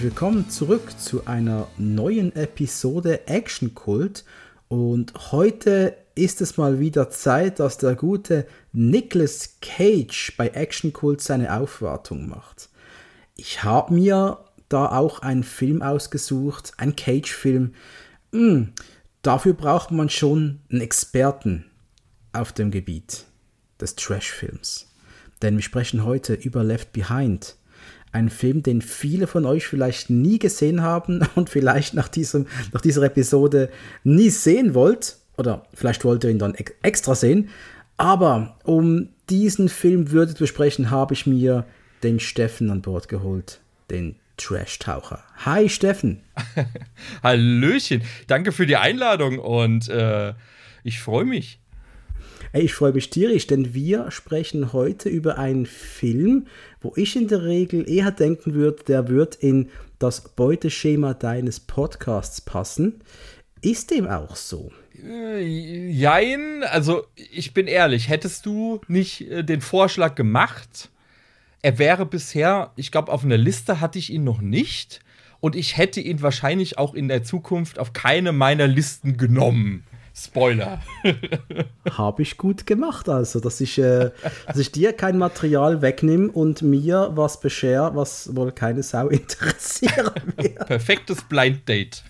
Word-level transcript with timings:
herzlich 0.00 0.14
willkommen 0.14 0.48
zurück 0.48 0.98
zu 0.98 1.26
einer 1.26 1.68
neuen 1.76 2.34
Episode 2.34 3.28
Action 3.28 3.74
Kult. 3.74 4.24
Und 4.68 5.12
heute 5.30 5.94
ist 6.14 6.40
es 6.40 6.56
mal 6.56 6.80
wieder 6.80 7.10
Zeit, 7.10 7.60
dass 7.60 7.76
der 7.76 7.96
gute 7.96 8.46
Nicolas 8.72 9.56
Cage 9.60 10.32
bei 10.38 10.48
Action 10.48 10.94
Kult 10.94 11.20
seine 11.20 11.54
Aufwartung 11.54 12.30
macht. 12.30 12.70
Ich 13.36 13.62
habe 13.62 13.92
mir 13.92 14.38
da 14.70 14.86
auch 14.86 15.18
einen 15.18 15.42
Film 15.42 15.82
ausgesucht, 15.82 16.72
ein 16.78 16.96
Cage-Film. 16.96 17.74
Hm, 18.32 18.72
dafür 19.20 19.52
braucht 19.52 19.90
man 19.90 20.08
schon 20.08 20.60
einen 20.70 20.80
Experten 20.80 21.66
auf 22.32 22.54
dem 22.54 22.70
Gebiet 22.70 23.26
des 23.78 23.96
Trash-Films. 23.96 24.86
Denn 25.42 25.56
wir 25.56 25.62
sprechen 25.62 26.06
heute 26.06 26.32
über 26.32 26.64
Left 26.64 26.94
Behind. 26.94 27.54
Ein 28.12 28.28
Film, 28.28 28.62
den 28.62 28.82
viele 28.82 29.26
von 29.26 29.46
euch 29.46 29.66
vielleicht 29.66 30.10
nie 30.10 30.38
gesehen 30.38 30.82
haben 30.82 31.20
und 31.34 31.50
vielleicht 31.50 31.94
nach, 31.94 32.08
diesem, 32.08 32.46
nach 32.72 32.80
dieser 32.80 33.02
Episode 33.02 33.70
nie 34.04 34.30
sehen 34.30 34.74
wollt. 34.74 35.16
Oder 35.36 35.66
vielleicht 35.72 36.04
wollt 36.04 36.24
ihr 36.24 36.30
ihn 36.30 36.38
dann 36.38 36.54
extra 36.82 37.14
sehen. 37.14 37.48
Aber 37.96 38.56
um 38.64 39.08
diesen 39.28 39.68
Film 39.68 40.10
würde 40.10 40.34
zu 40.34 40.40
besprechen, 40.40 40.90
habe 40.90 41.14
ich 41.14 41.26
mir 41.26 41.64
den 42.02 42.20
Steffen 42.20 42.70
an 42.70 42.82
Bord 42.82 43.08
geholt. 43.08 43.60
Den 43.90 44.16
Trash-Taucher. 44.36 45.22
Hi 45.44 45.68
Steffen. 45.68 46.22
Hallöchen. 47.22 48.02
Danke 48.26 48.52
für 48.52 48.66
die 48.66 48.76
Einladung 48.76 49.38
und 49.38 49.88
äh, 49.88 50.32
ich 50.82 51.00
freue 51.00 51.26
mich. 51.26 51.60
Ich 52.52 52.74
freue 52.74 52.92
mich 52.92 53.10
tierisch, 53.10 53.46
denn 53.46 53.74
wir 53.74 54.10
sprechen 54.10 54.72
heute 54.72 55.08
über 55.08 55.38
einen 55.38 55.66
Film, 55.66 56.46
wo 56.80 56.92
ich 56.96 57.14
in 57.14 57.28
der 57.28 57.44
Regel 57.44 57.88
eher 57.88 58.10
denken 58.10 58.54
würde, 58.54 58.82
der 58.84 59.08
wird 59.08 59.36
in 59.36 59.70
das 60.00 60.20
Beuteschema 60.34 61.14
deines 61.14 61.60
Podcasts 61.60 62.40
passen. 62.40 63.04
Ist 63.62 63.92
dem 63.92 64.08
auch 64.08 64.34
so? 64.34 64.72
Äh, 65.00 65.42
jein, 65.42 66.64
also 66.64 67.04
ich 67.14 67.54
bin 67.54 67.68
ehrlich, 67.68 68.08
hättest 68.08 68.46
du 68.46 68.80
nicht 68.88 69.20
äh, 69.30 69.44
den 69.44 69.60
Vorschlag 69.60 70.16
gemacht, 70.16 70.90
er 71.62 71.78
wäre 71.78 72.06
bisher, 72.06 72.72
ich 72.76 72.90
glaube, 72.90 73.12
auf 73.12 73.22
einer 73.22 73.36
Liste 73.36 73.80
hatte 73.80 73.98
ich 73.98 74.10
ihn 74.10 74.24
noch 74.24 74.40
nicht 74.40 75.00
und 75.40 75.54
ich 75.54 75.76
hätte 75.76 76.00
ihn 76.00 76.22
wahrscheinlich 76.22 76.78
auch 76.78 76.94
in 76.94 77.08
der 77.08 77.22
Zukunft 77.22 77.78
auf 77.78 77.92
keine 77.92 78.32
meiner 78.32 78.66
Listen 78.66 79.16
genommen. 79.18 79.84
Spoiler. 80.14 80.80
Habe 81.90 82.22
ich 82.22 82.36
gut 82.36 82.66
gemacht, 82.66 83.08
also, 83.08 83.40
dass 83.40 83.60
ich, 83.60 83.78
äh, 83.78 84.10
dass 84.46 84.58
ich 84.58 84.72
dir 84.72 84.92
kein 84.92 85.18
Material 85.18 85.82
wegnehme 85.82 86.30
und 86.30 86.62
mir 86.62 87.12
was 87.14 87.40
beschere, 87.40 87.94
was 87.94 88.34
wohl 88.34 88.52
keine 88.52 88.82
Sau 88.82 89.08
interessiert. 89.08 90.12
Perfektes 90.66 91.22
Blind 91.22 91.68
Date. 91.68 92.02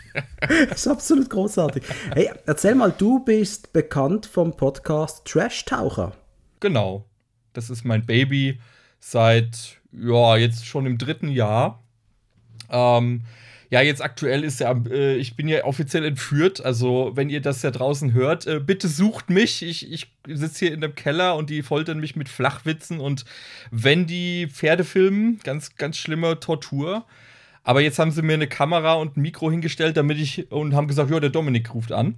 das 0.49 0.71
ist 0.73 0.89
absolut 0.89 1.31
großartig. 1.31 1.85
Hey, 2.15 2.31
erzähl 2.47 2.75
mal, 2.75 2.93
du 2.97 3.25
bist 3.25 3.73
bekannt 3.73 4.27
vom 4.27 4.57
Podcast 4.57 5.25
Trash 5.25 5.65
Taucher. 5.65 6.13
Genau. 6.61 7.05
Das 7.53 7.71
ist 7.71 7.85
mein 7.85 8.07
Baby 8.07 8.61
seit, 9.01 9.81
ja, 9.93 10.37
jetzt 10.37 10.67
schon 10.67 10.87
im 10.87 10.99
dritten 10.99 11.29
Jahr. 11.29 11.83
Ähm, 12.71 13.23
ja, 13.71 13.81
jetzt 13.81 14.03
aktuell 14.03 14.43
ist 14.43 14.59
ja, 14.59 14.73
äh, 14.91 15.17
ich 15.17 15.37
bin 15.37 15.47
ja 15.47 15.65
offiziell 15.65 16.05
entführt. 16.05 16.65
Also, 16.65 17.13
wenn 17.15 17.31
ihr 17.31 17.41
das 17.41 17.63
ja 17.63 17.71
draußen 17.71 18.13
hört, 18.13 18.47
äh, 18.47 18.59
bitte 18.59 18.89
sucht 18.89 19.31
mich. 19.31 19.63
Ich, 19.63 19.91
ich 19.91 20.09
sitze 20.27 20.67
hier 20.67 20.75
in 20.75 20.81
dem 20.81 20.97
Keller 20.97 21.37
und 21.37 21.51
die 21.51 21.63
foltern 21.63 22.01
mich 22.01 22.17
mit 22.17 22.29
Flachwitzen 22.29 22.99
und 22.99 23.25
wenn 23.71 24.07
die 24.07 24.49
Pferde 24.49 24.83
filmen, 24.83 25.39
ganz, 25.45 25.77
ganz 25.77 25.97
schlimme 25.97 26.41
Tortur. 26.41 27.07
Aber 27.63 27.81
jetzt 27.81 28.01
haben 28.01 28.11
sie 28.11 28.23
mir 28.23 28.35
eine 28.35 28.49
Kamera 28.49 28.95
und 28.95 29.17
ein 29.17 29.23
Mikro 29.23 29.51
hingestellt, 29.51 29.97
damit 29.97 30.19
ich 30.19 30.51
und 30.51 30.75
haben 30.75 30.89
gesagt, 30.89 31.11
ja, 31.11 31.21
der 31.21 31.31
Dominik 31.31 31.73
ruft 31.73 31.93
an. 31.93 32.17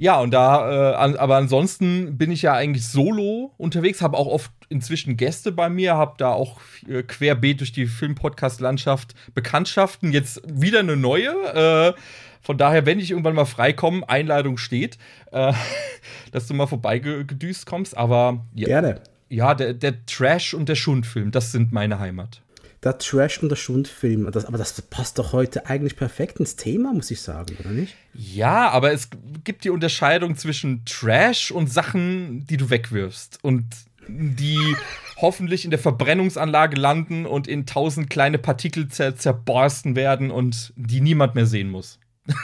Ja, 0.00 0.18
und 0.18 0.30
da, 0.30 0.92
äh, 0.92 0.94
an, 0.94 1.16
aber 1.16 1.36
ansonsten 1.36 2.16
bin 2.16 2.32
ich 2.32 2.40
ja 2.40 2.54
eigentlich 2.54 2.86
solo 2.86 3.52
unterwegs, 3.58 4.00
habe 4.00 4.16
auch 4.16 4.28
oft 4.28 4.50
inzwischen 4.70 5.18
Gäste 5.18 5.52
bei 5.52 5.68
mir, 5.68 5.94
habe 5.94 6.14
da 6.16 6.30
auch 6.30 6.58
äh, 6.88 7.02
querbeet 7.02 7.60
durch 7.60 7.72
die 7.72 7.84
Film-Podcast-Landschaft 7.84 9.14
Bekanntschaften. 9.34 10.10
Jetzt 10.10 10.40
wieder 10.46 10.78
eine 10.78 10.96
neue. 10.96 11.28
Äh, 11.28 12.00
von 12.40 12.56
daher, 12.56 12.86
wenn 12.86 12.98
ich 12.98 13.10
irgendwann 13.10 13.34
mal 13.34 13.44
freikomme, 13.44 14.08
Einladung 14.08 14.56
steht, 14.56 14.96
äh, 15.32 15.52
dass 16.32 16.46
du 16.46 16.54
mal 16.54 16.66
vorbeigedüst 16.66 17.66
kommst. 17.66 17.94
Aber 17.94 18.46
ja, 18.54 18.68
gerne. 18.68 19.02
Ja, 19.28 19.54
der, 19.54 19.74
der 19.74 20.06
Trash- 20.06 20.54
und 20.54 20.70
der 20.70 20.76
Schundfilm, 20.76 21.30
das 21.30 21.52
sind 21.52 21.72
meine 21.72 21.98
Heimat 21.98 22.40
der 22.82 22.98
Trash- 22.98 23.42
und 23.42 23.50
der 23.50 23.56
Schundfilm. 23.56 24.30
Das, 24.30 24.46
aber 24.46 24.58
das 24.58 24.80
passt 24.82 25.18
doch 25.18 25.32
heute 25.32 25.66
eigentlich 25.66 25.96
perfekt 25.96 26.40
ins 26.40 26.56
Thema, 26.56 26.92
muss 26.92 27.10
ich 27.10 27.20
sagen, 27.20 27.56
oder 27.60 27.70
nicht? 27.70 27.94
Ja, 28.14 28.70
aber 28.70 28.92
es 28.92 29.08
gibt 29.44 29.64
die 29.64 29.70
Unterscheidung 29.70 30.36
zwischen 30.36 30.84
Trash 30.86 31.50
und 31.50 31.70
Sachen, 31.70 32.46
die 32.46 32.56
du 32.56 32.70
wegwirfst. 32.70 33.38
Und 33.42 33.66
die 34.08 34.76
hoffentlich 35.18 35.64
in 35.64 35.70
der 35.70 35.78
Verbrennungsanlage 35.78 36.76
landen 36.76 37.26
und 37.26 37.46
in 37.46 37.66
tausend 37.66 38.10
kleine 38.10 38.38
Partikel 38.38 38.88
zer 38.88 39.16
zerborsten 39.16 39.94
werden 39.94 40.30
und 40.30 40.72
die 40.76 41.00
niemand 41.00 41.34
mehr 41.34 41.46
sehen 41.46 41.70
muss. 41.70 41.98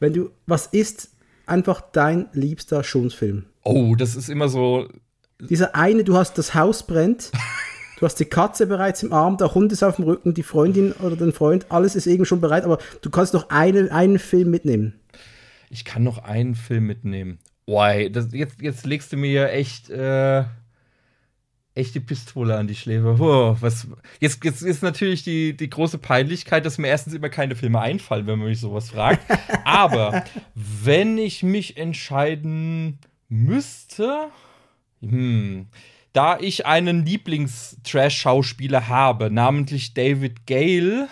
Wenn 0.00 0.12
du, 0.12 0.30
was 0.46 0.66
ist 0.66 1.10
einfach 1.46 1.80
dein 1.92 2.28
liebster 2.32 2.82
Schundfilm? 2.82 3.46
Oh, 3.62 3.94
das 3.94 4.16
ist 4.16 4.28
immer 4.28 4.48
so. 4.48 4.88
Dieser 5.40 5.74
eine, 5.74 6.04
du 6.04 6.16
hast 6.16 6.38
das 6.38 6.54
Haus 6.54 6.86
brennt 6.86 7.30
Du 8.04 8.06
hast 8.06 8.20
die 8.20 8.26
Katze 8.26 8.66
bereits 8.66 9.02
im 9.02 9.14
Arm, 9.14 9.38
der 9.38 9.54
Hund 9.54 9.72
ist 9.72 9.82
auf 9.82 9.96
dem 9.96 10.04
Rücken, 10.04 10.34
die 10.34 10.42
Freundin 10.42 10.92
oder 10.92 11.16
dein 11.16 11.32
Freund, 11.32 11.64
alles 11.70 11.96
ist 11.96 12.06
eben 12.06 12.26
schon 12.26 12.38
bereit, 12.38 12.64
aber 12.64 12.76
du 13.00 13.08
kannst 13.08 13.32
noch 13.32 13.48
eine, 13.48 13.90
einen 13.90 14.18
Film 14.18 14.50
mitnehmen. 14.50 15.00
Ich 15.70 15.86
kann 15.86 16.02
noch 16.02 16.18
einen 16.18 16.54
Film 16.54 16.84
mitnehmen. 16.84 17.38
Boah, 17.64 17.94
das, 18.10 18.28
jetzt, 18.34 18.60
jetzt 18.60 18.84
legst 18.84 19.10
du 19.14 19.16
mir 19.16 19.48
echt, 19.52 19.88
äh, 19.88 20.44
echt 21.74 21.94
die 21.94 22.00
Pistole 22.00 22.58
an 22.58 22.66
die 22.66 22.74
Schläfe. 22.74 23.16
Oh, 23.18 23.56
was, 23.60 23.86
jetzt, 24.20 24.44
jetzt 24.44 24.60
ist 24.60 24.82
natürlich 24.82 25.24
die, 25.24 25.56
die 25.56 25.70
große 25.70 25.96
Peinlichkeit, 25.96 26.66
dass 26.66 26.76
mir 26.76 26.88
erstens 26.88 27.14
immer 27.14 27.30
keine 27.30 27.56
Filme 27.56 27.80
einfallen, 27.80 28.26
wenn 28.26 28.38
man 28.38 28.48
mich 28.48 28.60
sowas 28.60 28.90
fragt. 28.90 29.22
Aber 29.64 30.24
wenn 30.54 31.16
ich 31.16 31.42
mich 31.42 31.78
entscheiden 31.78 32.98
müsste, 33.30 34.26
hm, 35.00 35.68
da 36.14 36.38
ich 36.38 36.64
einen 36.64 37.04
Lieblings-Trash-Schauspieler 37.04 38.88
habe, 38.88 39.30
namentlich 39.30 39.92
David 39.94 40.46
Gale, 40.46 41.08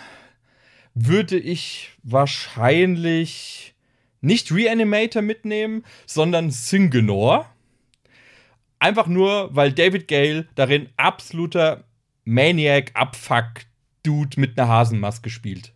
würde 0.95 1.37
ich 1.37 1.91
wahrscheinlich 2.03 3.75
nicht 4.21 4.51
Reanimator 4.51 5.21
mitnehmen, 5.21 5.83
sondern 6.05 6.51
Syngenor. 6.51 7.53
Einfach 8.79 9.07
nur, 9.07 9.53
weil 9.53 9.73
David 9.73 10.07
Gale 10.07 10.47
darin 10.55 10.87
absoluter 10.95 11.83
Maniac, 12.23 12.91
Abfuck, 12.93 13.65
Dude 14.03 14.39
mit 14.39 14.57
einer 14.57 14.69
Hasenmaske 14.69 15.29
spielt. 15.29 15.73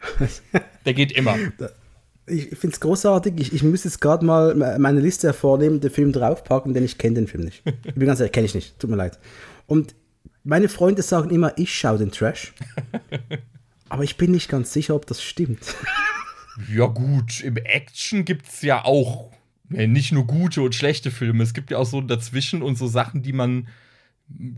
Der 0.84 0.92
geht 0.92 1.12
immer 1.12 1.36
ich 2.30 2.58
finde 2.58 2.74
es 2.74 2.80
großartig. 2.80 3.34
Ich, 3.38 3.52
ich 3.52 3.62
muss 3.62 3.84
jetzt 3.84 4.00
gerade 4.00 4.24
mal 4.24 4.54
meine 4.78 5.00
Liste 5.00 5.28
hervornehmen, 5.28 5.80
den 5.80 5.90
Film 5.90 6.12
draufpacken, 6.12 6.74
denn 6.74 6.84
ich 6.84 6.98
kenne 6.98 7.16
den 7.16 7.26
Film 7.26 7.44
nicht. 7.44 7.62
Ich 7.84 7.94
bin 7.94 8.06
ganz 8.06 8.20
ehrlich, 8.20 8.32
kenne 8.32 8.46
ich 8.46 8.54
nicht. 8.54 8.78
Tut 8.78 8.90
mir 8.90 8.96
leid. 8.96 9.18
Und 9.66 9.94
meine 10.44 10.68
Freunde 10.68 11.02
sagen 11.02 11.30
immer, 11.30 11.56
ich 11.58 11.76
schaue 11.76 11.98
den 11.98 12.10
Trash. 12.10 12.54
aber 13.88 14.04
ich 14.04 14.16
bin 14.16 14.30
nicht 14.30 14.48
ganz 14.48 14.72
sicher, 14.72 14.94
ob 14.94 15.06
das 15.06 15.22
stimmt. 15.22 15.74
Ja, 16.68 16.86
gut, 16.86 17.40
im 17.40 17.56
Action 17.56 18.24
gibt 18.24 18.46
es 18.46 18.62
ja 18.62 18.84
auch 18.84 19.30
ja, 19.70 19.86
nicht 19.86 20.12
nur 20.12 20.26
gute 20.26 20.62
und 20.62 20.74
schlechte 20.74 21.10
Filme. 21.10 21.42
Es 21.42 21.54
gibt 21.54 21.70
ja 21.70 21.78
auch 21.78 21.86
so 21.86 22.00
dazwischen 22.00 22.62
und 22.62 22.76
so 22.76 22.86
Sachen, 22.86 23.22
die 23.22 23.32
man 23.32 23.68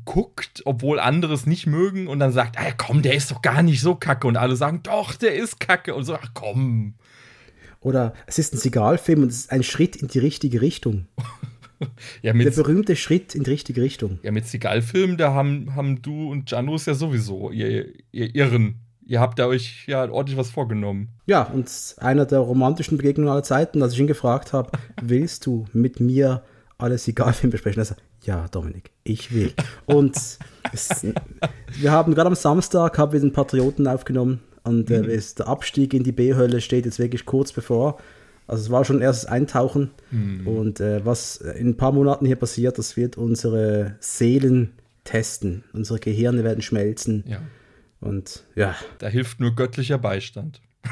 guckt, 0.05 0.63
obwohl 0.65 1.01
andere 1.01 1.33
es 1.35 1.47
nicht 1.47 1.67
mögen 1.67 2.07
und 2.07 2.19
dann 2.19 2.33
sagt, 2.33 2.59
ah, 2.59 2.73
komm, 2.77 3.03
der 3.03 3.15
ist 3.15 3.31
doch 3.31 3.43
gar 3.43 3.63
nicht 3.63 3.81
so 3.81 3.95
kacke 3.95 4.27
und 4.27 4.37
alle 4.37 4.57
sagen, 4.57 4.83
doch, 4.83 5.15
der 5.15 5.35
ist 5.35 5.61
kacke 5.61 5.95
und 5.95 6.05
so, 6.05 6.15
ach 6.15 6.31
komm. 6.35 6.95
Oder 7.83 8.15
es 8.27 8.39
ist 8.39 8.55
ein 8.55 8.59
Sigalfilm 8.59 9.23
und 9.23 9.29
es 9.29 9.41
ist 9.41 9.53
ein 9.53 9.63
Schritt 9.63 9.97
in 9.97 10.09
die 10.09 10.21
richtige 10.21 10.61
Richtung. 10.63 11.07
ja, 12.23 12.33
Der 12.33 12.51
berühmte 12.51 12.97
Schritt 12.97 13.35
in 13.35 13.43
die 13.45 13.51
richtige 13.51 13.83
Richtung. 13.83 14.21
Ja, 14.23 14.31
mit 14.31 14.47
Sigalfilmen, 14.47 15.17
da 15.17 15.35
haben, 15.35 15.75
haben 15.75 16.01
du 16.01 16.31
und 16.31 16.51
Janus 16.51 16.87
ja 16.87 16.95
sowieso, 16.95 17.51
ihr, 17.51 17.87
ihr 18.13 18.35
Irren. 18.35 18.77
Ihr 19.05 19.21
habt 19.21 19.39
da 19.41 19.47
euch 19.47 19.85
ja 19.89 20.09
ordentlich 20.09 20.39
was 20.39 20.51
vorgenommen. 20.51 21.09
Ja, 21.27 21.43
und 21.43 21.69
einer 21.99 22.25
der 22.25 22.39
romantischen 22.39 22.99
Begegnungen 22.99 23.31
aller 23.31 23.43
Zeiten, 23.43 23.83
als 23.83 23.95
ich 23.95 23.99
ihn 23.99 24.07
gefragt 24.07 24.53
habe, 24.53 24.71
willst 25.03 25.45
du 25.47 25.67
mit 25.73 25.99
mir 25.99 26.45
alle 26.79 26.99
Sigalfilme 26.99 27.51
besprechen? 27.51 27.81
Also, 27.81 27.97
ja, 28.23 28.47
Dominik, 28.49 28.93
ich 29.03 29.35
will. 29.35 29.53
Und 29.87 30.17
es, 30.73 31.07
wir 31.81 31.91
haben 31.91 32.15
gerade 32.15 32.29
am 32.29 32.37
Samstag 32.37 32.97
haben 32.97 33.13
wir 33.13 33.19
den 33.19 33.33
Patrioten 33.33 33.89
aufgenommen 33.89 34.41
und 34.65 34.91
äh, 34.91 35.03
mhm. 35.03 35.23
der 35.39 35.49
Abstieg 35.49 35.95
in 35.95 36.05
die 36.05 36.13
B-Hölle 36.13 36.61
steht 36.61 36.85
jetzt 36.85 36.99
wirklich 36.99 37.27
kurz 37.27 37.53
bevor. 37.53 37.99
Also 38.47 38.65
es 38.65 38.71
war 38.71 38.85
schon 38.85 39.01
erstes 39.01 39.27
Eintauchen. 39.27 39.91
Mhm. 40.11 40.47
Und 40.47 40.81
äh, 40.81 41.05
was 41.05 41.37
in 41.37 41.69
ein 41.69 41.77
paar 41.77 41.93
Monaten 41.93 42.27
hier 42.27 42.37
passiert, 42.37 42.79
das 42.79 42.97
wird 42.97 43.17
unsere 43.17 43.97
Seelen 44.01 44.73
testen. 45.05 45.65
Unsere 45.73 45.99
Gehirne 45.99 46.45
werden 46.45 46.63
schmelzen. 46.63 47.25
Ja. 47.27 47.41
Und 48.01 48.45
ja. 48.55 48.75
Da 48.99 49.09
hilft 49.09 49.41
nur 49.41 49.55
göttlicher 49.55 49.99
Beistand. 49.99 50.61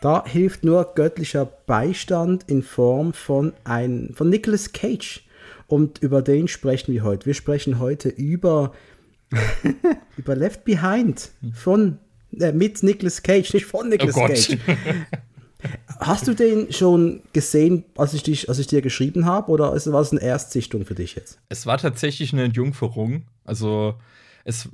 Da 0.00 0.24
hilft 0.24 0.62
nur 0.62 0.94
göttlicher 0.94 1.44
Beistand 1.44 2.44
in 2.48 2.62
Form 2.62 3.12
von, 3.12 3.52
ein, 3.64 4.10
von 4.14 4.30
Nicolas 4.30 4.70
Cage. 4.70 5.26
Und 5.66 5.98
über 5.98 6.22
den 6.22 6.46
sprechen 6.46 6.94
wir 6.94 7.02
heute. 7.02 7.26
Wir 7.26 7.34
sprechen 7.34 7.80
heute 7.80 8.08
über, 8.08 8.72
über 10.16 10.36
Left 10.36 10.64
Behind 10.64 11.32
von, 11.52 11.98
äh, 12.38 12.52
mit 12.52 12.82
Nicolas 12.82 13.22
Cage, 13.22 13.54
nicht 13.54 13.66
von 13.66 13.88
Nicolas 13.88 14.16
oh 14.16 14.26
Cage. 14.26 14.58
Hast 15.98 16.28
du 16.28 16.34
den 16.34 16.72
schon 16.72 17.22
gesehen, 17.32 17.84
als 17.96 18.14
ich, 18.14 18.22
dich, 18.22 18.48
als 18.48 18.60
ich 18.60 18.68
dir 18.68 18.80
geschrieben 18.80 19.26
habe, 19.26 19.50
oder 19.50 19.72
war 19.72 20.00
es 20.00 20.12
eine 20.12 20.22
Erstsichtung 20.22 20.84
für 20.84 20.94
dich 20.94 21.16
jetzt? 21.16 21.40
Es 21.48 21.66
war 21.66 21.78
tatsächlich 21.78 22.32
eine 22.32 22.44
Entjungferung. 22.44 23.24
Also 23.44 23.94
es, 24.44 24.68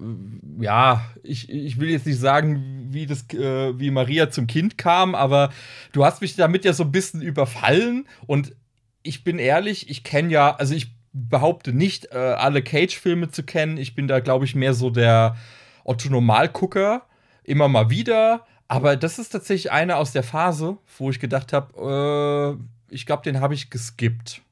ja, 0.60 1.04
ich, 1.22 1.48
ich 1.48 1.80
will 1.80 1.88
jetzt 1.88 2.06
nicht 2.06 2.20
sagen, 2.20 2.88
wie, 2.90 3.06
das, 3.06 3.24
äh, 3.32 3.78
wie 3.78 3.90
Maria 3.90 4.30
zum 4.30 4.46
Kind 4.46 4.76
kam, 4.76 5.14
aber 5.14 5.50
du 5.92 6.04
hast 6.04 6.20
mich 6.20 6.36
damit 6.36 6.64
ja 6.66 6.74
so 6.74 6.84
ein 6.84 6.92
bisschen 6.92 7.22
überfallen 7.22 8.06
und 8.26 8.54
ich 9.02 9.24
bin 9.24 9.38
ehrlich, 9.38 9.90
ich 9.90 10.04
kenne 10.04 10.30
ja, 10.30 10.54
also 10.54 10.74
ich 10.74 10.94
behaupte 11.12 11.72
nicht, 11.72 12.12
äh, 12.12 12.16
alle 12.18 12.62
Cage-Filme 12.62 13.30
zu 13.30 13.44
kennen. 13.44 13.76
Ich 13.76 13.94
bin 13.94 14.08
da, 14.08 14.20
glaube 14.20 14.44
ich, 14.44 14.54
mehr 14.54 14.74
so 14.74 14.90
der 14.90 15.36
Otto-Normalgucker, 15.84 17.02
immer 17.44 17.68
mal 17.68 17.90
wieder. 17.90 18.46
Aber 18.68 18.96
das 18.96 19.18
ist 19.18 19.30
tatsächlich 19.30 19.70
einer 19.70 19.98
aus 19.98 20.12
der 20.12 20.22
Phase, 20.22 20.78
wo 20.98 21.10
ich 21.10 21.20
gedacht 21.20 21.52
habe, 21.52 22.58
äh, 22.90 22.94
ich 22.94 23.06
glaube, 23.06 23.22
den 23.22 23.40
habe 23.40 23.54
ich 23.54 23.70
geskippt. 23.70 24.42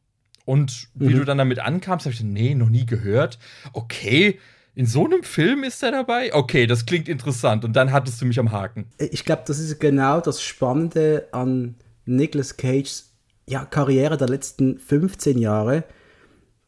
Und 0.45 0.89
wie 0.95 1.15
mhm. 1.15 1.19
du 1.19 1.25
dann 1.25 1.39
damit 1.39 1.61
ankamst, 1.61 2.07
habe 2.07 2.13
ich 2.13 2.19
gedacht, 2.19 2.35
nee, 2.35 2.55
noch 2.55 2.69
nie 2.69 2.87
gehört. 2.87 3.39
Okay, 3.73 4.39
in 4.75 4.87
so 4.87 5.05
einem 5.05 5.23
Film 5.23 5.65
ist 5.65 5.83
er 5.83 5.93
dabei? 5.93 6.35
Okay, 6.35 6.67
das 6.67 6.87
klingt 6.87 7.09
interessant. 7.09 7.65
Und 7.65 7.75
dann 7.75 7.93
hattest 7.93 8.21
du 8.21 8.27
mich 8.27 8.39
am 8.39 8.53
Haken. 8.53 8.87
Ich 8.99 9.25
glaube, 9.25 9.43
das 9.47 9.59
ist 9.59 9.79
genau 9.81 10.21
das 10.21 10.43
Spannende 10.43 11.29
an 11.33 11.77
Nicolas 12.05 12.57
Cages 12.57 13.13
ja, 13.47 13.65
Karriere 13.65 14.17
der 14.17 14.29
letzten 14.29 14.79
15 14.79 15.39
Jahre. 15.39 15.85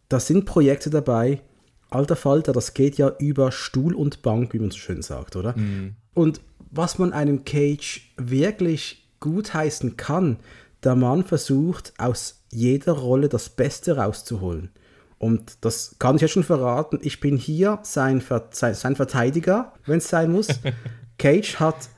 Da 0.09 0.21
sind 0.21 0.45
Projekte 0.45 0.91
dabei. 0.91 1.41
Alter 1.89 2.17
Falter, 2.17 2.53
das 2.53 2.75
geht 2.75 2.99
ja 2.99 3.13
über 3.19 3.53
Stuhl 3.53 3.95
und 3.95 4.23
Bank, 4.23 4.53
wie 4.53 4.59
man 4.59 4.71
so 4.71 4.79
schön 4.79 5.01
sagt, 5.01 5.37
oder? 5.37 5.57
Mhm. 5.57 5.97
Und 6.15 6.41
was 6.71 6.99
man 6.99 7.13
einem 7.13 7.45
Cage 7.45 8.13
wirklich 8.17 9.09
gutheißen 9.21 9.97
kann, 9.97 10.39
der 10.83 10.95
Mann 10.95 11.25
versucht 11.25 11.95
aus 11.99 12.43
jeder 12.51 12.93
Rolle 12.93 13.29
das 13.29 13.49
Beste 13.49 13.97
rauszuholen. 13.97 14.71
Und 15.19 15.65
das 15.65 15.97
kann 15.99 16.17
ich 16.17 16.23
jetzt 16.23 16.33
schon 16.33 16.45
verraten. 16.45 16.99
Ich 17.03 17.21
bin 17.21 17.37
hier 17.37 17.79
sein, 17.83 18.21
Ver 18.21 18.49
sein 18.51 18.97
Verteidiger, 18.97 19.73
wenn 19.87 19.99
es 19.99 20.09
sein 20.09 20.31
muss. 20.31 20.49
Cage 21.19 21.57
hat 21.57 21.89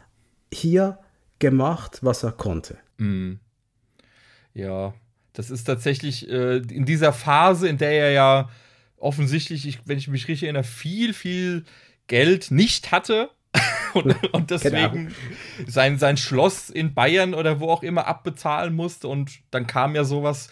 hier 0.53 0.99
gemacht, 1.39 1.99
was 2.03 2.23
er 2.23 2.33
konnte. 2.33 2.79
Mm. 2.99 3.35
Ja, 4.55 4.95
das 5.33 5.51
ist 5.51 5.65
tatsächlich 5.65 6.31
äh, 6.31 6.59
in 6.59 6.87
dieser 6.87 7.13
Phase, 7.13 7.69
in 7.69 7.79
der 7.79 7.91
er 7.91 8.11
ja 8.13 8.49
offensichtlich, 8.97 9.67
ich, 9.67 9.81
wenn 9.85 9.99
ich 9.99 10.09
mich 10.09 10.29
richtig 10.29 10.45
erinnere, 10.45 10.65
viel, 10.65 11.13
viel 11.13 11.65
Geld 12.07 12.51
nicht 12.51 12.93
hatte. 12.93 13.31
und, 14.05 14.35
und, 14.35 14.51
deswegen 14.51 15.15
sein, 15.67 15.99
sein 15.99 16.17
Schloss 16.17 16.71
in 16.71 16.95
Bayern 16.95 17.35
oder 17.35 17.61
wo 17.61 17.71
auch 17.71 17.83
immer 17.83 18.07
abbezahlen 18.07 18.75
musste. 18.75 19.09
Und 19.09 19.41
dann 19.51 19.67
kam 19.67 19.95
ja 19.95 20.05
sowas 20.05 20.49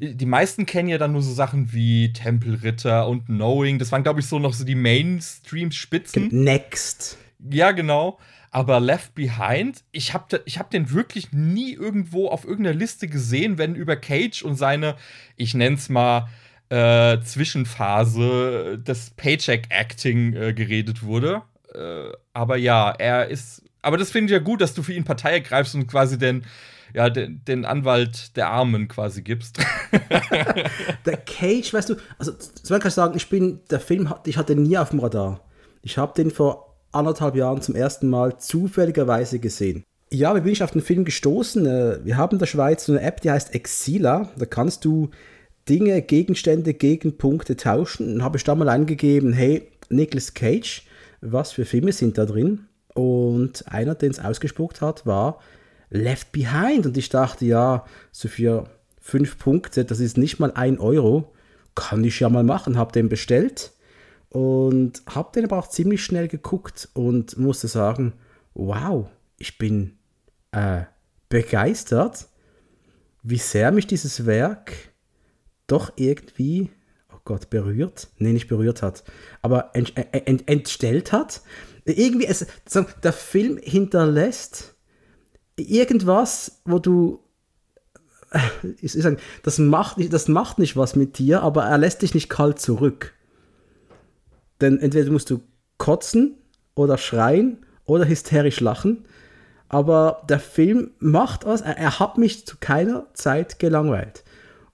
die 0.00 0.26
meisten 0.26 0.66
kennen 0.66 0.88
ja 0.88 0.98
dann 0.98 1.12
nur 1.12 1.22
so 1.22 1.32
Sachen 1.32 1.72
wie 1.72 2.12
Tempelritter 2.12 3.08
und 3.08 3.26
Knowing. 3.26 3.78
Das 3.78 3.92
waren, 3.92 4.02
glaube 4.02 4.20
ich, 4.20 4.26
so 4.26 4.38
noch 4.38 4.52
so 4.52 4.64
die 4.64 4.74
Mainstream-Spitzen. 4.74 6.28
Next. 6.32 7.18
Ja, 7.50 7.72
genau. 7.72 8.18
Aber 8.50 8.80
Left 8.80 9.14
Behind, 9.14 9.84
ich 9.92 10.14
habe 10.14 10.42
ich 10.46 10.58
hab 10.58 10.70
den 10.70 10.90
wirklich 10.90 11.32
nie 11.32 11.74
irgendwo 11.74 12.28
auf 12.28 12.44
irgendeiner 12.44 12.76
Liste 12.76 13.06
gesehen, 13.06 13.58
wenn 13.58 13.74
über 13.74 13.96
Cage 13.96 14.42
und 14.42 14.56
seine, 14.56 14.96
ich 15.36 15.54
nenne 15.54 15.76
es 15.76 15.88
mal, 15.88 16.28
äh, 16.68 17.20
Zwischenphase 17.20 18.78
des 18.78 19.10
Paycheck-Acting 19.10 20.34
äh, 20.34 20.52
geredet 20.52 21.02
wurde. 21.02 21.42
Äh, 21.76 22.12
aber 22.32 22.56
ja, 22.56 22.90
er 22.90 23.28
ist. 23.28 23.62
Aber 23.82 23.98
das 23.98 24.10
finde 24.10 24.26
ich 24.26 24.32
ja 24.32 24.42
gut, 24.42 24.60
dass 24.60 24.74
du 24.74 24.82
für 24.82 24.92
ihn 24.92 25.04
Partei 25.04 25.34
ergreifst 25.34 25.74
und 25.74 25.86
quasi 25.86 26.18
den 26.18 26.44
ja, 26.94 27.10
den, 27.10 27.42
den 27.46 27.64
Anwalt 27.64 28.36
der 28.36 28.48
Armen 28.48 28.88
quasi 28.88 29.22
gibst. 29.22 29.58
der 31.06 31.16
Cage, 31.18 31.74
weißt 31.74 31.90
du, 31.90 31.96
also 32.18 32.32
das 32.32 32.68
kann 32.68 32.88
ich 32.88 32.94
sagen, 32.94 33.16
ich 33.16 33.28
bin, 33.28 33.60
der 33.70 33.80
Film, 33.80 34.12
ich 34.24 34.38
hatte 34.38 34.56
nie 34.56 34.78
auf 34.78 34.90
dem 34.90 35.00
Radar. 35.00 35.40
Ich 35.82 35.98
habe 35.98 36.14
den 36.14 36.30
vor 36.30 36.76
anderthalb 36.92 37.36
Jahren 37.36 37.60
zum 37.60 37.74
ersten 37.74 38.08
Mal 38.08 38.38
zufälligerweise 38.38 39.38
gesehen. 39.38 39.84
Ja, 40.10 40.34
wie 40.36 40.40
bin 40.40 40.52
ich 40.52 40.62
auf 40.62 40.70
den 40.70 40.82
Film 40.82 41.04
gestoßen? 41.04 41.66
Äh, 41.66 42.04
wir 42.04 42.16
haben 42.16 42.32
in 42.32 42.38
der 42.38 42.46
Schweiz 42.46 42.88
eine 42.88 43.00
App, 43.00 43.20
die 43.20 43.30
heißt 43.30 43.54
Exila. 43.54 44.30
Da 44.38 44.46
kannst 44.46 44.84
du 44.84 45.10
Dinge, 45.68 46.00
Gegenstände 46.00 46.74
gegen 46.74 47.18
Punkte 47.18 47.56
tauschen. 47.56 48.14
Und 48.14 48.22
habe 48.22 48.38
ich 48.38 48.44
da 48.44 48.54
mal 48.54 48.68
eingegeben, 48.68 49.32
hey, 49.32 49.68
Nicolas 49.90 50.32
Cage, 50.32 50.82
was 51.20 51.52
für 51.52 51.64
Filme 51.64 51.92
sind 51.92 52.18
da 52.18 52.26
drin? 52.26 52.66
Und 52.94 53.64
einer, 53.68 53.94
den 53.94 54.10
es 54.10 54.20
ausgespuckt 54.20 54.80
hat, 54.80 55.06
war 55.06 55.40
Left 55.90 56.32
Behind. 56.32 56.86
Und 56.86 56.96
ich 56.96 57.08
dachte, 57.08 57.44
ja, 57.44 57.84
so 58.10 58.28
für 58.28 58.68
fünf 59.00 59.38
Punkte, 59.38 59.84
das 59.84 60.00
ist 60.00 60.18
nicht 60.18 60.38
mal 60.38 60.52
ein 60.52 60.78
Euro, 60.78 61.32
kann 61.74 62.02
ich 62.04 62.20
ja 62.20 62.28
mal 62.28 62.44
machen. 62.44 62.78
Hab 62.78 62.92
den 62.92 63.08
bestellt 63.08 63.72
und 64.30 65.02
hab 65.06 65.32
den 65.32 65.44
aber 65.44 65.58
auch 65.58 65.68
ziemlich 65.68 66.04
schnell 66.04 66.28
geguckt 66.28 66.88
und 66.94 67.38
musste 67.38 67.68
sagen, 67.68 68.14
wow, 68.54 69.08
ich 69.38 69.58
bin 69.58 69.96
äh, 70.52 70.82
begeistert, 71.28 72.26
wie 73.22 73.38
sehr 73.38 73.72
mich 73.72 73.86
dieses 73.86 74.26
Werk 74.26 74.72
doch 75.66 75.92
irgendwie, 75.96 76.70
Gott, 77.26 77.50
berührt, 77.50 78.08
nee, 78.16 78.32
nicht 78.32 78.48
berührt 78.48 78.80
hat, 78.80 79.04
aber 79.42 79.70
ent, 79.74 79.92
ent, 79.96 80.48
entstellt 80.48 81.12
hat. 81.12 81.42
Irgendwie, 81.84 82.26
es, 82.26 82.46
der 83.02 83.12
Film 83.12 83.58
hinterlässt 83.62 84.74
irgendwas, 85.56 86.62
wo 86.64 86.78
du 86.78 87.20
ich 88.80 88.92
sagen, 88.92 89.18
das 89.42 89.58
macht, 89.58 89.98
nicht, 89.98 90.12
das 90.12 90.28
macht 90.28 90.58
nicht 90.58 90.76
was 90.76 90.96
mit 90.96 91.18
dir, 91.18 91.42
aber 91.42 91.64
er 91.64 91.78
lässt 91.78 92.02
dich 92.02 92.14
nicht 92.14 92.28
kalt 92.28 92.58
zurück. 92.58 93.14
Denn 94.60 94.78
entweder 94.78 95.10
musst 95.10 95.30
du 95.30 95.40
kotzen 95.78 96.36
oder 96.74 96.98
schreien 96.98 97.64
oder 97.84 98.06
hysterisch 98.06 98.60
lachen, 98.60 99.04
aber 99.68 100.22
der 100.28 100.40
Film 100.40 100.90
macht 100.98 101.44
was, 101.44 101.60
er, 101.60 101.76
er 101.76 101.98
hat 101.98 102.18
mich 102.18 102.46
zu 102.46 102.56
keiner 102.58 103.06
Zeit 103.14 103.58
gelangweilt. 103.58 104.24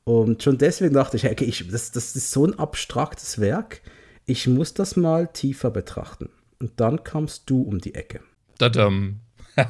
Und 0.05 0.43
schon 0.43 0.59
deswegen 0.59 0.95
dachte 0.95 1.17
ich, 1.17 1.27
okay, 1.27 1.45
ich, 1.45 1.69
das, 1.71 1.93
das 1.93 2.17
ist 2.17 2.33
so 2.33 2.45
ein 2.45 2.59
abstraktes 2.59 3.41
Werk, 3.41 3.83
ich 4.25 4.47
muss 4.47 4.75
das 4.75 4.97
mal 4.97 5.29
tiefer 5.29 5.71
betrachten. 5.71 6.31
Und 6.59 6.81
dann 6.81 7.05
kamst 7.05 7.51
du 7.51 7.63
um 7.63 7.81
die 7.81 7.95
Ecke. 7.95 8.21
Dadam. 8.59 9.21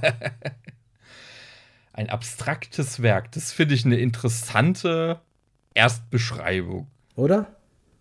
ein 1.93 2.11
abstraktes 2.11 3.03
Werk. 3.03 3.33
Das 3.33 3.53
finde 3.53 3.75
ich 3.75 3.85
eine 3.85 3.99
interessante 3.99 5.21
Erstbeschreibung. 5.75 6.89
Oder? 7.15 7.57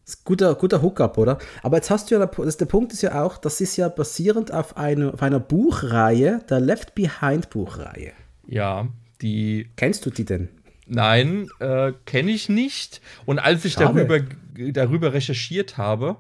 Das 0.05 0.15
ist 0.15 0.25
guter, 0.25 0.55
guter 0.55 0.81
Hookup, 0.81 1.17
oder? 1.17 1.37
Aber 1.63 1.77
jetzt 1.77 1.89
hast 1.89 2.11
du 2.11 2.15
ja, 2.15 2.25
das, 2.25 2.57
der 2.57 2.65
Punkt 2.65 2.91
ist 2.91 3.01
ja 3.01 3.23
auch, 3.23 3.37
das 3.37 3.61
ist 3.61 3.77
ja 3.77 3.87
basierend 3.87 4.51
auf, 4.51 4.75
eine, 4.75 5.13
auf 5.13 5.21
einer 5.21 5.39
Buchreihe, 5.39 6.43
der 6.49 6.59
Left 6.59 6.95
Behind 6.95 7.49
Buchreihe. 7.49 8.13
Ja, 8.47 8.87
die. 9.21 9.69
Kennst 9.75 10.05
du 10.05 10.09
die 10.09 10.25
denn? 10.25 10.49
Nein, 10.93 11.49
äh, 11.59 11.93
kenne 12.05 12.31
ich 12.31 12.49
nicht. 12.49 12.99
Und 13.25 13.39
als 13.39 13.63
ich 13.63 13.75
darüber, 13.75 14.19
darüber 14.73 15.13
recherchiert 15.13 15.77
habe, 15.77 16.17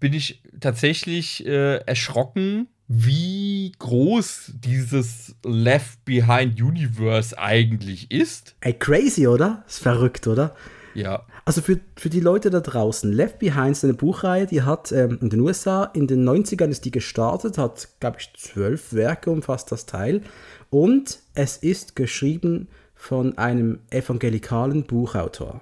bin 0.00 0.12
ich 0.12 0.42
tatsächlich 0.58 1.46
äh, 1.46 1.76
erschrocken, 1.76 2.66
wie 2.88 3.70
groß 3.78 4.54
dieses 4.56 5.36
Left 5.44 6.04
Behind 6.04 6.60
Universe 6.60 7.38
eigentlich 7.38 8.10
ist. 8.10 8.56
Ey, 8.60 8.72
crazy, 8.72 9.28
oder? 9.28 9.62
Ist 9.68 9.78
verrückt, 9.78 10.26
oder? 10.26 10.56
Ja. 10.94 11.24
Also 11.44 11.60
für, 11.60 11.78
für 11.96 12.10
die 12.10 12.20
Leute 12.20 12.50
da 12.50 12.58
draußen, 12.58 13.12
Left 13.12 13.38
Behind 13.38 13.70
ist 13.70 13.84
eine 13.84 13.94
Buchreihe, 13.94 14.46
die 14.46 14.62
hat 14.62 14.90
ähm, 14.90 15.18
in 15.20 15.30
den 15.30 15.38
USA, 15.38 15.84
in 15.94 16.08
den 16.08 16.28
90ern 16.28 16.70
ist 16.70 16.84
die 16.84 16.90
gestartet, 16.90 17.56
hat, 17.56 17.88
glaube 18.00 18.16
ich, 18.18 18.32
zwölf 18.36 18.92
Werke 18.92 19.30
umfasst 19.30 19.70
das 19.70 19.86
Teil. 19.86 20.22
Und 20.70 21.20
es 21.34 21.56
ist 21.56 21.94
geschrieben 21.94 22.66
von 23.04 23.36
einem 23.36 23.80
evangelikalen 23.90 24.84
Buchautor. 24.84 25.60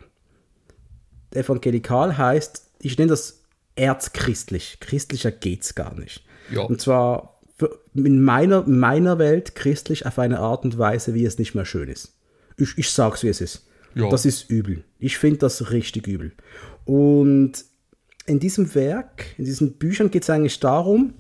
Evangelikal 1.33 2.17
heißt, 2.17 2.71
ich 2.79 2.97
nenne 2.99 3.11
das 3.11 3.43
erzchristlich. 3.75 4.79
Christlicher 4.79 5.33
geht's 5.33 5.75
gar 5.75 5.99
nicht. 5.99 6.25
Ja. 6.53 6.61
Und 6.61 6.81
zwar 6.81 7.41
in 7.95 8.23
meiner, 8.23 8.63
meiner 8.69 9.19
Welt 9.19 9.57
christlich 9.57 10.07
auf 10.07 10.21
eine 10.21 10.39
Art 10.39 10.65
und 10.65 10.79
Weise, 10.79 11.15
wie 11.15 11.25
es 11.25 11.37
nicht 11.37 11.57
mehr 11.57 11.65
schön 11.65 11.89
ist. 11.89 12.15
Ich, 12.59 12.79
ich 12.79 12.91
sag's, 12.91 13.25
wie 13.25 13.29
es 13.29 13.41
ist. 13.41 13.67
Ja. 13.97 14.09
Das 14.09 14.25
ist 14.25 14.49
übel. 14.49 14.85
Ich 15.01 15.19
finde 15.19 15.39
das 15.39 15.73
richtig 15.73 16.07
übel. 16.07 16.31
Und 16.85 17.65
in 18.27 18.39
diesem 18.39 18.73
Werk, 18.77 19.25
in 19.37 19.47
diesen 19.47 19.79
Büchern 19.79 20.13
geht 20.13 20.23
es 20.23 20.31
eigentlich 20.31 20.61
darum, 20.61 21.15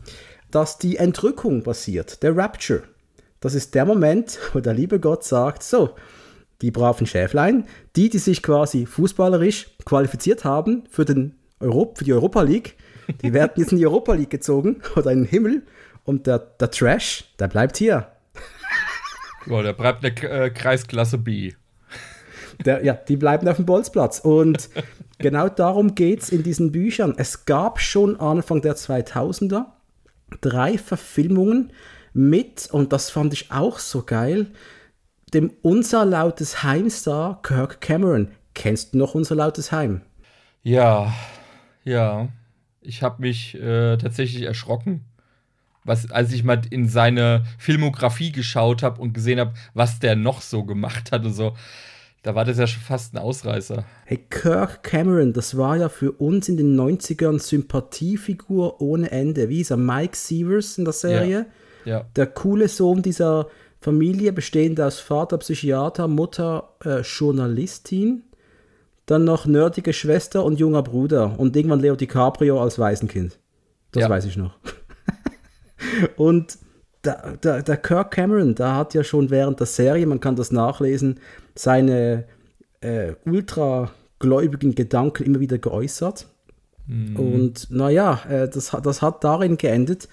dass 0.52 0.78
die 0.78 0.98
Entrückung 0.98 1.64
passiert, 1.64 2.22
der 2.22 2.36
Rapture. 2.36 2.84
Das 3.42 3.54
ist 3.54 3.74
der 3.74 3.84
Moment, 3.84 4.38
wo 4.52 4.60
der 4.60 4.72
liebe 4.72 5.00
Gott 5.00 5.24
sagt, 5.24 5.64
so, 5.64 5.96
die 6.62 6.70
braven 6.70 7.08
Schäflein, 7.08 7.66
die, 7.96 8.08
die 8.08 8.18
sich 8.18 8.40
quasi 8.40 8.86
fußballerisch 8.86 9.68
qualifiziert 9.84 10.44
haben 10.44 10.84
für, 10.88 11.04
den 11.04 11.34
Europ 11.58 11.98
für 11.98 12.04
die 12.04 12.12
Europa 12.12 12.40
League, 12.42 12.76
die 13.20 13.32
werden 13.34 13.52
jetzt 13.56 13.72
in 13.72 13.78
die 13.78 13.86
Europa 13.86 14.14
League 14.14 14.30
gezogen 14.30 14.80
oder 14.94 15.10
in 15.10 15.24
den 15.24 15.28
Himmel 15.28 15.62
und 16.04 16.28
der, 16.28 16.38
der 16.38 16.70
Trash, 16.70 17.24
der 17.40 17.48
bleibt 17.48 17.76
hier. 17.76 18.12
Ja, 19.46 19.60
der 19.60 19.72
bleibt 19.72 20.04
in 20.04 20.14
der 20.14 20.30
äh, 20.30 20.50
Kreisklasse 20.50 21.18
B. 21.18 21.52
Der, 22.64 22.84
ja, 22.84 22.92
die 22.92 23.16
bleiben 23.16 23.48
auf 23.48 23.56
dem 23.56 23.66
Bolzplatz. 23.66 24.20
Und 24.20 24.70
genau 25.18 25.48
darum 25.48 25.96
geht 25.96 26.22
es 26.22 26.28
in 26.28 26.44
diesen 26.44 26.70
Büchern. 26.70 27.14
Es 27.16 27.44
gab 27.44 27.80
schon 27.80 28.20
Anfang 28.20 28.62
der 28.62 28.76
2000er 28.76 29.64
drei 30.40 30.78
Verfilmungen 30.78 31.72
mit, 32.12 32.68
und 32.70 32.92
das 32.92 33.10
fand 33.10 33.32
ich 33.32 33.50
auch 33.50 33.78
so 33.78 34.02
geil, 34.02 34.48
dem 35.32 35.52
unser 35.62 36.04
lautes 36.04 36.62
Heimstar 36.62 37.40
Kirk 37.42 37.80
Cameron. 37.80 38.28
Kennst 38.54 38.92
du 38.92 38.98
noch 38.98 39.14
unser 39.14 39.34
lautes 39.34 39.72
Heim? 39.72 40.02
Ja, 40.62 41.12
ja. 41.84 42.28
Ich 42.80 43.02
habe 43.02 43.22
mich 43.22 43.54
äh, 43.54 43.96
tatsächlich 43.96 44.42
erschrocken, 44.42 45.04
was, 45.84 46.10
als 46.10 46.32
ich 46.32 46.44
mal 46.44 46.60
in 46.70 46.88
seine 46.88 47.44
Filmografie 47.58 48.32
geschaut 48.32 48.82
habe 48.82 49.00
und 49.00 49.14
gesehen 49.14 49.40
habe, 49.40 49.54
was 49.72 50.00
der 50.00 50.16
noch 50.16 50.42
so 50.42 50.64
gemacht 50.64 51.12
hat 51.12 51.24
und 51.24 51.32
so. 51.32 51.56
Da 52.22 52.36
war 52.36 52.44
das 52.44 52.58
ja 52.58 52.68
schon 52.68 52.82
fast 52.82 53.14
ein 53.14 53.18
Ausreißer. 53.18 53.84
Hey, 54.04 54.18
Kirk 54.30 54.84
Cameron, 54.84 55.32
das 55.32 55.56
war 55.56 55.76
ja 55.76 55.88
für 55.88 56.12
uns 56.12 56.48
in 56.48 56.56
den 56.56 56.78
90ern 56.78 57.40
Sympathiefigur 57.40 58.80
ohne 58.80 59.10
Ende. 59.10 59.48
Wie 59.48 59.60
ist 59.60 59.70
er? 59.70 59.76
Mike 59.76 60.16
Sievers 60.16 60.78
in 60.78 60.84
der 60.84 60.92
Serie. 60.92 61.38
Ja. 61.38 61.46
Ja. 61.84 62.04
Der 62.16 62.26
coole 62.26 62.68
Sohn 62.68 63.02
dieser 63.02 63.48
Familie, 63.80 64.32
bestehend 64.32 64.80
aus 64.80 65.00
Vater 65.00 65.38
Psychiater, 65.38 66.06
Mutter 66.06 66.74
äh, 66.84 67.00
Journalistin, 67.00 68.22
dann 69.06 69.24
noch 69.24 69.46
nerdige 69.46 69.92
Schwester 69.92 70.44
und 70.44 70.60
junger 70.60 70.82
Bruder 70.82 71.38
und 71.38 71.56
irgendwann 71.56 71.80
Leo 71.80 71.96
DiCaprio 71.96 72.62
als 72.62 72.78
Waisenkind. 72.78 73.38
Das 73.90 74.02
ja. 74.02 74.10
weiß 74.10 74.24
ich 74.26 74.36
noch. 74.36 74.56
und 76.16 76.58
der, 77.04 77.36
der, 77.42 77.62
der, 77.62 77.76
Kirk 77.76 78.12
Cameron, 78.12 78.54
da 78.54 78.76
hat 78.76 78.94
ja 78.94 79.02
schon 79.02 79.30
während 79.30 79.58
der 79.58 79.66
Serie, 79.66 80.06
man 80.06 80.20
kann 80.20 80.36
das 80.36 80.52
nachlesen, 80.52 81.18
seine 81.56 82.24
äh, 82.80 83.14
ultragläubigen 83.24 84.76
Gedanken 84.76 85.24
immer 85.24 85.40
wieder 85.40 85.58
geäußert. 85.58 86.28
Mhm. 86.86 87.16
Und 87.16 87.70
naja, 87.70 88.20
äh, 88.28 88.48
das, 88.48 88.76
das 88.82 89.02
hat 89.02 89.24
darin 89.24 89.56
geendet, 89.56 90.08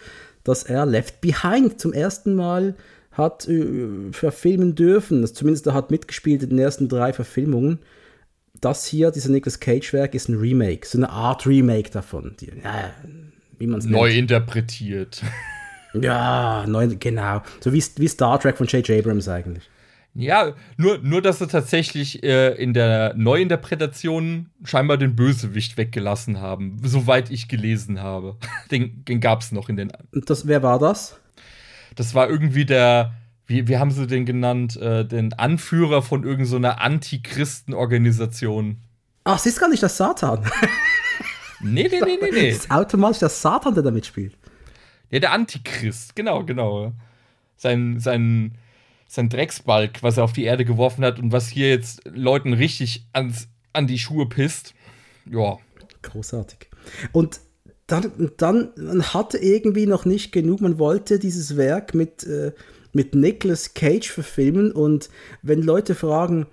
dass 0.49 0.63
er 0.63 0.85
Left 0.85 1.21
Behind 1.21 1.79
zum 1.79 1.93
ersten 1.93 2.35
Mal 2.35 2.75
hat 3.11 3.47
äh, 3.47 4.11
verfilmen 4.11 4.75
dürfen. 4.75 5.21
Das, 5.21 5.33
zumindest 5.33 5.67
er 5.67 5.73
hat 5.73 5.91
mitgespielt 5.91 6.43
in 6.43 6.49
den 6.49 6.59
ersten 6.59 6.87
drei 6.87 7.13
Verfilmungen. 7.13 7.79
Das 8.61 8.85
hier, 8.85 9.11
dieser 9.11 9.29
Nicolas 9.29 9.59
Cage-Werk, 9.59 10.13
ist 10.13 10.27
ein 10.27 10.35
Remake, 10.35 10.85
so 10.85 10.97
eine 10.97 11.09
Art 11.09 11.47
Remake 11.47 11.89
davon. 11.91 12.35
Die, 12.39 12.49
äh, 12.49 12.89
wie 13.57 13.67
man 13.67 13.79
es 13.79 13.85
Neu 13.85 14.07
nennt. 14.07 14.31
interpretiert. 14.31 15.21
Ja, 15.99 16.65
neu, 16.67 16.87
genau. 16.99 17.41
So 17.61 17.73
wie, 17.73 17.83
wie 17.95 18.07
Star 18.07 18.39
Trek 18.39 18.57
von 18.57 18.67
J.J. 18.67 18.99
Abrams 18.99 19.27
eigentlich. 19.27 19.69
Ja, 20.15 20.53
nur, 20.75 20.97
nur 20.99 21.21
dass 21.21 21.39
sie 21.39 21.47
tatsächlich 21.47 22.23
äh, 22.23 22.53
in 22.55 22.73
der 22.73 23.13
Neuinterpretation 23.15 24.49
scheinbar 24.63 24.97
den 24.97 25.15
Bösewicht 25.15 25.77
weggelassen 25.77 26.41
haben, 26.41 26.77
soweit 26.83 27.31
ich 27.31 27.47
gelesen 27.47 28.01
habe. 28.01 28.35
Den, 28.71 29.05
den 29.05 29.21
gab 29.21 29.41
es 29.41 29.51
noch 29.51 29.69
in 29.69 29.77
den. 29.77 29.91
Das, 30.11 30.47
wer 30.47 30.63
war 30.63 30.79
das? 30.79 31.19
Das 31.95 32.13
war 32.13 32.29
irgendwie 32.29 32.65
der, 32.65 33.13
wie, 33.47 33.67
wie 33.67 33.77
haben 33.77 33.91
sie 33.91 34.07
den 34.07 34.25
genannt, 34.25 34.77
äh, 34.77 35.05
den 35.05 35.33
Anführer 35.33 36.01
von 36.01 36.23
irgendeiner 36.23 36.73
so 36.73 36.77
Antichristen-Organisation. 36.77 38.77
Ach, 39.23 39.39
sie 39.39 39.49
ist 39.49 39.59
gar 39.59 39.69
nicht 39.69 39.81
der 39.81 39.89
Satan. 39.89 40.45
nee, 41.61 41.87
nee, 41.89 42.01
nee, 42.03 42.17
nee, 42.21 42.29
nee. 42.31 42.49
Es 42.49 42.57
ist 42.57 42.71
automatisch 42.71 43.19
der 43.19 43.29
Satan, 43.29 43.73
der 43.73 43.83
da 43.83 43.91
mitspielt. 43.91 44.37
Ja, 45.09 45.19
der 45.19 45.31
Antichrist, 45.31 46.15
genau, 46.15 46.43
genau. 46.43 46.93
Sein, 47.57 47.99
sein, 47.99 48.55
sein 49.09 49.27
Drecksbalg, 49.27 50.03
was 50.03 50.17
er 50.17 50.23
auf 50.23 50.33
die 50.33 50.43
Erde 50.43 50.65
geworfen 50.65 51.03
hat 51.03 51.19
und 51.19 51.31
was 51.31 51.49
hier 51.49 51.69
jetzt 51.69 52.01
Leuten 52.05 52.53
richtig 52.53 53.07
ans, 53.11 53.47
an 53.73 53.87
die 53.87 53.97
Schuhe 53.97 54.29
pisst. 54.29 54.75
Ja. 55.29 55.57
Großartig. 56.03 56.69
Und 57.11 57.39
dann, 57.87 58.31
dann 58.37 58.69
man 58.77 59.01
hatte 59.13 59.39
irgendwie 59.39 59.87
noch 59.87 60.05
nicht 60.05 60.31
genug, 60.31 60.61
man 60.61 60.77
wollte 60.77 61.17
dieses 61.17 61.57
Werk 61.57 61.95
mit, 61.95 62.23
äh, 62.23 62.53
mit 62.93 63.15
Nicolas 63.15 63.73
Cage 63.73 64.09
verfilmen 64.09 64.71
und 64.71 65.09
wenn 65.41 65.63
Leute 65.63 65.95
fragen, 65.95 66.45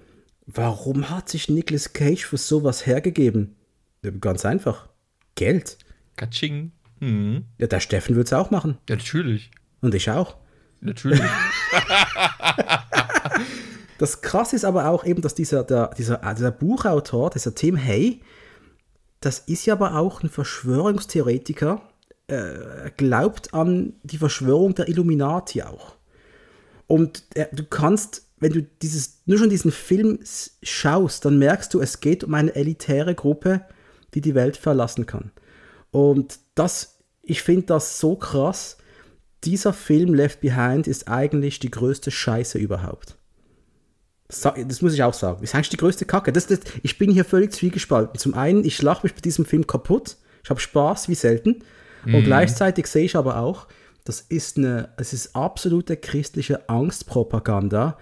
warum 0.46 1.10
hat 1.10 1.28
sich 1.28 1.50
Nicolas 1.50 1.92
Cage 1.92 2.24
für 2.24 2.38
sowas 2.38 2.86
hergegeben? 2.86 3.54
Ganz 4.20 4.46
einfach. 4.46 4.88
Geld. 5.34 5.76
Katsching. 6.16 6.72
Mhm. 7.00 7.44
Ja, 7.58 7.66
der 7.66 7.80
Steffen 7.80 8.16
würde 8.16 8.26
es 8.26 8.32
auch 8.32 8.50
machen. 8.50 8.78
Ja, 8.88 8.96
natürlich. 8.96 9.50
Und 9.82 9.94
ich 9.94 10.10
auch. 10.10 10.36
Natürlich. 10.86 11.20
das 13.98 14.22
krasse 14.22 14.56
ist 14.56 14.64
aber 14.64 14.88
auch 14.88 15.04
eben, 15.04 15.20
dass 15.20 15.34
dieser, 15.34 15.64
der, 15.64 15.90
dieser, 15.98 16.18
dieser 16.34 16.52
Buchautor, 16.52 17.30
dieser 17.30 17.54
Tim 17.54 17.76
Hay, 17.76 18.22
das 19.20 19.40
ist 19.40 19.66
ja 19.66 19.74
aber 19.74 19.96
auch 19.96 20.22
ein 20.22 20.28
Verschwörungstheoretiker, 20.28 21.82
äh, 22.28 22.90
glaubt 22.96 23.52
an 23.52 23.94
die 24.04 24.18
Verschwörung 24.18 24.74
der 24.74 24.88
Illuminati 24.88 25.62
auch. 25.62 25.96
Und 26.86 27.24
äh, 27.34 27.46
du 27.52 27.64
kannst, 27.64 28.28
wenn 28.38 28.52
du 28.52 28.62
dieses, 28.62 29.22
nur 29.26 29.38
schon 29.38 29.50
diesen 29.50 29.72
Film 29.72 30.20
schaust, 30.62 31.24
dann 31.24 31.38
merkst 31.38 31.74
du, 31.74 31.80
es 31.80 32.00
geht 32.00 32.22
um 32.22 32.34
eine 32.34 32.54
elitäre 32.54 33.14
Gruppe, 33.14 33.62
die 34.14 34.20
die 34.20 34.36
Welt 34.36 34.56
verlassen 34.56 35.06
kann. 35.06 35.32
Und 35.90 36.38
das, 36.54 36.98
ich 37.22 37.42
finde 37.42 37.66
das 37.66 37.98
so 37.98 38.14
krass. 38.14 38.76
Dieser 39.46 39.72
Film 39.72 40.12
Left 40.12 40.40
Behind 40.40 40.88
ist 40.88 41.08
eigentlich 41.08 41.60
die 41.60 41.70
größte 41.70 42.10
Scheiße 42.10 42.58
überhaupt. 42.58 43.16
Das 44.28 44.82
muss 44.82 44.92
ich 44.92 45.04
auch 45.04 45.14
sagen. 45.14 45.38
Das 45.40 45.50
ist 45.50 45.54
eigentlich 45.54 45.68
die 45.68 45.76
größte 45.76 46.04
Kacke. 46.04 46.32
Das, 46.32 46.48
das, 46.48 46.58
ich 46.82 46.98
bin 46.98 47.12
hier 47.12 47.24
völlig 47.24 47.52
zwiegespalten. 47.52 48.18
Zum 48.18 48.34
einen, 48.34 48.64
ich 48.64 48.82
lache 48.82 49.06
mich 49.06 49.14
bei 49.14 49.20
diesem 49.20 49.44
Film 49.44 49.66
kaputt. 49.68 50.16
Ich 50.42 50.50
habe 50.50 50.58
Spaß 50.58 51.08
wie 51.08 51.14
selten. 51.14 51.62
Und 52.04 52.12
mhm. 52.12 52.24
gleichzeitig 52.24 52.88
sehe 52.88 53.04
ich 53.04 53.14
aber 53.14 53.38
auch, 53.38 53.68
das 54.04 54.20
ist 54.20 54.58
eine, 54.58 54.88
es 54.96 55.12
ist 55.12 55.36
absolute 55.36 55.96
christliche 55.96 56.68
Angstpropaganda. 56.68 57.98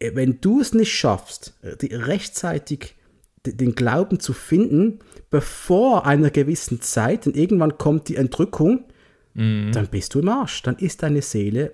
Wenn 0.00 0.40
du 0.40 0.60
es 0.60 0.74
nicht 0.74 0.92
schaffst, 0.92 1.54
rechtzeitig 1.62 2.96
den 3.44 3.74
Glauben 3.74 4.20
zu 4.20 4.32
finden, 4.32 4.98
bevor 5.30 6.06
einer 6.06 6.30
gewissen 6.30 6.80
Zeit, 6.80 7.26
denn 7.26 7.34
irgendwann 7.34 7.78
kommt 7.78 8.08
die 8.08 8.16
Entrückung, 8.16 8.84
mhm. 9.34 9.72
dann 9.72 9.88
bist 9.88 10.14
du 10.14 10.20
im 10.20 10.28
Arsch. 10.28 10.62
Dann 10.62 10.76
ist 10.76 11.02
deine 11.02 11.22
Seele 11.22 11.72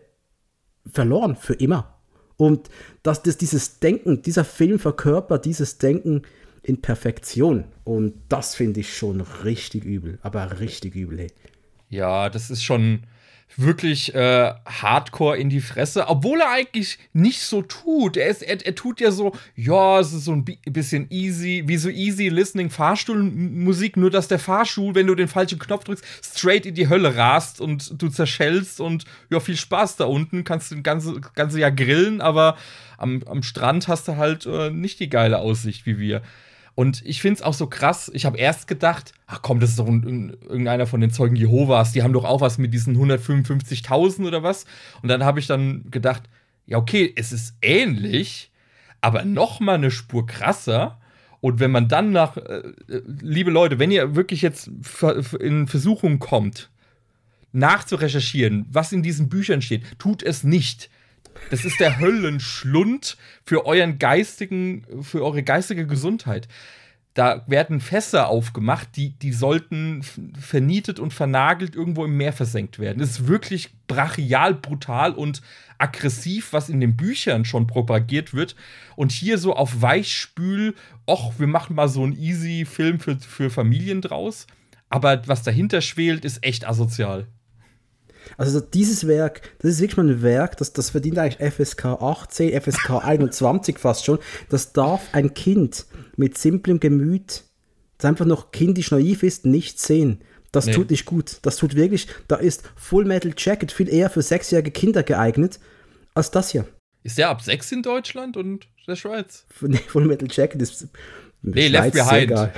verloren 0.91 1.37
für 1.37 1.55
immer. 1.55 1.99
Und 2.37 2.71
dass 3.03 3.23
das, 3.23 3.37
dieses 3.37 3.81
Denken, 3.81 4.23
dieser 4.23 4.45
Film 4.45 4.79
verkörpert 4.79 5.45
dieses 5.45 5.79
Denken 5.79 6.23
in 6.63 6.81
Perfektion. 6.81 7.65
Und 7.85 8.15
das 8.29 8.55
finde 8.55 8.81
ich 8.81 8.97
schon 8.97 9.21
richtig 9.21 9.85
übel, 9.85 10.19
aber 10.23 10.61
richtig 10.61 10.95
übel. 10.95 11.19
Hey. 11.19 11.33
Ja, 11.89 12.29
das 12.29 12.51
ist 12.51 12.63
schon, 12.63 13.05
wirklich 13.57 14.15
äh, 14.15 14.53
hardcore 14.65 15.37
in 15.37 15.51
die 15.51 15.61
Fresse, 15.61 16.09
obwohl 16.09 16.41
er 16.41 16.51
eigentlich 16.51 16.99
nicht 17.13 17.41
so 17.41 17.63
tut. 17.63 18.17
Er, 18.17 18.29
ist, 18.29 18.43
er, 18.43 18.65
er 18.65 18.75
tut 18.75 19.01
ja 19.01 19.11
so, 19.11 19.33
ja, 19.57 19.99
es 19.99 20.13
ist 20.13 20.25
so 20.25 20.33
ein 20.33 20.45
bisschen 20.45 21.07
easy, 21.11 21.65
wie 21.67 21.77
so 21.77 21.89
easy 21.89 22.29
listening 22.29 22.71
Fahrstuhlmusik, 22.71 23.97
nur 23.97 24.11
dass 24.11 24.29
der 24.29 24.39
Fahrstuhl, 24.39 24.95
wenn 24.95 25.07
du 25.07 25.15
den 25.15 25.29
falschen 25.29 25.59
Knopf 25.59 25.85
drückst, 25.85 26.05
straight 26.23 26.67
in 26.67 26.75
die 26.75 26.89
Hölle 26.89 27.17
rast 27.17 27.61
und 27.61 28.01
du 28.01 28.09
zerschellst 28.09 28.81
und 28.81 29.05
ja, 29.31 29.41
viel 29.41 29.57
Spaß 29.57 29.97
da 29.97 30.05
unten, 30.05 30.45
kannst 30.45 30.71
du 30.71 30.81
ganze, 30.83 31.21
ganze 31.35 31.59
Jahr 31.59 31.73
grillen, 31.73 32.21
aber 32.21 32.57
am, 32.97 33.23
am 33.27 33.43
Strand 33.43 33.89
hast 33.89 34.09
du 34.09 34.17
halt 34.17 34.47
äh, 34.47 34.71
nicht 34.71 35.01
die 35.01 35.09
geile 35.09 35.39
Aussicht 35.39 35.87
wie 35.87 35.99
wir. 35.99 36.23
Und 36.79 37.05
ich 37.05 37.21
finde 37.21 37.35
es 37.35 37.43
auch 37.43 37.55
so 37.55 37.67
krass. 37.67 38.09
Ich 38.15 38.25
habe 38.25 38.39
erst 38.39 38.69
gedacht, 38.69 39.13
ach 39.27 39.43
komm, 39.43 39.59
das 39.59 39.71
ist 39.71 39.81
doch 39.81 39.89
ein, 39.89 40.37
irgendeiner 40.49 40.87
von 40.87 41.01
den 41.01 41.11
Zeugen 41.11 41.35
Jehovas. 41.35 41.91
Die 41.91 42.05
haben 42.05 42.13
doch 42.13 42.25
auch 42.25 42.41
was 42.41 42.57
mit 42.57 42.73
diesen 42.73 42.97
155.000 42.97 44.25
oder 44.25 44.45
was. 44.45 44.65
Und 45.03 45.09
dann 45.09 45.25
habe 45.25 45.41
ich 45.41 45.49
dann 45.49 45.91
gedacht, 45.91 46.31
ja 46.67 46.79
okay, 46.79 47.13
es 47.17 47.33
ist 47.33 47.57
ähnlich, 47.63 48.53
aber 49.01 49.25
noch 49.25 49.59
mal 49.59 49.75
eine 49.75 49.91
Spur 49.91 50.25
krasser. 50.25 51.01
Und 51.41 51.59
wenn 51.59 51.73
man 51.73 51.89
dann 51.89 52.13
nach, 52.13 52.37
äh, 52.37 52.63
liebe 52.87 53.51
Leute, 53.51 53.81
wenn 53.81 53.91
ihr 53.91 54.15
wirklich 54.15 54.43
jetzt 54.43 54.71
in 55.41 55.67
Versuchung 55.67 56.21
kommt, 56.21 56.71
nachzurecherchieren, 57.51 58.67
was 58.71 58.93
in 58.93 59.03
diesen 59.03 59.29
Büchern 59.29 59.63
steht, 59.63 59.99
tut 59.99 60.23
es 60.23 60.45
nicht. 60.45 60.91
Das 61.51 61.65
ist 61.65 61.81
der 61.81 61.99
Höllenschlund 61.99 63.17
für 63.45 63.67
euren 63.67 63.99
geistigen, 63.99 64.85
für 65.03 65.25
eure 65.25 65.43
geistige 65.43 65.87
Gesundheit. 65.87 66.49
da 67.19 67.43
werden 67.49 67.81
Fässer 67.81 68.29
aufgemacht, 68.29 68.91
die, 68.95 69.11
die 69.11 69.33
sollten 69.33 70.05
vernietet 70.39 71.01
und 71.01 71.13
vernagelt 71.13 71.75
irgendwo 71.75 72.05
im 72.05 72.17
Meer 72.17 72.33
versenkt 72.33 72.79
werden. 72.79 73.01
Das 73.01 73.11
ist 73.11 73.27
wirklich 73.27 73.71
brachial, 73.89 74.55
brutal 74.55 75.15
und 75.15 75.43
aggressiv, 75.79 76.53
was 76.53 76.69
in 76.69 76.79
den 76.79 76.97
Büchern 76.97 77.45
schon 77.45 77.67
propagiert 77.67 78.35
wird. 78.35 78.55
Und 78.95 79.11
hier 79.11 79.39
so 79.39 79.57
auf 79.57 79.83
Weichspül, 79.83 80.77
och, 81.09 81.41
wir 81.41 81.49
machen 81.49 81.75
mal 81.75 81.89
so 81.89 82.05
einen 82.05 82.17
easy 82.17 82.65
Film 82.65 83.01
für, 83.01 83.17
für 83.19 83.51
Familien 83.51 84.01
draus. 84.01 84.47
Aber 84.89 85.27
was 85.27 85.43
dahinter 85.43 85.81
schwelt, 85.81 86.25
ist 86.25 86.45
echt 86.45 86.69
asozial. 86.69 87.27
Also 88.37 88.61
dieses 88.61 89.07
Werk, 89.07 89.43
das 89.59 89.73
ist 89.73 89.81
wirklich 89.81 89.97
mal 89.97 90.09
ein 90.09 90.23
Werk, 90.23 90.57
das, 90.59 90.73
das 90.73 90.91
verdient 90.91 91.19
eigentlich 91.19 91.53
FSK 91.53 91.85
18, 91.87 92.61
FSK 92.61 92.91
21 93.05 93.79
fast 93.79 94.05
schon. 94.05 94.19
Das 94.49 94.73
darf 94.73 95.03
ein 95.13 95.35
Kind 95.35 95.87
mit 96.17 96.37
simplem 96.39 96.81
Gemüt, 96.81 97.45
das 97.97 98.09
einfach 98.09 98.27
noch 98.27 98.53
kindisch 98.53 98.91
naiv 98.91 99.23
ist, 99.23 99.47
nicht 99.47 99.81
sehen. 99.81 100.21
Das 100.53 100.67
nee. 100.67 100.73
tut 100.73 100.91
nicht 100.91 101.05
gut. 101.05 101.39
Das 101.43 101.57
tut 101.57 101.75
wirklich, 101.75 102.07
da 102.27 102.37
ist 102.37 102.63
Full 102.77 103.05
Metal 103.05 103.33
Jacket 103.37 103.71
viel 103.71 103.89
eher 103.89 104.11
für 104.11 104.23
sechsjährige 104.23 104.71
Kinder 104.71 105.03
geeignet 105.03 105.59
als 106.15 106.31
das 106.31 106.51
hier. 106.51 106.67
Ist 107.03 107.19
der 107.19 107.29
ab 107.29 107.43
sechs 107.43 107.71
in 107.71 107.83
Deutschland 107.83 108.37
und 108.37 108.67
der 108.87 108.97
Schweiz? 108.97 109.47
Nee, 109.61 109.79
Full 109.79 110.07
Metal 110.07 110.29
Jacket 110.31 110.63
ist. 110.63 110.89
Nee, 111.43 111.69
Left 111.69 111.93
Behind. 111.93 112.51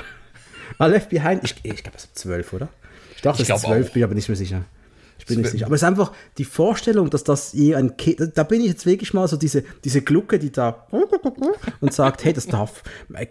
Ah, 0.78 0.86
Left 0.86 1.10
Behind, 1.10 1.42
ich, 1.44 1.54
ich 1.62 1.82
glaube, 1.82 1.98
es 1.98 2.04
ist 2.04 2.18
zwölf, 2.18 2.52
oder? 2.52 2.68
Ich 3.16 3.22
dachte, 3.22 3.42
es 3.42 3.50
ist 3.50 3.60
zwölf, 3.60 3.92
bin 3.92 4.02
aber 4.02 4.14
nicht 4.14 4.28
mehr 4.28 4.36
sicher. 4.36 4.64
Ich 5.20 5.26
bin 5.26 5.40
nicht 5.40 5.50
sicher. 5.50 5.66
Aber 5.66 5.74
es 5.74 5.82
ist 5.82 5.86
einfach 5.88 6.12
die 6.38 6.44
Vorstellung, 6.44 7.10
dass 7.10 7.24
das 7.24 7.52
je 7.52 7.74
ein 7.74 7.96
Kind, 7.96 8.32
da 8.34 8.42
bin 8.42 8.62
ich 8.62 8.68
jetzt 8.68 8.86
wirklich 8.86 9.12
mal 9.12 9.28
so 9.28 9.36
diese, 9.36 9.62
diese 9.84 10.00
Glucke, 10.00 10.38
die 10.38 10.50
da 10.50 10.86
und 11.80 11.92
sagt, 11.92 12.24
hey, 12.24 12.32
das 12.32 12.46
darf, 12.46 12.82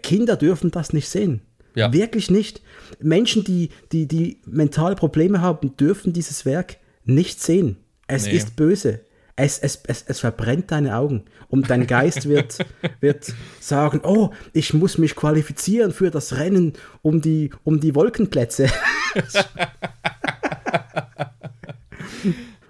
Kinder 0.02 0.36
dürfen 0.36 0.70
das 0.70 0.92
nicht 0.92 1.08
sehen. 1.08 1.42
Ja. 1.74 1.92
Wirklich 1.92 2.30
nicht. 2.30 2.62
Menschen, 3.00 3.44
die, 3.44 3.70
die, 3.92 4.06
die 4.06 4.40
mentale 4.46 4.94
Probleme 4.94 5.40
haben, 5.40 5.76
dürfen 5.76 6.12
dieses 6.12 6.44
Werk 6.44 6.76
nicht 7.04 7.42
sehen. 7.42 7.76
Es 8.06 8.26
nee. 8.26 8.32
ist 8.32 8.56
böse. 8.56 9.00
Es, 9.36 9.58
es, 9.58 9.80
es, 9.86 10.04
es 10.06 10.20
verbrennt 10.20 10.70
deine 10.70 10.96
Augen. 10.96 11.24
Und 11.48 11.70
dein 11.70 11.86
Geist 11.86 12.28
wird, 12.28 12.58
wird 13.00 13.32
sagen, 13.60 14.00
oh, 14.04 14.30
ich 14.52 14.74
muss 14.74 14.98
mich 14.98 15.16
qualifizieren 15.16 15.92
für 15.92 16.10
das 16.10 16.36
Rennen 16.36 16.74
um 17.02 17.20
die, 17.20 17.50
um 17.64 17.80
die 17.80 17.94
Wolkenplätze. 17.94 18.68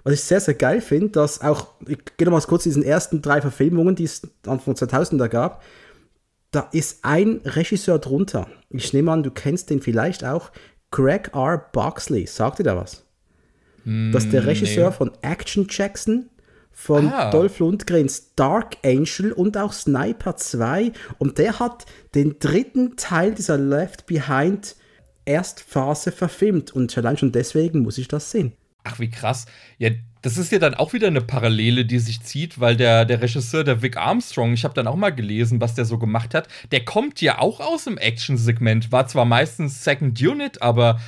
Was 0.03 0.13
ich 0.13 0.21
sehr, 0.21 0.39
sehr 0.39 0.55
geil 0.55 0.81
finde, 0.81 1.09
dass 1.09 1.41
auch, 1.41 1.67
ich 1.87 1.99
gehe 2.17 2.25
nochmal 2.25 2.41
kurz 2.41 2.63
diesen 2.63 2.83
ersten 2.83 3.21
drei 3.21 3.41
Verfilmungen, 3.41 3.95
die 3.95 4.05
es 4.05 4.21
Anfang 4.47 4.73
2000er 4.73 5.27
gab, 5.27 5.63
da 6.51 6.67
ist 6.71 6.99
ein 7.03 7.41
Regisseur 7.45 7.99
drunter. 7.99 8.47
Ich 8.69 8.93
nehme 8.93 9.11
an, 9.11 9.23
du 9.23 9.31
kennst 9.31 9.69
den 9.69 9.81
vielleicht 9.81 10.23
auch. 10.23 10.51
Greg 10.91 11.31
R. 11.33 11.69
Boxley. 11.71 12.27
Sagt 12.27 12.59
dir 12.59 12.63
da 12.63 12.75
was? 12.75 13.05
Mm, 13.85 14.11
das 14.11 14.25
ist 14.25 14.33
der 14.33 14.45
Regisseur 14.45 14.89
nee. 14.89 14.95
von 14.95 15.11
Action 15.21 15.67
Jackson, 15.69 16.29
von 16.71 17.07
ah. 17.07 17.31
Dolph 17.31 17.59
Lundgrens 17.59 18.35
Dark 18.35 18.77
Angel 18.83 19.31
und 19.31 19.55
auch 19.55 19.71
Sniper 19.71 20.35
2. 20.35 20.91
Und 21.19 21.37
der 21.37 21.59
hat 21.59 21.85
den 22.15 22.37
dritten 22.39 22.97
Teil 22.97 23.33
dieser 23.33 23.57
Left 23.57 24.05
Behind 24.05 24.75
Erstphase 25.23 26.11
verfilmt. 26.11 26.71
Und 26.71 26.97
allein 26.97 27.17
schon 27.17 27.31
deswegen 27.31 27.79
muss 27.79 27.97
ich 27.97 28.09
das 28.09 28.31
sehen. 28.31 28.53
Ach, 28.83 28.99
wie 28.99 29.09
krass. 29.09 29.45
Ja, 29.77 29.89
das 30.21 30.37
ist 30.37 30.51
ja 30.51 30.59
dann 30.59 30.73
auch 30.75 30.93
wieder 30.93 31.07
eine 31.07 31.21
Parallele, 31.21 31.85
die 31.85 31.99
sich 31.99 32.21
zieht, 32.21 32.59
weil 32.59 32.75
der, 32.75 33.05
der 33.05 33.21
Regisseur, 33.21 33.63
der 33.63 33.81
Vic 33.81 33.97
Armstrong, 33.97 34.53
ich 34.53 34.63
habe 34.63 34.73
dann 34.73 34.87
auch 34.87 34.95
mal 34.95 35.11
gelesen, 35.11 35.61
was 35.61 35.73
der 35.75 35.85
so 35.85 35.97
gemacht 35.97 36.33
hat, 36.33 36.47
der 36.71 36.85
kommt 36.85 37.21
ja 37.21 37.39
auch 37.39 37.59
aus 37.59 37.85
dem 37.85 37.97
Action-Segment, 37.97 38.91
war 38.91 39.07
zwar 39.07 39.25
meistens 39.25 39.83
Second 39.83 40.19
Unit, 40.21 40.61
aber 40.61 40.99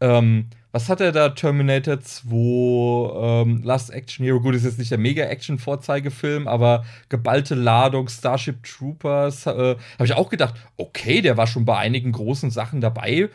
ähm, 0.00 0.46
was 0.72 0.88
hat 0.88 1.00
er 1.00 1.10
da? 1.10 1.30
Terminator 1.30 2.00
2, 2.00 3.42
ähm, 3.42 3.62
Last 3.64 3.90
Action 3.90 4.24
Hero, 4.24 4.40
gut, 4.40 4.54
ist 4.54 4.64
jetzt 4.64 4.78
nicht 4.78 4.90
der 4.90 4.98
Mega-Action-Vorzeigefilm, 4.98 6.46
aber 6.46 6.84
geballte 7.08 7.56
Ladung, 7.56 8.08
Starship 8.08 8.62
Troopers, 8.62 9.46
äh, 9.46 9.50
habe 9.50 10.04
ich 10.04 10.14
auch 10.14 10.30
gedacht, 10.30 10.54
okay, 10.76 11.22
der 11.22 11.36
war 11.36 11.48
schon 11.48 11.64
bei 11.64 11.76
einigen 11.76 12.12
großen 12.12 12.50
Sachen 12.50 12.80
dabei. 12.80 13.30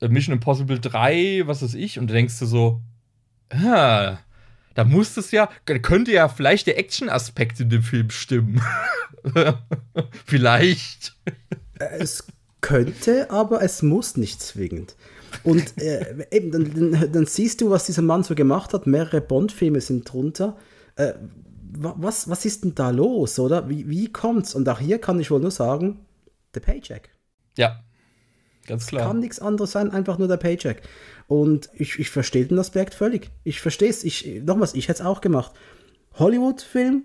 Mission 0.00 0.34
Impossible 0.34 0.78
3, 0.78 1.42
was 1.46 1.62
weiß 1.62 1.74
ich, 1.74 1.98
und 1.98 2.08
da 2.08 2.14
denkst 2.14 2.38
du 2.38 2.46
so, 2.46 2.80
ah, 3.52 4.18
da 4.74 4.84
muss 4.84 5.16
es 5.16 5.30
ja, 5.30 5.48
könnte 5.64 6.12
ja 6.12 6.28
vielleicht 6.28 6.66
der 6.66 6.78
Action-Aspekt 6.78 7.60
in 7.60 7.70
dem 7.70 7.82
Film 7.82 8.10
stimmen. 8.10 8.62
vielleicht. 10.26 11.14
Es 11.78 12.26
könnte, 12.60 13.30
aber 13.30 13.62
es 13.62 13.82
muss 13.82 14.16
nicht 14.16 14.40
zwingend. 14.40 14.96
Und 15.44 15.80
äh, 15.80 16.26
eben, 16.30 16.50
dann, 16.50 17.12
dann, 17.12 17.26
siehst 17.26 17.60
du, 17.60 17.70
was 17.70 17.86
dieser 17.86 18.02
Mann 18.02 18.22
so 18.22 18.34
gemacht 18.34 18.72
hat. 18.74 18.86
Mehrere 18.86 19.20
Bond-Filme 19.20 19.80
sind 19.80 20.10
drunter. 20.10 20.56
Äh, 20.96 21.14
was, 21.74 22.28
was 22.28 22.44
ist 22.44 22.64
denn 22.64 22.74
da 22.74 22.90
los, 22.90 23.38
oder? 23.38 23.68
Wie, 23.68 23.88
wie 23.88 24.12
kommt's? 24.12 24.54
Und 24.54 24.68
auch 24.68 24.78
hier 24.78 24.98
kann 25.00 25.18
ich 25.20 25.30
wohl 25.30 25.40
nur 25.40 25.50
sagen, 25.50 26.00
der 26.54 26.60
Paycheck. 26.60 27.10
Ja, 27.56 27.82
ganz 28.66 28.86
klar. 28.86 29.02
Es 29.02 29.08
kann 29.08 29.20
nichts 29.20 29.40
anderes 29.40 29.72
sein, 29.72 29.90
einfach 29.90 30.18
nur 30.18 30.28
der 30.28 30.36
Paycheck. 30.36 30.82
Und 31.32 31.70
ich, 31.72 31.98
ich 31.98 32.10
verstehe 32.10 32.44
den 32.44 32.58
Aspekt 32.58 32.92
völlig. 32.92 33.30
Ich 33.42 33.62
verstehe 33.62 33.88
es. 33.88 34.04
Ich, 34.04 34.42
nochmals, 34.44 34.74
ich 34.74 34.88
hätte 34.88 35.00
es 35.00 35.06
auch 35.06 35.22
gemacht. 35.22 35.52
Hollywood-Film, 36.18 37.04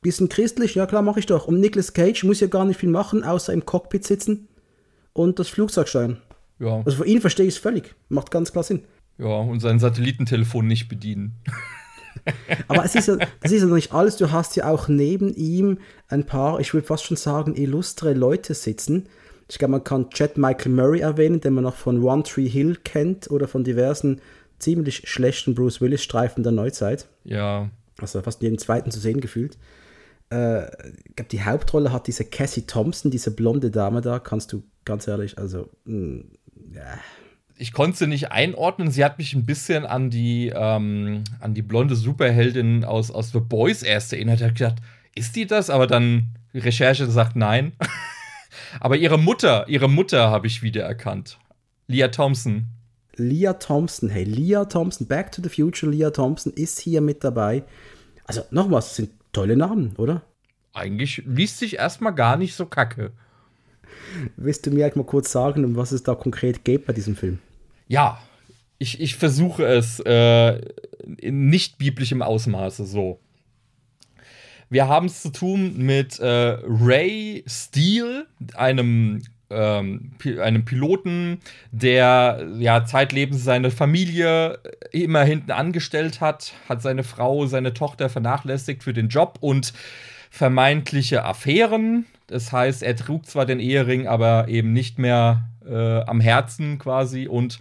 bisschen 0.00 0.30
christlich, 0.30 0.76
ja 0.76 0.86
klar, 0.86 1.02
mache 1.02 1.20
ich 1.20 1.26
doch. 1.26 1.46
Und 1.46 1.60
Nicolas 1.60 1.92
Cage 1.92 2.24
muss 2.24 2.40
ja 2.40 2.46
gar 2.46 2.64
nicht 2.64 2.80
viel 2.80 2.88
machen, 2.88 3.22
außer 3.22 3.52
im 3.52 3.66
Cockpit 3.66 4.02
sitzen 4.02 4.48
und 5.12 5.38
das 5.38 5.50
Flugzeug 5.50 5.88
steuern. 5.88 6.22
Ja. 6.58 6.80
Also 6.86 6.96
für 6.96 7.06
ihn 7.06 7.20
verstehe 7.20 7.44
ich 7.44 7.56
es 7.56 7.60
völlig. 7.60 7.94
Macht 8.08 8.30
ganz 8.30 8.50
klar 8.50 8.64
Sinn. 8.64 8.84
Ja, 9.18 9.26
und 9.26 9.60
sein 9.60 9.78
Satellitentelefon 9.78 10.66
nicht 10.66 10.88
bedienen. 10.88 11.34
Aber 12.68 12.82
es 12.82 12.94
ist 12.94 13.08
ja, 13.08 13.16
das 13.42 13.52
ist 13.52 13.60
ja 13.60 13.66
noch 13.66 13.74
nicht 13.74 13.92
alles. 13.92 14.16
Du 14.16 14.32
hast 14.32 14.56
ja 14.56 14.70
auch 14.70 14.88
neben 14.88 15.34
ihm 15.34 15.80
ein 16.08 16.24
paar, 16.24 16.60
ich 16.60 16.72
würde 16.72 16.86
fast 16.86 17.04
schon 17.04 17.18
sagen, 17.18 17.56
illustre 17.56 18.14
Leute 18.14 18.54
sitzen, 18.54 19.10
ich 19.50 19.58
glaube, 19.58 19.72
man 19.72 19.84
kann 19.84 20.10
Chad 20.10 20.38
Michael 20.38 20.72
Murray 20.72 21.00
erwähnen, 21.00 21.40
den 21.40 21.54
man 21.54 21.64
noch 21.64 21.74
von 21.74 22.02
One 22.02 22.22
Tree 22.22 22.48
Hill 22.48 22.76
kennt 22.84 23.30
oder 23.30 23.48
von 23.48 23.64
diversen 23.64 24.20
ziemlich 24.60 25.08
schlechten 25.08 25.54
Bruce 25.54 25.80
Willis-Streifen 25.80 26.44
der 26.44 26.52
Neuzeit. 26.52 27.08
Ja. 27.24 27.68
Also 28.00 28.22
fast 28.22 28.40
in 28.40 28.46
jedem 28.46 28.58
zweiten 28.58 28.90
zu 28.90 29.00
sehen 29.00 29.20
gefühlt. 29.20 29.58
Äh, 30.32 30.66
ich 31.04 31.16
glaube, 31.16 31.30
die 31.30 31.42
Hauptrolle 31.42 31.92
hat 31.92 32.06
diese 32.06 32.24
Cassie 32.24 32.66
Thompson, 32.66 33.10
diese 33.10 33.32
blonde 33.32 33.70
Dame 33.70 34.00
da, 34.00 34.20
kannst 34.20 34.52
du 34.52 34.62
ganz 34.84 35.08
ehrlich, 35.08 35.36
also, 35.36 35.68
mh, 35.84 35.96
mm, 35.96 36.24
ja. 36.74 36.98
Ich 37.56 37.72
konnte 37.72 37.98
sie 37.98 38.06
nicht 38.06 38.30
einordnen. 38.30 38.90
Sie 38.90 39.04
hat 39.04 39.18
mich 39.18 39.34
ein 39.34 39.44
bisschen 39.44 39.84
an 39.84 40.08
die, 40.08 40.50
ähm, 40.54 41.24
an 41.40 41.52
die 41.52 41.60
blonde 41.60 41.94
Superheldin 41.94 42.84
aus, 42.84 43.10
aus 43.10 43.32
The 43.32 43.40
Boys 43.40 43.82
erst 43.82 44.14
erinnert. 44.14 44.36
Ich 44.36 44.44
habe 44.44 44.54
gedacht, 44.54 44.76
ist 45.14 45.36
die 45.36 45.46
das? 45.46 45.68
Aber 45.68 45.86
dann 45.86 46.28
Recherche 46.54 47.06
sagt 47.06 47.36
nein. 47.36 47.72
Aber 48.78 48.96
ihre 48.96 49.18
Mutter, 49.18 49.68
ihre 49.68 49.88
Mutter 49.88 50.30
habe 50.30 50.46
ich 50.46 50.62
wiedererkannt. 50.62 51.38
Leah 51.88 52.08
Thompson. 52.08 52.66
Leah 53.16 53.54
Thompson, 53.54 54.08
hey, 54.08 54.24
Leah 54.24 54.66
Thompson, 54.66 55.06
Back 55.06 55.32
to 55.32 55.42
the 55.42 55.48
Future, 55.48 55.90
Leah 55.90 56.10
Thompson 56.12 56.52
ist 56.52 56.78
hier 56.78 57.00
mit 57.00 57.24
dabei. 57.24 57.64
Also 58.24 58.42
nochmals, 58.50 58.86
das 58.86 58.96
sind 58.96 59.10
tolle 59.32 59.56
Namen, 59.56 59.94
oder? 59.96 60.22
Eigentlich 60.72 61.22
liest 61.26 61.58
sich 61.58 61.76
erstmal 61.76 62.14
gar 62.14 62.36
nicht 62.36 62.54
so 62.54 62.66
kacke. 62.66 63.12
Willst 64.36 64.66
du 64.66 64.70
mir 64.70 64.84
halt 64.84 64.96
mal 64.96 65.04
kurz 65.04 65.32
sagen, 65.32 65.64
um 65.64 65.76
was 65.76 65.92
es 65.92 66.02
da 66.02 66.14
konkret 66.14 66.64
geht 66.64 66.86
bei 66.86 66.92
diesem 66.92 67.16
Film? 67.16 67.40
Ja, 67.88 68.20
ich, 68.78 69.00
ich 69.00 69.16
versuche 69.16 69.64
es 69.64 70.00
äh, 70.00 70.60
in 71.18 71.48
nicht 71.48 71.78
biblischem 71.78 72.22
Ausmaße 72.22 72.86
so. 72.86 73.20
Wir 74.70 74.88
haben 74.88 75.06
es 75.06 75.20
zu 75.20 75.30
tun 75.30 75.76
mit 75.78 76.20
äh, 76.20 76.56
Ray 76.62 77.44
Steele, 77.46 78.26
einem 78.54 79.20
ähm, 79.50 80.12
einem 80.40 80.64
Piloten, 80.64 81.40
der 81.72 82.46
ja 82.58 82.84
zeitlebens 82.84 83.42
seine 83.42 83.72
Familie 83.72 84.60
immer 84.92 85.24
hinten 85.24 85.50
angestellt 85.50 86.20
hat, 86.20 86.54
hat 86.68 86.82
seine 86.82 87.02
Frau, 87.02 87.46
seine 87.46 87.74
Tochter 87.74 88.08
vernachlässigt 88.08 88.84
für 88.84 88.92
den 88.92 89.08
Job 89.08 89.38
und 89.40 89.72
vermeintliche 90.30 91.24
Affären. 91.24 92.06
Das 92.28 92.52
heißt, 92.52 92.84
er 92.84 92.94
trug 92.94 93.26
zwar 93.26 93.44
den 93.44 93.58
Ehering, 93.58 94.06
aber 94.06 94.46
eben 94.46 94.72
nicht 94.72 95.00
mehr 95.00 95.48
äh, 95.68 96.00
am 96.02 96.20
Herzen 96.20 96.78
quasi 96.78 97.26
und 97.26 97.58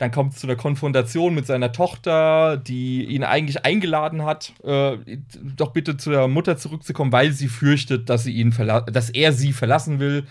dann 0.00 0.10
kommt 0.10 0.32
es 0.32 0.40
zu 0.40 0.46
einer 0.46 0.56
Konfrontation 0.56 1.34
mit 1.34 1.46
seiner 1.46 1.72
Tochter, 1.72 2.56
die 2.56 3.04
ihn 3.04 3.22
eigentlich 3.22 3.66
eingeladen 3.66 4.24
hat, 4.24 4.54
äh, 4.64 4.96
doch 5.42 5.72
bitte 5.72 5.98
zu 5.98 6.08
der 6.08 6.26
Mutter 6.26 6.56
zurückzukommen, 6.56 7.12
weil 7.12 7.32
sie 7.32 7.48
fürchtet, 7.48 8.08
dass, 8.08 8.24
sie 8.24 8.32
ihn 8.32 8.54
dass 8.86 9.10
er 9.10 9.34
sie 9.34 9.52
verlassen 9.52 10.00
will. 10.00 10.24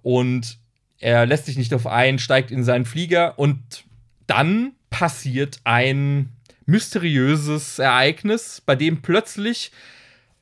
Und 0.00 0.56
er 0.98 1.26
lässt 1.26 1.44
sich 1.44 1.58
nicht 1.58 1.70
darauf 1.70 1.86
ein, 1.88 2.18
steigt 2.18 2.50
in 2.50 2.64
seinen 2.64 2.86
Flieger 2.86 3.38
und 3.38 3.84
dann 4.26 4.72
passiert 4.88 5.60
ein 5.64 6.30
mysteriöses 6.64 7.78
Ereignis, 7.78 8.62
bei 8.64 8.76
dem 8.76 9.02
plötzlich 9.02 9.72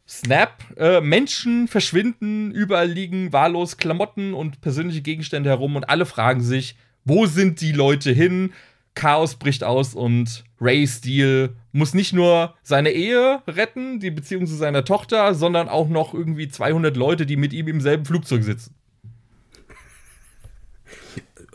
Snap, 0.06 0.62
äh, 0.76 1.00
Menschen 1.00 1.66
verschwinden, 1.66 2.52
überall 2.52 2.88
liegen 2.88 3.32
wahllos 3.32 3.78
Klamotten 3.78 4.32
und 4.32 4.60
persönliche 4.60 5.02
Gegenstände 5.02 5.50
herum 5.50 5.74
und 5.74 5.88
alle 5.88 6.06
fragen 6.06 6.40
sich, 6.40 6.76
wo 7.10 7.26
sind 7.26 7.60
die 7.60 7.72
Leute 7.72 8.12
hin? 8.12 8.52
Chaos 8.94 9.34
bricht 9.34 9.64
aus 9.64 9.94
und 9.96 10.44
Ray 10.60 10.86
Steele 10.86 11.56
muss 11.72 11.92
nicht 11.92 12.12
nur 12.12 12.54
seine 12.62 12.90
Ehe 12.90 13.42
retten, 13.48 13.98
die 13.98 14.12
Beziehung 14.12 14.46
zu 14.46 14.54
seiner 14.54 14.84
Tochter, 14.84 15.34
sondern 15.34 15.68
auch 15.68 15.88
noch 15.88 16.14
irgendwie 16.14 16.48
200 16.48 16.96
Leute, 16.96 17.26
die 17.26 17.34
mit 17.34 17.52
ihm 17.52 17.66
im 17.66 17.80
selben 17.80 18.04
Flugzeug 18.04 18.44
sitzen. 18.44 18.76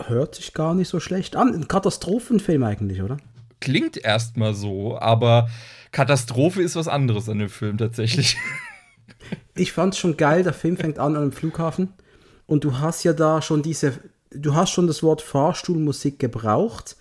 Hört 0.06 0.36
sich 0.36 0.54
gar 0.54 0.76
nicht 0.76 0.90
so 0.90 1.00
schlecht 1.00 1.38
an. 1.38 1.54
Ein 1.54 1.70
Katastrophenfilm 1.70 2.64
eigentlich, 2.64 3.02
oder? 3.02 3.16
Klingt 3.62 3.96
erstmal 3.96 4.54
so, 4.54 5.00
aber 5.00 5.48
Katastrophe 5.94 6.64
ist 6.64 6.76
was 6.76 6.90
anderes 6.90 7.30
an 7.30 7.40
dem 7.40 7.50
Film 7.50 7.78
tatsächlich. 7.78 8.36
Ich 9.56 9.72
fand's 9.72 9.98
schon 9.98 10.18
geil, 10.18 10.44
der 10.44 10.52
Film 10.52 10.76
fängt 10.76 11.00
an 11.00 11.16
an 11.16 11.22
einem 11.24 11.32
Flughafen 11.32 11.94
und 12.46 12.66
du 12.66 12.78
hast 12.80 13.06
ja 13.06 13.14
da 13.14 13.42
schon 13.42 13.64
diese, 13.64 14.00
du 14.38 14.56
hast 14.56 14.72
schon 14.72 14.88
das 14.88 15.04
Wort 15.04 15.22
Fahrstuhlmusik 15.22 16.20
gebraucht. 16.20 16.98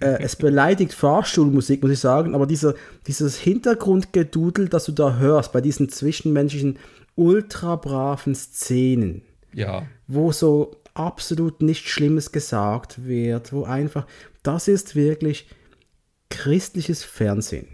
äh, 0.00 0.20
es 0.20 0.36
beleidigt 0.36 0.92
Fahrstuhlmusik, 0.92 1.82
muss 1.82 1.92
ich 1.92 2.00
sagen, 2.00 2.34
aber 2.34 2.46
dieser, 2.46 2.74
dieses 3.06 3.38
Hintergrundgedudel, 3.38 4.68
das 4.68 4.84
du 4.86 4.92
da 4.92 5.16
hörst 5.16 5.52
bei 5.52 5.60
diesen 5.60 5.88
zwischenmenschlichen 5.88 6.78
ultra 7.14 7.76
braven 7.76 8.34
Szenen, 8.34 9.22
ja. 9.52 9.86
wo 10.06 10.32
so 10.32 10.76
absolut 10.94 11.62
nichts 11.62 11.88
Schlimmes 11.88 12.32
gesagt 12.32 13.06
wird, 13.06 13.52
wo 13.52 13.64
einfach, 13.64 14.06
das 14.42 14.68
ist 14.68 14.96
wirklich 14.96 15.48
christliches 16.30 17.04
Fernsehen. 17.04 17.68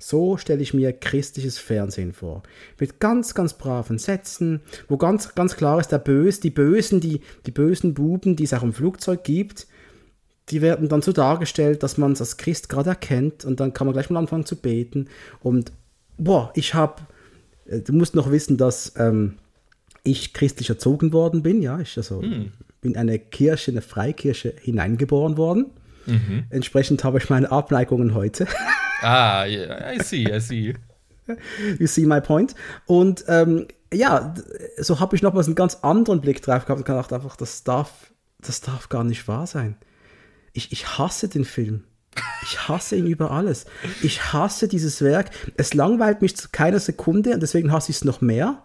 So 0.00 0.36
stelle 0.36 0.62
ich 0.62 0.74
mir 0.74 0.92
christliches 0.92 1.58
Fernsehen 1.58 2.12
vor. 2.12 2.44
Mit 2.78 3.00
ganz, 3.00 3.34
ganz 3.34 3.54
braven 3.54 3.98
Sätzen, 3.98 4.60
wo 4.88 4.96
ganz, 4.96 5.34
ganz 5.34 5.56
klar 5.56 5.80
ist, 5.80 5.90
der 5.90 5.98
Böse, 5.98 6.40
die 6.40 6.50
Bösen, 6.50 7.00
die, 7.00 7.20
die 7.46 7.50
bösen 7.50 7.94
Buben, 7.94 8.36
die 8.36 8.44
es 8.44 8.54
auch 8.54 8.62
im 8.62 8.72
Flugzeug 8.72 9.24
gibt, 9.24 9.66
die 10.50 10.62
werden 10.62 10.88
dann 10.88 11.02
so 11.02 11.10
dargestellt, 11.10 11.82
dass 11.82 11.98
man 11.98 12.12
es 12.12 12.20
als 12.20 12.36
Christ 12.36 12.68
gerade 12.68 12.90
erkennt 12.90 13.44
und 13.44 13.58
dann 13.58 13.72
kann 13.72 13.88
man 13.88 13.92
gleich 13.92 14.08
mal 14.08 14.20
anfangen 14.20 14.46
zu 14.46 14.54
beten. 14.54 15.08
Und 15.40 15.72
boah, 16.16 16.52
ich 16.54 16.74
habe, 16.74 17.02
äh, 17.66 17.80
du 17.80 17.92
musst 17.92 18.14
noch 18.14 18.30
wissen, 18.30 18.56
dass 18.56 18.92
ähm, 18.96 19.34
ich 20.04 20.32
christlich 20.32 20.70
erzogen 20.70 21.12
worden 21.12 21.42
bin, 21.42 21.60
ja, 21.60 21.80
ich 21.80 21.96
also 21.96 22.22
hm. 22.22 22.52
bin 22.80 22.96
eine 22.96 23.18
Kirche, 23.18 23.72
eine 23.72 23.82
Freikirche 23.82 24.54
hineingeboren 24.62 25.36
worden. 25.36 25.66
Mhm. 26.06 26.44
Entsprechend 26.48 27.04
habe 27.04 27.18
ich 27.18 27.28
meine 27.28 27.50
Abneigungen 27.50 28.14
heute. 28.14 28.46
Ah, 29.02 29.44
yeah, 29.44 29.92
I 29.92 30.02
see, 30.02 30.24
I 30.24 30.40
see. 30.40 30.74
You 31.78 31.86
see 31.86 32.06
my 32.06 32.20
point. 32.20 32.54
Und 32.86 33.24
ähm, 33.28 33.68
ja, 33.92 34.34
so 34.78 35.00
habe 35.00 35.14
ich 35.14 35.22
nochmals 35.22 35.46
einen 35.46 35.54
ganz 35.54 35.78
anderen 35.82 36.20
Blick 36.20 36.42
drauf 36.42 36.64
gehabt 36.64 36.80
und 36.80 36.86
gedacht 36.86 37.12
einfach, 37.12 37.36
das 37.36 37.64
darf, 37.64 38.12
das 38.40 38.60
darf 38.60 38.88
gar 38.88 39.04
nicht 39.04 39.28
wahr 39.28 39.46
sein. 39.46 39.76
Ich, 40.52 40.72
ich 40.72 40.98
hasse 40.98 41.28
den 41.28 41.44
Film. 41.44 41.84
Ich 42.42 42.68
hasse 42.68 42.96
ihn 42.96 43.06
über 43.06 43.30
alles. 43.30 43.66
Ich 44.02 44.32
hasse 44.32 44.68
dieses 44.68 45.02
Werk. 45.02 45.30
Es 45.56 45.74
langweilt 45.74 46.22
mich 46.22 46.36
zu 46.36 46.48
keiner 46.50 46.80
Sekunde 46.80 47.34
und 47.34 47.40
deswegen 47.40 47.72
hasse 47.72 47.90
ich 47.90 47.98
es 47.98 48.04
noch 48.04 48.20
mehr. 48.20 48.64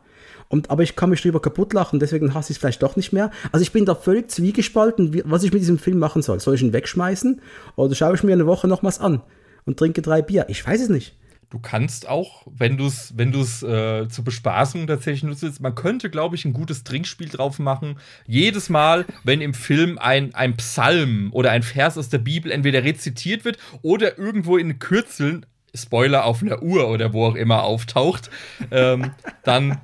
Und, 0.50 0.70
aber 0.70 0.84
ich 0.84 0.96
kann 0.96 1.10
mich 1.10 1.22
drüber 1.22 1.42
kaputt 1.42 1.74
lachen, 1.74 2.00
deswegen 2.00 2.34
hasse 2.34 2.52
ich 2.52 2.58
es 2.58 2.60
vielleicht 2.60 2.84
doch 2.84 2.96
nicht 2.96 3.12
mehr. 3.12 3.32
Also 3.52 3.64
ich 3.64 3.72
bin 3.72 3.86
da 3.86 3.96
völlig 3.96 4.30
zwiegespalten, 4.30 5.14
wie, 5.14 5.24
was 5.26 5.44
ich 5.44 5.52
mit 5.52 5.62
diesem 5.62 5.80
Film 5.80 6.00
machen 6.00 6.22
soll. 6.22 6.40
Soll 6.40 6.56
ich 6.56 6.62
ihn 6.62 6.74
wegschmeißen 6.74 7.42
oder 7.76 7.96
schaue 7.96 8.16
ich 8.16 8.24
mir 8.24 8.34
eine 8.34 8.46
Woche 8.46 8.68
nochmals 8.68 9.00
an? 9.00 9.22
Und 9.66 9.78
trinke 9.78 10.02
drei 10.02 10.22
Bier. 10.22 10.46
Ich 10.50 10.66
weiß 10.66 10.82
es 10.82 10.90
nicht. 10.90 11.16
Du 11.54 11.60
kannst 11.60 12.10
auch, 12.10 12.48
wenn 12.50 12.78
du 12.78 12.88
es 12.88 13.16
wenn 13.16 13.30
äh, 13.30 14.08
zur 14.08 14.24
Bespaßung 14.24 14.88
tatsächlich 14.88 15.22
nutzt, 15.22 15.62
man 15.62 15.76
könnte, 15.76 16.10
glaube 16.10 16.36
ich, 16.36 16.46
ein 16.46 16.54
gutes 16.54 16.84
Trinkspiel 16.84 17.30
drauf 17.30 17.60
machen. 17.60 18.00
Jedes 18.26 18.70
Mal, 18.70 19.06
wenn 19.24 19.40
im 19.40 19.54
Film 19.54 20.00
ein, 20.00 20.34
ein 20.34 20.58
Psalm 20.58 21.30
oder 21.32 21.52
ein 21.52 21.62
Vers 21.62 21.96
aus 22.00 22.10
der 22.10 22.18
Bibel 22.18 22.52
entweder 22.52 22.84
rezitiert 22.84 23.46
wird 23.46 23.60
oder 23.84 24.18
irgendwo 24.18 24.58
in 24.58 24.80
Kürzeln, 24.80 25.46
Spoiler 25.76 26.26
auf 26.26 26.42
einer 26.42 26.64
Uhr 26.64 26.90
oder 26.90 27.14
wo 27.14 27.28
auch 27.28 27.36
immer 27.36 27.62
auftaucht, 27.62 28.32
ähm, 28.72 29.12
dann 29.44 29.80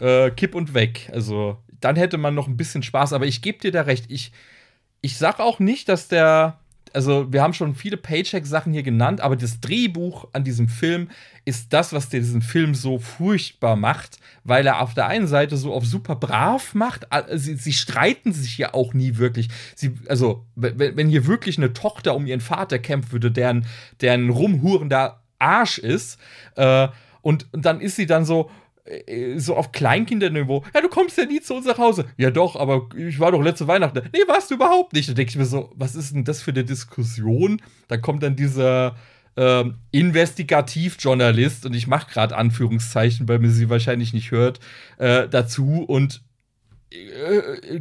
äh, 0.00 0.32
kipp 0.32 0.56
und 0.56 0.74
weg. 0.74 1.08
Also 1.12 1.58
dann 1.80 1.94
hätte 1.94 2.18
man 2.18 2.34
noch 2.34 2.48
ein 2.48 2.56
bisschen 2.56 2.82
Spaß. 2.82 3.12
Aber 3.12 3.26
ich 3.26 3.42
gebe 3.42 3.58
dir 3.58 3.70
da 3.70 3.82
recht. 3.82 4.06
Ich, 4.08 4.32
ich 5.02 5.18
sag 5.18 5.38
auch 5.38 5.60
nicht, 5.60 5.88
dass 5.88 6.08
der 6.08 6.58
also 6.96 7.30
wir 7.30 7.42
haben 7.42 7.52
schon 7.52 7.74
viele 7.74 7.98
Paycheck-Sachen 7.98 8.72
hier 8.72 8.82
genannt, 8.82 9.20
aber 9.20 9.36
das 9.36 9.60
Drehbuch 9.60 10.28
an 10.32 10.44
diesem 10.44 10.66
Film 10.66 11.10
ist 11.44 11.74
das, 11.74 11.92
was 11.92 12.08
diesen 12.08 12.40
Film 12.40 12.74
so 12.74 12.98
furchtbar 12.98 13.76
macht, 13.76 14.18
weil 14.44 14.66
er 14.66 14.80
auf 14.80 14.94
der 14.94 15.06
einen 15.06 15.26
Seite 15.26 15.58
so 15.58 15.74
auf 15.74 15.84
super 15.84 16.16
brav 16.16 16.74
macht. 16.74 17.06
Sie, 17.34 17.56
sie 17.56 17.74
streiten 17.74 18.32
sich 18.32 18.56
ja 18.56 18.72
auch 18.72 18.94
nie 18.94 19.18
wirklich. 19.18 19.50
Sie, 19.74 19.92
also, 20.08 20.46
wenn, 20.54 21.08
hier 21.08 21.26
wirklich 21.26 21.58
eine 21.58 21.74
Tochter 21.74 22.14
um 22.14 22.26
ihren 22.26 22.40
Vater 22.40 22.78
kämpfen 22.78 23.12
würde, 23.12 23.30
deren, 23.30 23.66
deren 24.00 24.30
rumhurender 24.30 25.20
Arsch 25.38 25.76
ist, 25.76 26.18
äh, 26.54 26.88
und, 27.20 27.46
und 27.52 27.66
dann 27.66 27.82
ist 27.82 27.96
sie 27.96 28.06
dann 28.06 28.24
so, 28.24 28.50
so 29.36 29.56
auf 29.56 29.72
Kleinkindernniveau, 29.72 30.64
ja, 30.72 30.80
du 30.80 30.88
kommst 30.88 31.18
ja 31.18 31.24
nie 31.24 31.40
zu 31.40 31.54
uns 31.54 31.66
nach 31.66 31.78
Hause. 31.78 32.04
Ja, 32.16 32.30
doch, 32.30 32.54
aber 32.56 32.88
ich 32.96 33.18
war 33.18 33.32
doch 33.32 33.42
letzte 33.42 33.66
Weihnachten. 33.66 34.00
Nee, 34.12 34.20
warst 34.28 34.48
du 34.50 34.54
überhaupt 34.54 34.92
nicht. 34.92 35.08
Da 35.08 35.12
denke 35.12 35.30
ich 35.30 35.36
mir 35.36 35.44
so, 35.44 35.72
was 35.74 35.96
ist 35.96 36.14
denn 36.14 36.22
das 36.24 36.40
für 36.40 36.52
eine 36.52 36.62
Diskussion? 36.62 37.60
Da 37.88 37.96
kommt 37.96 38.22
dann 38.22 38.36
dieser 38.36 38.94
ähm, 39.36 39.78
Investigativjournalist, 39.90 41.66
und 41.66 41.74
ich 41.74 41.88
mache 41.88 42.12
gerade 42.12 42.36
Anführungszeichen, 42.36 43.28
weil 43.28 43.40
man 43.40 43.50
sie 43.50 43.68
wahrscheinlich 43.68 44.12
nicht 44.12 44.30
hört, 44.30 44.60
äh, 44.98 45.28
dazu 45.28 45.82
und 45.82 46.22
äh, 46.92 47.80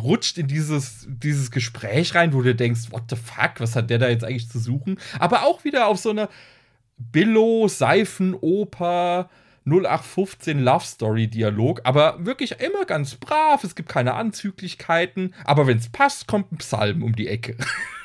rutscht 0.00 0.38
in 0.38 0.46
dieses, 0.46 1.08
dieses 1.08 1.50
Gespräch 1.50 2.14
rein, 2.14 2.32
wo 2.32 2.42
du 2.42 2.54
denkst, 2.54 2.92
what 2.92 3.10
the 3.10 3.16
fuck, 3.16 3.54
was 3.58 3.74
hat 3.74 3.90
der 3.90 3.98
da 3.98 4.08
jetzt 4.08 4.22
eigentlich 4.24 4.48
zu 4.48 4.60
suchen? 4.60 5.00
Aber 5.18 5.42
auch 5.42 5.64
wieder 5.64 5.88
auf 5.88 5.98
so 5.98 6.10
eine 6.10 6.28
Billo-Seifenoper- 6.98 9.28
0815 9.70 10.58
Love 10.58 10.84
Story 10.84 11.26
Dialog, 11.28 11.80
aber 11.84 12.24
wirklich 12.24 12.56
immer 12.60 12.84
ganz 12.84 13.14
brav. 13.14 13.64
Es 13.64 13.74
gibt 13.74 13.88
keine 13.88 14.14
Anzüglichkeiten, 14.14 15.34
aber 15.44 15.66
wenn 15.66 15.78
es 15.78 15.88
passt, 15.88 16.26
kommt 16.26 16.52
ein 16.52 16.58
Psalm 16.58 17.02
um 17.02 17.14
die 17.14 17.28
Ecke. 17.28 17.56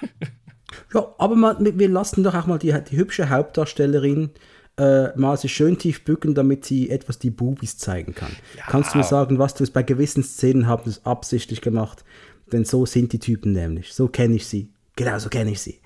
ja, 0.94 1.08
aber 1.18 1.36
man, 1.36 1.80
wir 1.80 1.90
lassen 1.90 2.24
doch 2.24 2.36
auch 2.36 2.48
mal 2.48 2.60
die, 2.60 2.76
die 2.90 2.98
hübsche 2.98 3.30
Hauptdarstellerin 3.30 4.32
äh, 4.78 5.18
mal 5.18 5.38
sich 5.38 5.54
schön 5.54 5.78
tief 5.78 6.04
bücken, 6.04 6.36
damit 6.36 6.66
sie 6.66 6.90
etwas 6.90 7.20
die 7.20 7.30
Bubis 7.30 7.78
zeigen 7.78 8.14
kann. 8.14 8.32
Ja. 8.58 8.64
Kannst 8.68 8.94
du 8.94 8.98
mir 8.98 9.04
sagen, 9.04 9.40
was 9.40 9.54
du 9.54 9.64
es 9.64 9.72
bei 9.72 9.84
gewissen 9.84 10.24
Szenen 10.24 10.68
haben 10.68 10.84
das 10.86 11.06
absichtlich 11.06 11.62
gemacht? 11.62 12.04
Denn 12.52 12.66
so 12.66 12.86
sind 12.86 13.14
die 13.14 13.20
Typen 13.20 13.54
nämlich. 13.54 13.94
So 13.94 14.08
kenne 14.08 14.36
ich 14.36 14.48
sie. 14.48 14.70
Genau, 14.96 15.18
so 15.20 15.30
kenne 15.30 15.52
ich 15.52 15.62
sie. 15.62 15.80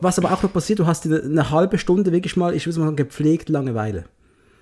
Was 0.00 0.18
aber 0.18 0.32
auch 0.32 0.42
noch 0.42 0.52
passiert, 0.52 0.78
du 0.78 0.86
hast 0.86 1.06
eine 1.06 1.50
halbe 1.50 1.78
Stunde 1.78 2.12
wirklich 2.12 2.36
mal, 2.36 2.54
ich 2.54 2.66
würde 2.66 2.78
mal 2.80 2.86
sagen, 2.86 2.96
gepflegt 2.96 3.48
Langeweile. 3.48 4.04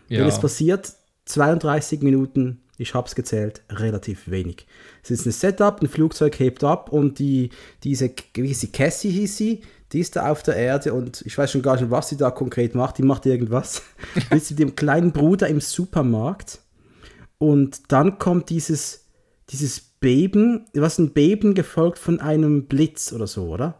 Ja. 0.08 0.20
Wenn 0.20 0.28
es 0.28 0.40
passiert, 0.40 0.92
32 1.26 2.02
Minuten, 2.02 2.62
ich 2.78 2.94
habe 2.94 3.06
es 3.06 3.14
gezählt, 3.14 3.62
relativ 3.70 4.30
wenig. 4.30 4.66
Es 5.02 5.10
ist 5.10 5.26
ein 5.26 5.32
Setup, 5.32 5.80
ein 5.80 5.88
Flugzeug 5.88 6.38
hebt 6.38 6.64
ab 6.64 6.90
und 6.90 7.18
die, 7.18 7.50
diese, 7.84 8.10
wie 8.34 8.48
hieß 8.48 8.60
sie, 8.60 8.72
Cassie 8.72 9.10
hieß 9.10 9.36
sie, 9.36 9.62
die 9.92 10.00
ist 10.00 10.16
da 10.16 10.30
auf 10.30 10.42
der 10.42 10.56
Erde 10.56 10.94
und 10.94 11.22
ich 11.22 11.36
weiß 11.36 11.50
schon 11.50 11.62
gar 11.62 11.76
nicht, 11.76 11.90
was 11.90 12.08
sie 12.08 12.16
da 12.16 12.30
konkret 12.30 12.74
macht. 12.74 12.98
Die 12.98 13.02
macht 13.02 13.26
irgendwas. 13.26 13.82
ist 14.30 14.50
mit 14.50 14.58
dem 14.58 14.76
kleinen 14.76 15.12
Bruder 15.12 15.48
im 15.48 15.60
Supermarkt 15.60 16.60
und 17.38 17.92
dann 17.92 18.18
kommt 18.18 18.50
dieses, 18.50 19.06
dieses 19.50 19.89
Beben, 20.00 20.66
was 20.74 20.98
ein 20.98 21.12
Beben 21.12 21.54
gefolgt 21.54 21.98
von 21.98 22.20
einem 22.20 22.66
Blitz 22.66 23.12
oder 23.12 23.26
so, 23.26 23.48
oder? 23.48 23.78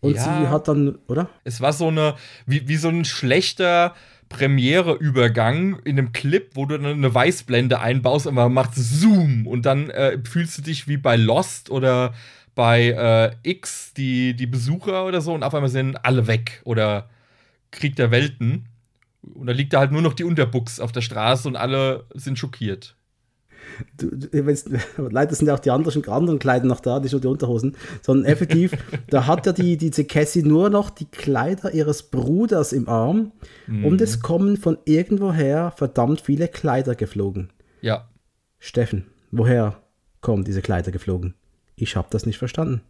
Und 0.00 0.14
ja, 0.14 0.22
sie 0.22 0.48
hat 0.48 0.68
dann, 0.68 0.98
oder? 1.08 1.28
Es 1.44 1.60
war 1.60 1.72
so 1.72 1.88
eine, 1.88 2.14
wie, 2.46 2.68
wie 2.68 2.76
so 2.76 2.88
ein 2.88 3.04
schlechter 3.04 3.94
Premiere-Übergang 4.28 5.80
in 5.84 5.98
einem 5.98 6.12
Clip, 6.12 6.50
wo 6.54 6.66
du 6.66 6.78
dann 6.78 6.92
eine 6.92 7.14
Weißblende 7.14 7.80
einbaust 7.80 8.26
und 8.26 8.34
man 8.34 8.52
macht 8.52 8.74
Zoom 8.74 9.46
und 9.46 9.64
dann 9.64 9.90
äh, 9.90 10.18
fühlst 10.22 10.58
du 10.58 10.62
dich 10.62 10.86
wie 10.86 10.98
bei 10.98 11.16
Lost 11.16 11.70
oder 11.70 12.14
bei 12.54 12.88
äh, 12.90 13.48
X, 13.48 13.94
die, 13.94 14.34
die 14.34 14.46
Besucher 14.46 15.06
oder 15.06 15.20
so, 15.20 15.32
und 15.32 15.42
auf 15.42 15.54
einmal 15.54 15.70
sind 15.70 15.96
alle 16.04 16.26
weg 16.26 16.60
oder 16.64 17.08
Krieg 17.70 17.96
der 17.96 18.10
Welten. 18.10 18.66
Und 19.22 19.46
da 19.46 19.52
liegt 19.52 19.72
da 19.72 19.80
halt 19.80 19.92
nur 19.92 20.02
noch 20.02 20.14
die 20.14 20.24
Unterbuchs 20.24 20.78
auf 20.78 20.92
der 20.92 21.00
Straße 21.00 21.48
und 21.48 21.56
alle 21.56 22.04
sind 22.14 22.38
schockiert 22.38 22.97
du, 23.96 24.10
du, 24.10 24.28
leider 25.10 25.34
sind 25.34 25.46
ja 25.46 25.54
auch 25.54 25.58
die 25.60 25.70
anderen, 25.70 26.04
anderen 26.08 26.38
Kleider 26.38 26.66
noch 26.66 26.80
da, 26.80 27.00
nicht 27.00 27.12
nur 27.12 27.20
die 27.20 27.26
Unterhosen, 27.26 27.76
sondern 28.02 28.26
effektiv, 28.26 28.72
da 29.10 29.26
hat 29.26 29.46
ja 29.46 29.52
die, 29.52 29.76
diese 29.76 30.04
Cassie 30.04 30.42
nur 30.42 30.70
noch 30.70 30.90
die 30.90 31.06
Kleider 31.06 31.72
ihres 31.72 32.02
Bruders 32.04 32.72
im 32.72 32.88
Arm 32.88 33.32
mhm. 33.66 33.84
und 33.84 34.00
es 34.00 34.20
kommen 34.20 34.56
von 34.56 34.78
irgendwoher 34.84 35.72
verdammt 35.72 36.20
viele 36.20 36.48
Kleider 36.48 36.94
geflogen. 36.94 37.50
Ja. 37.80 38.08
Steffen, 38.58 39.06
woher 39.30 39.80
kommen 40.20 40.44
diese 40.44 40.62
Kleider 40.62 40.90
geflogen? 40.90 41.34
Ich 41.76 41.96
habe 41.96 42.08
das 42.10 42.26
nicht 42.26 42.38
verstanden. 42.38 42.82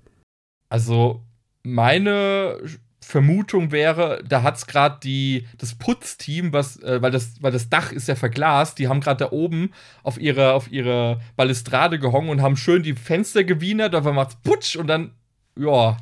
Also, 0.70 1.20
meine 1.62 2.58
Vermutung 3.00 3.70
wäre, 3.70 4.22
da 4.28 4.42
hat 4.42 4.56
es 4.56 4.66
gerade 4.66 4.98
die 5.02 5.46
das 5.56 5.74
Putzteam, 5.74 6.52
was 6.52 6.82
äh, 6.82 7.00
weil 7.00 7.10
das 7.10 7.42
weil 7.42 7.52
das 7.52 7.68
Dach 7.68 7.92
ist 7.92 8.08
ja 8.08 8.16
verglast, 8.16 8.78
die 8.78 8.88
haben 8.88 9.00
gerade 9.00 9.24
da 9.24 9.32
oben 9.32 9.72
auf 10.02 10.18
ihrer 10.20 10.54
auf 10.54 10.70
ihrer 10.70 11.20
Balustrade 11.36 11.98
gehongen 11.98 12.30
und 12.30 12.42
haben 12.42 12.56
schön 12.56 12.82
die 12.82 12.94
Fenster 12.94 13.44
gewienert, 13.44 13.94
aber 13.94 14.12
macht's 14.12 14.36
putsch 14.42 14.76
und 14.76 14.88
dann 14.88 15.12
ja, 15.56 15.96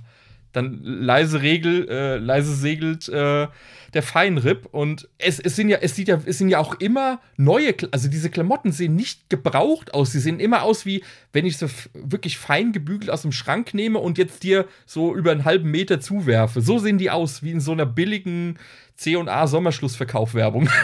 dann 0.57 0.81
leise 0.83 1.43
regel 1.43 1.87
äh, 1.91 2.17
leise 2.17 2.55
segelt 2.55 3.11
äh, 3.11 3.47
der 3.93 4.03
Feinripp. 4.03 4.67
Und 4.73 5.07
es, 5.19 5.39
es 5.39 5.55
sind 5.55 5.69
ja 5.69 5.79
es 5.83 5.95
sieht 5.95 6.09
ja 6.09 6.19
es 6.25 6.39
sind 6.39 6.49
ja 6.49 6.61
auch 6.61 6.81
immer 6.81 7.21
neue 7.37 7.75
also 7.91 8.09
diese 8.09 8.31
Klamotten 8.31 8.73
sehen 8.73 8.97
nicht 8.97 9.29
gebraucht 9.29 9.93
aus. 9.93 10.13
Sie 10.13 10.19
sehen 10.19 10.41
immer 10.41 10.63
aus 10.63 10.87
wie 10.87 11.05
wenn 11.35 11.45
ich 11.45 11.59
sie 11.59 11.69
wirklich 11.93 12.39
fein 12.39 12.73
gebügelt 12.73 13.11
aus 13.11 13.23
dem 13.23 13.33
Schrank 13.33 13.75
nehme 13.75 13.99
und 13.99 14.17
jetzt 14.17 14.45
dir 14.45 14.67
so 14.87 15.15
über 15.15 15.31
einen 15.31 15.45
halben 15.45 15.71
Meter 15.71 16.01
zuwerfe. 16.01 16.63
So 16.63 16.79
sehen 16.79 16.97
die 16.97 17.11
aus 17.11 17.43
wie 17.43 17.51
in 17.51 17.61
so 17.61 17.73
einer 17.73 17.87
billigen 17.87 18.59
C&A 18.97 19.47
Sommerschlussverkaufwerbung. 19.47 20.71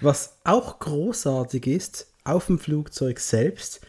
Was 0.00 0.38
auch 0.44 0.78
großartig 0.78 1.66
ist 1.66 2.06
auf 2.24 2.46
dem 2.46 2.58
Flugzeug 2.58 3.20
selbst 3.20 3.82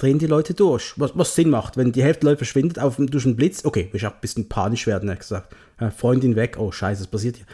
drehen 0.00 0.18
die 0.18 0.26
Leute 0.26 0.54
durch. 0.54 0.94
Was, 0.96 1.12
was 1.14 1.34
Sinn 1.34 1.50
macht, 1.50 1.76
wenn 1.76 1.92
die 1.92 2.02
Hälfte 2.02 2.20
der 2.20 2.30
Leute 2.30 2.38
verschwindet 2.38 2.78
auf, 2.78 2.96
durch 2.98 3.26
einen 3.26 3.36
Blitz. 3.36 3.64
Okay, 3.64 3.90
ich 3.92 4.06
auch 4.06 4.14
ein 4.14 4.20
bisschen 4.20 4.48
panisch 4.48 4.86
werden, 4.86 5.08
er 5.08 5.16
gesagt. 5.16 5.54
Freundin 5.96 6.36
weg, 6.36 6.56
oh 6.58 6.72
scheiße, 6.72 7.02
es 7.02 7.06
passiert 7.06 7.36
hier. 7.36 7.46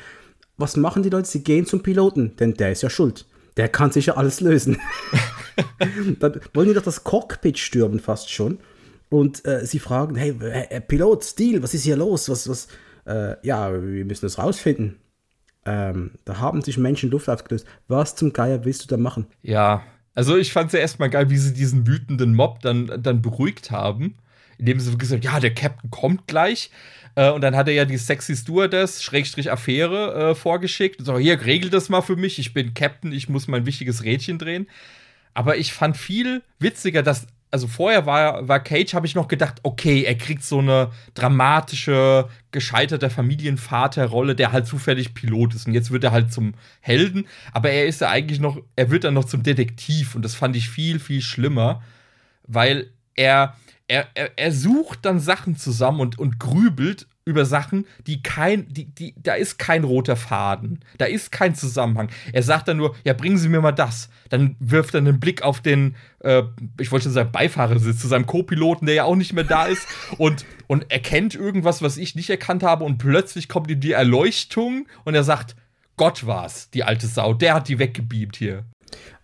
Was 0.57 0.77
machen 0.77 1.03
die 1.03 1.11
Leute? 1.11 1.29
Sie 1.29 1.45
gehen 1.45 1.67
zum 1.67 1.83
Piloten, 1.83 2.35
denn 2.37 2.55
der 2.55 2.73
ist 2.73 2.83
ja 2.83 2.91
schuld. 2.91 3.27
Der 3.57 3.69
kann 3.69 3.91
sicher 3.91 4.17
alles 4.17 4.41
lösen. 4.41 4.79
Dann 6.19 6.41
wollen 6.55 6.69
die 6.69 6.75
doch 6.75 6.83
das 6.83 7.05
Cockpit 7.05 7.59
stürmen 7.59 8.01
fast 8.01 8.31
schon. 8.31 8.59
Und 9.09 9.47
äh, 9.47 9.65
sie 9.65 9.79
fragen, 9.79 10.17
hey, 10.17 10.35
äh, 10.41 10.81
Pilot, 10.81 11.25
Stil, 11.25 11.63
was 11.63 11.75
ist 11.75 11.85
hier 11.85 11.97
los? 11.97 12.29
Was, 12.29 12.49
was, 12.49 12.69
äh, 13.07 13.37
ja, 13.47 13.73
wir 13.73 14.05
müssen 14.05 14.27
das 14.27 14.39
rausfinden. 14.39 14.97
Ähm, 15.65 16.13
da 16.25 16.39
haben 16.39 16.63
sich 16.63 16.79
Menschen 16.79 17.11
Luft 17.11 17.29
aufgelöst. 17.29 17.67
Was 17.89 18.15
zum 18.15 18.33
Geier 18.33 18.65
willst 18.65 18.85
du 18.85 18.89
da 18.89 18.97
machen? 18.97 19.27
Ja, 19.43 19.83
also 20.17 20.37
ich 20.37 20.53
fand 20.53 20.69
es 20.69 20.73
ja 20.73 20.81
erstmal 20.81 21.11
geil, 21.11 21.29
wie 21.29 21.37
sie 21.37 21.53
diesen 21.53 21.87
wütenden 21.87 22.35
Mob 22.35 22.61
dann, 22.63 22.91
dann 23.03 23.21
beruhigt 23.21 23.71
haben. 23.71 24.17
Indem 24.59 24.81
sie 24.81 24.97
gesagt 24.97 25.23
haben, 25.23 25.33
ja, 25.33 25.39
der 25.39 25.53
Captain 25.53 25.91
kommt 25.91 26.27
gleich. 26.27 26.71
Äh, 27.15 27.31
und 27.31 27.43
dann 27.43 27.55
hat 27.55 27.69
er 27.69 27.75
ja 27.75 27.85
die 27.85 27.99
sexy 27.99 28.35
Stewardess, 28.35 29.03
Schrägstrich 29.03 29.53
Affäre, 29.53 30.31
äh, 30.31 30.35
vorgeschickt. 30.35 31.05
So, 31.05 31.19
hier, 31.19 31.45
regel 31.45 31.69
das 31.69 31.91
mal 31.91 32.01
für 32.01 32.17
mich. 32.17 32.39
Ich 32.39 32.55
bin 32.55 32.73
Captain, 32.73 33.13
ich 33.13 33.29
muss 33.29 33.47
mein 33.47 33.67
wichtiges 33.67 34.05
Rädchen 34.05 34.39
drehen. 34.39 34.67
Aber 35.35 35.59
ich 35.59 35.75
fand 35.75 35.99
viel 35.99 36.43
witziger, 36.59 37.03
dass 37.03 37.27
also 37.57 37.69
vorher 37.69 38.05
war, 38.05 38.47
war 38.47 38.61
Cage, 38.61 38.93
habe 38.93 39.07
ich 39.07 39.15
noch 39.15 39.29
gedacht, 39.29 39.61
okay, 39.63 40.03
er 40.03 40.15
kriegt 40.15 40.45
so 40.45 40.59
eine 40.59 40.91
dramatische, 41.15 42.29
gescheiterte 42.53 43.09
Familienvaterrolle, 43.09 44.35
der 44.35 44.53
halt 44.53 44.67
zufällig 44.67 45.15
Pilot 45.15 45.55
ist. 45.55 45.67
Und 45.67 45.73
jetzt 45.73 45.91
wird 45.91 46.05
er 46.05 46.13
halt 46.13 46.31
zum 46.31 46.53
Helden, 46.81 47.27
aber 47.55 47.71
er 47.71 47.87
ist 47.87 48.03
ja 48.03 48.11
eigentlich 48.11 48.41
noch, 48.41 48.59
er 48.77 48.91
wird 48.91 49.05
dann 49.05 49.15
noch 49.15 49.25
zum 49.25 49.43
Detektiv. 49.43 50.15
Und 50.15 50.23
das 50.23 50.35
fand 50.35 50.55
ich 50.55 50.69
viel, 50.69 50.99
viel 50.99 51.23
schlimmer, 51.23 51.83
weil 52.47 52.91
er, 53.15 53.57
er, 53.89 54.07
er, 54.13 54.39
er 54.39 54.53
sucht 54.53 55.07
dann 55.07 55.19
Sachen 55.19 55.57
zusammen 55.57 56.01
und, 56.01 56.19
und 56.19 56.39
grübelt 56.39 57.07
über 57.27 57.45
Sachen, 57.45 57.87
die 58.07 58.23
kein, 58.23 58.73
die, 58.73 58.85
die, 58.87 59.15
da 59.21 59.35
ist 59.35 59.59
kein 59.59 59.83
roter 59.83 60.15
Faden, 60.15 60.79
da 60.97 61.07
ist 61.07 61.33
kein 61.33 61.57
Zusammenhang. 61.57 62.09
Er 62.33 62.45
sagt 62.45 62.69
dann 62.69 62.77
nur, 62.77 62.95
ja, 63.05 63.15
bringen 63.15 63.37
Sie 63.37 63.49
mir 63.49 63.61
mal 63.61 63.73
das. 63.73 64.09
Dann 64.29 64.55
wirft 64.61 64.95
er 64.95 64.99
einen 64.99 65.19
Blick 65.19 65.43
auf 65.43 65.61
den, 65.61 65.97
äh, 66.21 66.45
ich 66.81 66.93
wollte 66.93 67.05
schon 67.05 67.13
sagen, 67.13 67.33
Beifahrersitz 67.33 68.01
zu 68.01 68.07
seinem 68.07 68.27
Co-Piloten, 68.27 68.87
der 68.87 68.95
ja 68.95 69.05
auch 69.05 69.17
nicht 69.17 69.33
mehr 69.33 69.45
da 69.45 69.67
ist 69.67 69.89
und, 70.19 70.47
und 70.69 70.91
erkennt 70.91 71.35
irgendwas, 71.35 71.83
was 71.83 71.97
ich 71.97 72.15
nicht 72.15 72.31
erkannt 72.31 72.63
habe 72.63 72.85
und 72.85 72.99
plötzlich 72.99 73.49
kommt 73.49 73.71
ihm 73.73 73.81
die 73.81 73.93
Erleuchtung 73.93 74.87
und 75.05 75.17
er 75.17 75.25
sagt, 75.25 75.57
Gott 75.97 76.27
war's, 76.27 76.71
die 76.71 76.85
alte 76.85 77.09
Sau, 77.09 77.35
der 77.35 77.55
hat 77.55 77.69
die 77.69 77.81
weggebeamt 77.81 78.37
hier. 78.37 78.65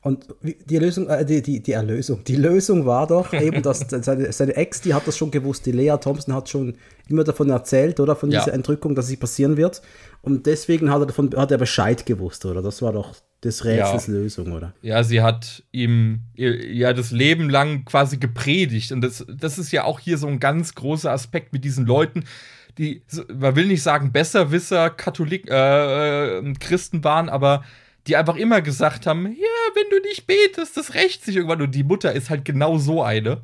Und 0.03 0.27
die 0.43 0.79
Lösung, 0.79 1.09
äh, 1.09 1.25
die, 1.25 1.43
die, 1.43 1.61
die 1.63 1.73
Erlösung, 1.73 2.25
die 2.25 2.35
Lösung 2.35 2.87
war 2.87 3.07
doch 3.07 3.33
eben, 3.41 3.63
dass 3.63 3.87
seine, 3.89 4.33
seine 4.33 4.57
Ex, 4.57 4.81
die 4.81 4.95
hat 4.95 5.07
das 5.07 5.17
schon 5.17 5.31
gewusst, 5.31 5.65
die 5.65 5.73
Lea 5.73 5.97
Thompson 6.01 6.35
hat 6.35 6.49
schon 6.49 6.75
immer 7.09 7.23
davon 7.23 7.51
erzählt, 7.51 8.01
oder, 8.01 8.17
von 8.17 8.31
ja. 8.31 8.41
dieser 8.41 8.53
Entrückung, 8.53 8.97
dass 8.97 9.07
sie 9.07 9.17
passieren 9.17 9.57
wird. 9.57 9.81
Und 10.21 10.47
deswegen 10.47 10.91
hat 10.91 11.03
er 11.03 11.07
davon, 11.07 11.31
hat 11.37 11.53
er 11.53 11.59
Bescheid 11.59 12.05
gewusst, 12.05 12.45
oder? 12.45 12.63
Das 12.63 12.83
war 12.83 12.93
doch 12.93 13.15
des 13.45 13.65
Rätsels 13.65 14.07
ja. 14.09 14.13
Lösung, 14.13 14.53
oder? 14.53 14.75
Ja, 14.83 15.03
sie 15.05 15.21
hat 15.21 15.65
ihm 15.73 16.21
ja 16.35 16.93
das 16.93 17.11
Leben 17.11 17.49
lang 17.49 17.85
quasi 17.85 18.17
gepredigt. 18.17 18.93
Und 18.93 19.03
das, 19.03 19.25
das 19.29 19.59
ist 19.59 19.73
ja 19.73 19.85
auch 19.85 20.01
hier 20.01 20.19
so 20.19 20.27
ein 20.27 20.41
ganz 20.41 20.75
großer 20.75 21.11
Aspekt 21.11 21.53
mit 21.53 21.65
diesen 21.65 21.87
Leuten, 21.87 22.25
die, 22.79 23.03
man 23.33 23.55
will 23.55 23.67
nicht 23.67 23.83
sagen 23.83 24.13
Besserwisser, 24.13 24.91
Katholik, 24.91 25.51
äh, 25.51 26.39
äh, 26.39 26.53
Christen 26.55 27.05
waren, 27.05 27.29
aber 27.29 27.65
die 28.07 28.17
einfach 28.17 28.37
immer 28.37 28.61
gesagt 28.63 29.07
haben, 29.07 29.27
ja, 29.27 29.75
wenn 29.75 29.91
du 29.91 30.09
nicht 30.09 30.27
betest, 30.27 30.77
das 30.77 30.95
rächt 30.95 31.25
sich 31.25 31.37
irgendwann. 31.37 31.63
Und 31.63 31.75
die 31.75 31.85
Mutter 31.85 32.13
ist 32.13 32.31
halt 32.31 32.45
genau 32.45 32.79
so 32.79 33.03
eine. 33.03 33.43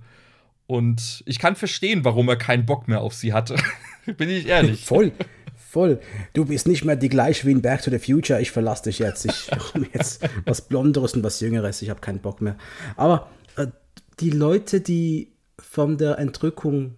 Und 0.67 1.23
ich 1.27 1.39
kann 1.39 1.57
verstehen, 1.57 2.05
warum 2.05 2.29
er 2.29 2.37
keinen 2.37 2.67
Bock 2.67 2.89
mehr 2.89 3.01
auf 3.01 3.15
sie 3.15 3.33
hatte. 3.33 3.57
Bin 4.17 4.29
ich 4.29 4.47
ehrlich. 4.47 4.85
Voll, 4.85 5.13
voll. 5.55 6.01
Du 6.33 6.47
bist 6.47 6.67
nicht 6.67 6.85
mehr 6.85 6.97
die 6.97 7.11
gleiche 7.11 7.47
wie 7.47 7.53
in 7.53 7.61
Back 7.61 7.83
to 7.83 7.91
the 7.91 7.99
Future. 7.99 8.41
Ich 8.41 8.51
verlasse 8.51 8.85
dich 8.85 8.99
jetzt. 9.01 9.27
Ich 9.27 9.51
habe 9.75 9.87
jetzt 9.93 10.27
was 10.47 10.63
Blonderes 10.63 11.13
und 11.13 11.23
was 11.23 11.41
Jüngeres. 11.41 11.83
Ich 11.83 11.91
habe 11.91 12.01
keinen 12.01 12.21
Bock 12.21 12.41
mehr. 12.41 12.57
Aber 12.97 13.29
äh, 13.57 13.67
die 14.21 14.31
Leute, 14.31 14.81
die 14.81 15.33
von 15.59 15.99
der 15.99 16.19
Entrückung 16.19 16.97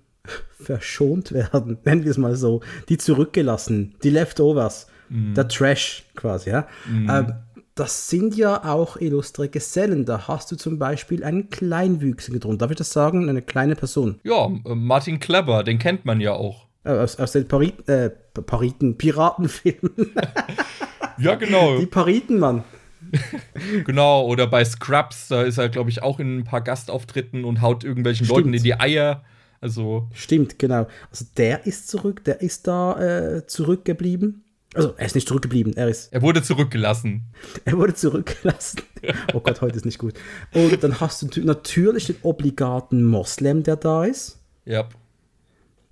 verschont 0.60 1.32
werden, 1.32 1.78
nennen 1.84 2.04
wir 2.04 2.10
es 2.10 2.18
mal 2.18 2.36
so, 2.36 2.60
die 2.88 2.98
zurückgelassen, 2.98 3.96
die 4.04 4.10
Leftovers, 4.10 4.86
mm. 5.08 5.34
der 5.34 5.48
Trash 5.48 6.04
quasi, 6.14 6.50
ja. 6.50 6.68
Mm. 6.86 7.10
Ähm, 7.10 7.34
das 7.80 8.10
sind 8.10 8.36
ja 8.36 8.62
auch 8.64 8.98
illustre 8.98 9.48
Gesellen. 9.48 10.04
Da 10.04 10.28
hast 10.28 10.52
du 10.52 10.56
zum 10.56 10.78
Beispiel 10.78 11.24
einen 11.24 11.48
Kleinwüchsigen 11.48 12.38
drunter. 12.38 12.66
Darf 12.66 12.72
ich 12.72 12.76
das 12.76 12.92
sagen? 12.92 13.26
Eine 13.26 13.40
kleine 13.40 13.74
Person. 13.74 14.20
Ja, 14.22 14.50
äh, 14.66 14.74
Martin 14.74 15.18
Kleber, 15.18 15.64
den 15.64 15.78
kennt 15.78 16.04
man 16.04 16.20
ja 16.20 16.34
auch. 16.34 16.66
Äh, 16.84 16.90
aus, 16.90 17.18
aus 17.18 17.32
den 17.32 17.48
Parit, 17.48 17.88
äh, 17.88 18.10
Pariten, 18.10 18.98
Piratenfilmen. 18.98 20.12
ja, 21.18 21.36
genau. 21.36 21.78
Die 21.78 21.86
Pariten, 21.86 22.38
Mann. 22.38 22.64
genau, 23.86 24.26
oder 24.26 24.46
bei 24.46 24.62
Scrubs, 24.62 25.28
da 25.28 25.42
ist 25.42 25.56
er, 25.56 25.70
glaube 25.70 25.88
ich, 25.88 26.02
auch 26.02 26.20
in 26.20 26.40
ein 26.40 26.44
paar 26.44 26.60
Gastauftritten 26.60 27.46
und 27.46 27.62
haut 27.62 27.82
irgendwelchen 27.82 28.26
Stimmt. 28.26 28.40
Leuten 28.40 28.54
in 28.54 28.62
die 28.62 28.78
Eier. 28.78 29.24
Also. 29.62 30.06
Stimmt, 30.12 30.58
genau. 30.58 30.86
Also 31.10 31.24
der 31.38 31.66
ist 31.66 31.88
zurück, 31.88 32.24
der 32.24 32.42
ist 32.42 32.66
da 32.66 33.00
äh, 33.38 33.46
zurückgeblieben. 33.46 34.44
Also, 34.74 34.94
er 34.96 35.06
ist 35.06 35.16
nicht 35.16 35.26
zurückgeblieben, 35.26 35.76
er 35.76 35.88
ist. 35.88 36.12
Er 36.12 36.22
wurde 36.22 36.42
zurückgelassen. 36.42 37.22
Er 37.64 37.76
wurde 37.76 37.94
zurückgelassen. 37.94 38.82
Oh 39.32 39.40
Gott, 39.40 39.62
heute 39.62 39.76
ist 39.76 39.86
nicht 39.86 39.98
gut. 39.98 40.12
Und 40.52 40.84
dann 40.84 41.00
hast 41.00 41.22
du 41.22 41.40
natürlich 41.40 42.04
den 42.04 42.16
obligaten 42.20 43.02
Moslem, 43.02 43.62
der 43.62 43.76
da 43.76 44.04
ist. 44.04 44.40
Ja. 44.66 44.90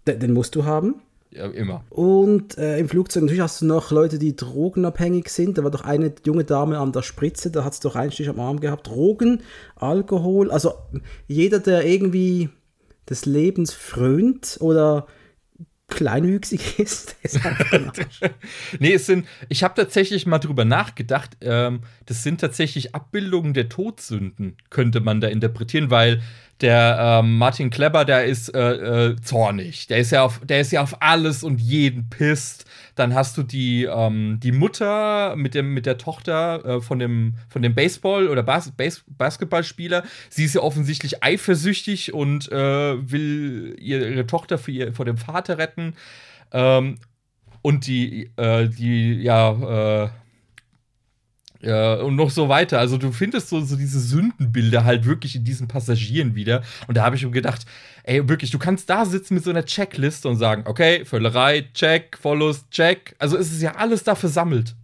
Den, 0.06 0.20
den 0.20 0.34
musst 0.34 0.54
du 0.54 0.66
haben. 0.66 0.96
Ja, 1.30 1.46
immer. 1.46 1.84
Und 1.90 2.56
äh, 2.58 2.78
im 2.78 2.88
Flugzeug 2.88 3.22
natürlich 3.22 3.42
hast 3.42 3.60
du 3.62 3.66
noch 3.66 3.90
Leute, 3.90 4.18
die 4.18 4.34
drogenabhängig 4.34 5.28
sind. 5.28 5.58
Da 5.58 5.64
war 5.64 5.70
doch 5.70 5.84
eine 5.84 6.12
junge 6.24 6.44
Dame 6.44 6.78
an 6.78 6.92
der 6.92 7.02
Spritze, 7.02 7.50
da 7.50 7.64
hat 7.64 7.74
es 7.74 7.80
doch 7.80 7.96
einen 7.96 8.12
Stich 8.12 8.28
am 8.28 8.40
Arm 8.40 8.60
gehabt. 8.60 8.86
Drogen, 8.86 9.42
Alkohol, 9.76 10.50
also 10.50 10.74
jeder, 11.26 11.58
der 11.58 11.86
irgendwie 11.86 12.48
des 13.08 13.26
Lebens 13.26 13.72
frönt 13.72 14.58
oder 14.60 15.06
kleinwüchsig 15.88 16.78
ist. 16.78 17.16
ist 17.22 17.40
nee, 18.78 18.92
es 18.92 19.06
sind, 19.06 19.26
ich 19.48 19.62
habe 19.62 19.74
tatsächlich 19.74 20.26
mal 20.26 20.38
drüber 20.38 20.64
nachgedacht, 20.64 21.36
ähm, 21.40 21.80
das 22.06 22.22
sind 22.22 22.40
tatsächlich 22.40 22.94
Abbildungen 22.94 23.54
der 23.54 23.68
Todsünden, 23.68 24.56
könnte 24.70 25.00
man 25.00 25.20
da 25.20 25.28
interpretieren, 25.28 25.90
weil 25.90 26.20
der 26.60 27.20
ähm, 27.22 27.38
Martin 27.38 27.70
Kleber, 27.70 28.04
der 28.04 28.24
ist 28.24 28.52
äh, 28.54 29.10
äh, 29.10 29.16
zornig. 29.22 29.86
Der 29.86 29.98
ist 29.98 30.10
ja 30.10 30.24
auf, 30.24 30.40
der 30.44 30.60
ist 30.60 30.72
ja 30.72 30.82
auf 30.82 31.02
alles 31.02 31.44
und 31.44 31.60
jeden 31.60 32.08
pisst. 32.08 32.64
Dann 32.98 33.14
hast 33.14 33.36
du 33.38 33.44
die, 33.44 33.84
ähm, 33.84 34.40
die 34.42 34.50
Mutter 34.50 35.36
mit, 35.36 35.54
dem, 35.54 35.72
mit 35.72 35.86
der 35.86 35.98
Tochter 35.98 36.64
äh, 36.64 36.80
von, 36.80 36.98
dem, 36.98 37.34
von 37.48 37.62
dem 37.62 37.74
Baseball- 37.74 38.28
oder 38.28 38.42
Bas 38.42 38.72
Bas 38.72 39.04
Basketballspieler. 39.06 40.02
Sie 40.30 40.44
ist 40.44 40.54
ja 40.54 40.62
offensichtlich 40.62 41.22
eifersüchtig 41.22 42.12
und 42.12 42.50
äh, 42.50 43.10
will 43.10 43.76
ihre 43.78 44.26
Tochter 44.26 44.58
für 44.58 44.72
ihr, 44.72 44.92
vor 44.92 45.04
dem 45.04 45.16
Vater 45.16 45.58
retten. 45.58 45.94
Ähm, 46.52 46.98
und 47.62 47.86
die, 47.86 48.30
äh, 48.36 48.68
die, 48.68 49.22
ja, 49.22 50.10
äh, 51.62 51.68
ja, 51.68 51.94
und 52.00 52.16
noch 52.16 52.30
so 52.30 52.48
weiter. 52.48 52.78
Also 52.78 52.98
du 52.98 53.12
findest 53.12 53.48
so, 53.48 53.60
so 53.60 53.76
diese 53.76 54.00
Sündenbilder 54.00 54.84
halt 54.84 55.04
wirklich 55.06 55.36
in 55.36 55.44
diesen 55.44 55.68
Passagieren 55.68 56.34
wieder. 56.34 56.62
Und 56.86 56.96
da 56.96 57.04
habe 57.04 57.16
ich 57.16 57.24
mir 57.24 57.30
gedacht, 57.30 57.66
ey, 58.04 58.28
wirklich, 58.28 58.50
du 58.50 58.58
kannst 58.58 58.88
da 58.90 59.04
sitzen 59.04 59.34
mit 59.34 59.44
so 59.44 59.50
einer 59.50 59.64
Checkliste 59.64 60.28
und 60.28 60.36
sagen, 60.36 60.64
okay, 60.66 61.04
Völlerei, 61.04 61.68
check, 61.74 62.16
Follows, 62.20 62.68
check. 62.70 63.14
Also 63.18 63.36
es 63.36 63.52
ist 63.52 63.62
ja 63.62 63.74
alles 63.74 64.04
da 64.04 64.14
versammelt. 64.14 64.74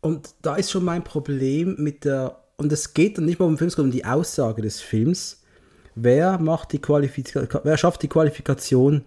Und 0.00 0.34
da 0.42 0.56
ist 0.56 0.70
schon 0.70 0.84
mein 0.84 1.02
Problem 1.02 1.76
mit 1.78 2.04
der, 2.04 2.38
und 2.56 2.70
es 2.72 2.92
geht 2.92 3.16
dann 3.16 3.24
nicht 3.24 3.38
mal 3.38 3.46
um 3.46 3.52
den 3.52 3.58
Film, 3.58 3.70
sondern 3.70 3.90
um 3.90 3.96
die 3.96 4.04
Aussage 4.04 4.60
des 4.60 4.80
Films. 4.80 5.42
Wer 5.94 6.38
macht 6.38 6.72
die 6.72 6.80
Qualifikation, 6.80 7.62
wer 7.64 7.76
schafft 7.78 8.02
die 8.02 8.08
Qualifikation 8.08 9.04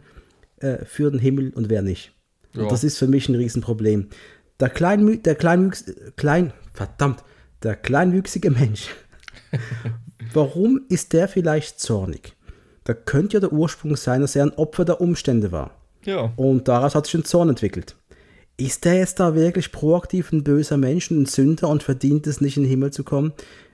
äh, 0.60 0.86
für 0.86 1.12
den 1.12 1.20
Himmel 1.20 1.52
und 1.54 1.70
wer 1.70 1.84
nicht. 1.84 2.14
Ja. 2.54 2.64
Und 2.64 2.72
das 2.72 2.84
ist 2.84 2.98
für 2.98 3.08
mich 3.08 3.30
ein 3.30 3.36
Riesenproblem. 3.36 4.10
Der, 4.60 4.70
Kleinmü 4.70 5.18
der 5.18 5.36
Kleinwüchs 5.36 5.86
klein, 6.16 6.54
verdammt, 6.74 7.24
der 7.64 7.76
kleinwüchsige 7.76 8.52
Mensch. 8.52 8.90
Warum 10.34 10.82
ist 10.90 11.14
der 11.14 11.28
vielleicht 11.28 11.80
zornig? 11.80 12.34
Da 12.84 12.94
könnte 12.94 13.36
ja 13.36 13.40
der 13.40 13.54
Ursprung 13.54 13.96
sein, 13.96 14.22
dass 14.22 14.36
er 14.36 14.44
ein 14.44 14.54
Opfer 14.54 14.86
der 14.86 15.02
Umstände 15.02 15.52
war. 15.52 15.72
Ja. 16.06 16.32
Und 16.38 16.68
daraus 16.68 16.96
hat 16.96 17.06
sich 17.06 17.16
ein 17.16 17.26
Zorn 17.26 17.50
entwickelt. 17.50 17.96
Ist 18.56 18.86
der 18.86 18.96
jetzt 18.96 19.20
da 19.20 19.36
wirklich 19.36 19.72
proaktiv 19.72 20.32
ein 20.32 20.44
böser 20.44 20.78
Mensch, 20.78 21.12
ein 21.12 21.26
Sünder 21.26 21.70
und 21.70 21.84
verdient 21.84 22.26
es 22.26 22.42
nicht 22.42 22.58
in 22.58 22.64
den 22.64 22.70
Himmel 22.70 22.92
zu 22.92 23.04
kommen? 23.04 23.34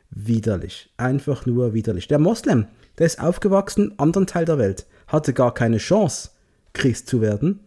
Widerlich. 0.09 0.91
Einfach 0.97 1.45
nur 1.45 1.73
widerlich. 1.73 2.07
Der 2.07 2.19
Moslem, 2.19 2.67
der 2.97 3.05
ist 3.05 3.21
aufgewachsen 3.21 3.91
im 3.91 3.93
anderen 3.99 4.27
Teil 4.27 4.45
der 4.45 4.57
Welt, 4.57 4.85
hatte 5.07 5.33
gar 5.33 5.53
keine 5.53 5.77
Chance, 5.77 6.31
Christ 6.73 7.07
zu 7.07 7.21
werden. 7.21 7.61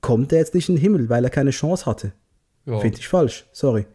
Kommt 0.00 0.32
er 0.32 0.38
jetzt 0.38 0.54
nicht 0.54 0.68
in 0.68 0.76
den 0.76 0.82
Himmel, 0.82 1.08
weil 1.08 1.24
er 1.24 1.30
keine 1.30 1.50
Chance 1.50 1.86
hatte? 1.86 2.12
Ja. 2.66 2.78
Finde 2.78 2.98
ich 2.98 3.08
falsch, 3.08 3.44
sorry. 3.52 3.86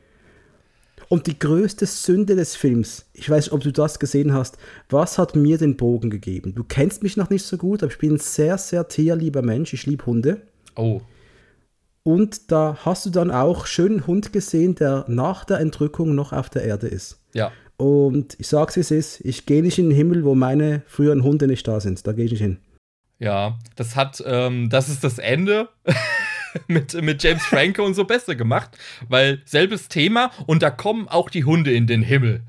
Und 1.07 1.25
die 1.25 1.39
größte 1.39 1.87
Sünde 1.87 2.35
des 2.35 2.55
Films, 2.55 3.09
ich 3.13 3.27
weiß 3.29 3.45
nicht, 3.45 3.53
ob 3.53 3.61
du 3.61 3.71
das 3.71 3.97
gesehen 3.97 4.33
hast, 4.33 4.57
was 4.89 5.17
hat 5.17 5.35
mir 5.35 5.57
den 5.57 5.75
Bogen 5.75 6.11
gegeben? 6.11 6.53
Du 6.53 6.63
kennst 6.63 7.01
mich 7.01 7.17
noch 7.17 7.31
nicht 7.31 7.43
so 7.43 7.57
gut, 7.57 7.81
aber 7.81 7.91
ich 7.91 7.97
bin 7.97 8.13
ein 8.13 8.19
sehr, 8.19 8.59
sehr 8.59 8.87
tierlieber 8.87 9.41
Mensch. 9.41 9.73
Ich 9.73 9.87
liebe 9.87 10.05
Hunde. 10.05 10.41
Oh. 10.75 11.01
Und 12.03 12.51
da 12.51 12.77
hast 12.85 13.07
du 13.07 13.09
dann 13.09 13.31
auch 13.31 13.65
schönen 13.65 14.05
Hund 14.05 14.31
gesehen, 14.31 14.75
der 14.75 15.05
nach 15.07 15.45
der 15.45 15.59
Entrückung 15.59 16.13
noch 16.13 16.31
auf 16.31 16.49
der 16.49 16.63
Erde 16.63 16.87
ist. 16.87 17.19
Ja. 17.33 17.51
Und 17.77 18.35
ich 18.39 18.47
sag's 18.47 18.75
wie 18.75 18.81
es 18.81 18.91
ist, 18.91 19.21
ich 19.21 19.45
gehe 19.45 19.63
nicht 19.63 19.79
in 19.79 19.89
den 19.89 19.95
Himmel, 19.95 20.23
wo 20.25 20.35
meine 20.35 20.83
früheren 20.85 21.23
Hunde 21.23 21.47
nicht 21.47 21.67
da 21.67 21.79
sind. 21.79 22.05
Da 22.05 22.13
gehe 22.13 22.25
ich 22.25 22.31
nicht 22.31 22.41
hin. 22.41 22.59
Ja. 23.17 23.57
Das 23.75 23.95
hat, 23.95 24.21
ähm, 24.25 24.69
das 24.69 24.89
ist 24.89 25.03
das 25.03 25.17
Ende. 25.17 25.69
mit, 26.67 26.99
mit 27.01 27.23
James 27.23 27.43
Franco 27.43 27.85
und 27.85 27.93
so 27.93 28.05
besser 28.05 28.35
gemacht, 28.35 28.77
weil 29.07 29.41
selbes 29.45 29.87
Thema 29.87 30.31
und 30.45 30.63
da 30.63 30.69
kommen 30.69 31.07
auch 31.07 31.29
die 31.29 31.43
Hunde 31.43 31.71
in 31.71 31.87
den 31.87 32.01
Himmel. 32.01 32.41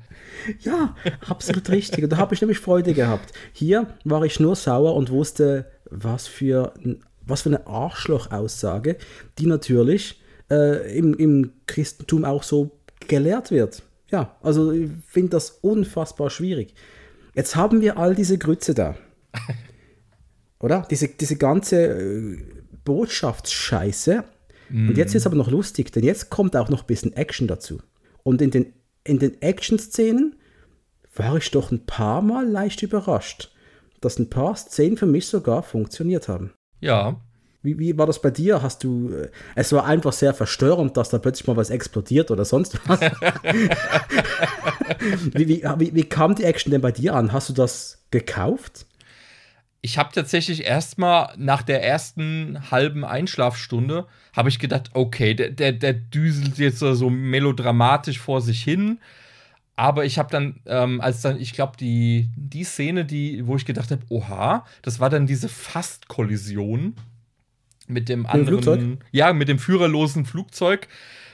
Ja, 0.61 0.95
absolut 1.27 1.69
richtig. 1.69 2.03
Und 2.03 2.11
da 2.11 2.17
habe 2.17 2.33
ich 2.33 2.41
nämlich 2.41 2.59
Freude 2.59 2.93
gehabt. 2.93 3.33
Hier 3.53 3.87
war 4.03 4.23
ich 4.23 4.39
nur 4.39 4.55
sauer 4.55 4.95
und 4.95 5.11
wusste, 5.11 5.71
was 5.85 6.27
für, 6.27 6.73
was 7.21 7.43
für 7.43 7.49
eine 7.49 7.67
Arschloch-Aussage, 7.67 8.97
die 9.37 9.45
natürlich 9.45 10.21
äh, 10.49 10.97
im, 10.97 11.13
im 11.13 11.51
Christentum 11.67 12.25
auch 12.25 12.43
so 12.43 12.71
gelehrt 13.07 13.51
wird. 13.51 13.83
Ja, 14.09 14.35
also 14.41 14.71
ich 14.71 14.89
finde 15.07 15.31
das 15.31 15.59
unfassbar 15.61 16.29
schwierig. 16.29 16.73
Jetzt 17.33 17.55
haben 17.55 17.81
wir 17.81 17.97
all 17.97 18.15
diese 18.15 18.37
Grütze 18.37 18.73
da. 18.73 18.95
Oder? 20.59 20.85
Diese, 20.89 21.07
diese 21.07 21.37
ganze 21.37 22.37
Botschaftsscheiße. 22.85 24.23
Und 24.69 24.97
jetzt 24.97 25.15
ist 25.15 25.25
aber 25.25 25.35
noch 25.35 25.51
lustig, 25.51 25.91
denn 25.91 26.03
jetzt 26.03 26.29
kommt 26.29 26.55
auch 26.55 26.69
noch 26.69 26.81
ein 26.83 26.87
bisschen 26.87 27.13
Action 27.13 27.47
dazu. 27.47 27.81
Und 28.23 28.41
in 28.41 28.51
den, 28.51 28.73
in 29.03 29.19
den 29.19 29.41
Action-Szenen 29.41 30.35
war 31.13 31.35
ich 31.35 31.51
doch 31.51 31.71
ein 31.71 31.85
paar 31.85 32.21
Mal 32.21 32.47
leicht 32.47 32.81
überrascht, 32.81 33.51
dass 33.99 34.17
ein 34.17 34.29
paar 34.29 34.55
Szenen 34.55 34.95
für 34.95 35.07
mich 35.07 35.27
sogar 35.27 35.63
funktioniert 35.63 36.29
haben. 36.29 36.53
Ja. 36.79 37.19
Wie, 37.63 37.77
wie 37.79 37.97
war 37.97 38.07
das 38.07 38.21
bei 38.21 38.31
dir? 38.31 38.61
Hast 38.61 38.83
du. 38.83 39.11
äh, 39.13 39.29
Es 39.55 39.73
war 39.73 39.85
einfach 39.85 40.13
sehr 40.13 40.33
verstörend, 40.33 40.95
dass 40.95 41.09
da 41.09 41.19
plötzlich 41.19 41.47
mal 41.47 41.57
was 41.57 41.69
explodiert 41.69 42.31
oder 42.31 42.45
sonst 42.45 42.79
was. 42.87 43.01
wie, 45.33 45.47
wie, 45.47 45.63
wie, 45.77 45.95
wie 45.95 46.03
kam 46.03 46.35
die 46.35 46.43
Action 46.43 46.71
denn 46.71 46.81
bei 46.81 46.91
dir 46.91 47.15
an? 47.15 47.33
Hast 47.33 47.49
du 47.49 47.53
das 47.53 48.03
gekauft? 48.09 48.85
Ich 49.83 49.97
habe 49.97 50.11
tatsächlich 50.13 50.65
erstmal 50.65 51.33
nach 51.37 51.63
der 51.63 51.83
ersten 51.83 52.69
halben 52.69 53.03
Einschlafstunde 53.03 54.05
habe 54.33 54.49
ich 54.49 54.59
gedacht, 54.59 54.91
okay, 54.93 55.33
der, 55.33 55.49
der, 55.49 55.71
der 55.71 55.93
düselt 55.93 56.57
jetzt 56.59 56.79
so 56.79 57.09
melodramatisch 57.09 58.19
vor 58.19 58.41
sich 58.41 58.63
hin. 58.63 58.99
Aber 59.75 60.05
ich 60.05 60.19
habe 60.19 60.29
dann, 60.29 60.59
ähm, 60.67 61.01
als 61.01 61.21
dann, 61.21 61.39
ich 61.39 61.53
glaube, 61.53 61.77
die, 61.77 62.29
die 62.35 62.63
Szene, 62.63 63.05
die, 63.05 63.47
wo 63.47 63.55
ich 63.55 63.65
gedacht 63.65 63.89
habe, 63.89 64.03
oha, 64.09 64.65
das 64.83 64.99
war 64.99 65.09
dann 65.09 65.25
diese 65.25 65.49
Fast-Kollision 65.49 66.95
mit 67.87 68.07
dem 68.07 68.21
dem 68.21 68.25
anderen, 68.27 68.61
Flugzeug? 68.61 68.97
ja, 69.11 69.33
mit 69.33 69.47
dem 69.47 69.59
führerlosen 69.59 70.25
Flugzeug. 70.25 70.87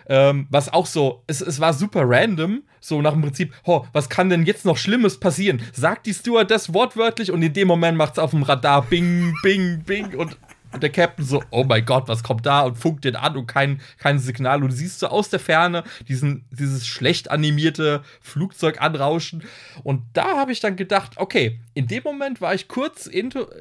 Ähm, 0.10 0.48
was 0.50 0.72
auch 0.72 0.86
so, 0.86 1.24
es, 1.28 1.41
es 1.41 1.60
war 1.60 1.74
super 1.74 2.04
random, 2.06 2.63
so 2.80 3.02
nach 3.02 3.12
dem 3.12 3.22
Prinzip, 3.22 3.54
ho, 3.65 3.86
was 3.93 4.10
kann 4.10 4.30
denn 4.30 4.46
jetzt 4.46 4.65
noch 4.65 4.78
Schlimmes 4.78 5.20
passieren? 5.20 5.62
Sagt 5.74 6.06
die 6.06 6.13
Stewardess 6.13 6.74
wortwörtlich 6.74 7.32
und 7.32 7.41
in 7.41 7.54
dem 7.54 7.67
Moment 7.67 7.98
macht 7.98 8.13
es 8.13 8.20
auf 8.20 8.32
dem 8.32 8.43
Radar 8.43 8.84
bing, 8.84 9.34
bing, 9.43 9.84
bing 9.86 10.15
und 10.15 10.38
der 10.82 10.89
Captain 10.89 11.25
so, 11.25 11.43
oh 11.51 11.63
mein 11.63 11.86
Gott, 11.86 12.08
was 12.08 12.23
kommt 12.23 12.45
da? 12.45 12.62
Und 12.62 12.77
funkt 12.77 13.06
den 13.06 13.15
an 13.15 13.38
und 13.38 13.47
kein, 13.47 13.82
kein 13.97 14.19
Signal. 14.19 14.62
Und 14.63 14.71
du 14.71 14.75
siehst 14.75 14.99
so 14.99 15.08
aus 15.08 15.30
der 15.30 15.39
Ferne 15.39 15.84
diesen, 16.08 16.45
dieses 16.51 16.86
schlecht 16.86 17.32
animierte 17.32 18.03
Flugzeug 18.21 18.82
anrauschen. 18.82 19.43
Und 19.84 20.03
da 20.13 20.38
habe 20.38 20.51
ich 20.51 20.60
dann 20.60 20.75
gedacht, 20.75 21.13
okay, 21.17 21.60
in 21.73 21.88
dem 21.88 22.03
Moment 22.03 22.41
war 22.41 22.53
ich 22.53 22.67
kurz 22.67 23.10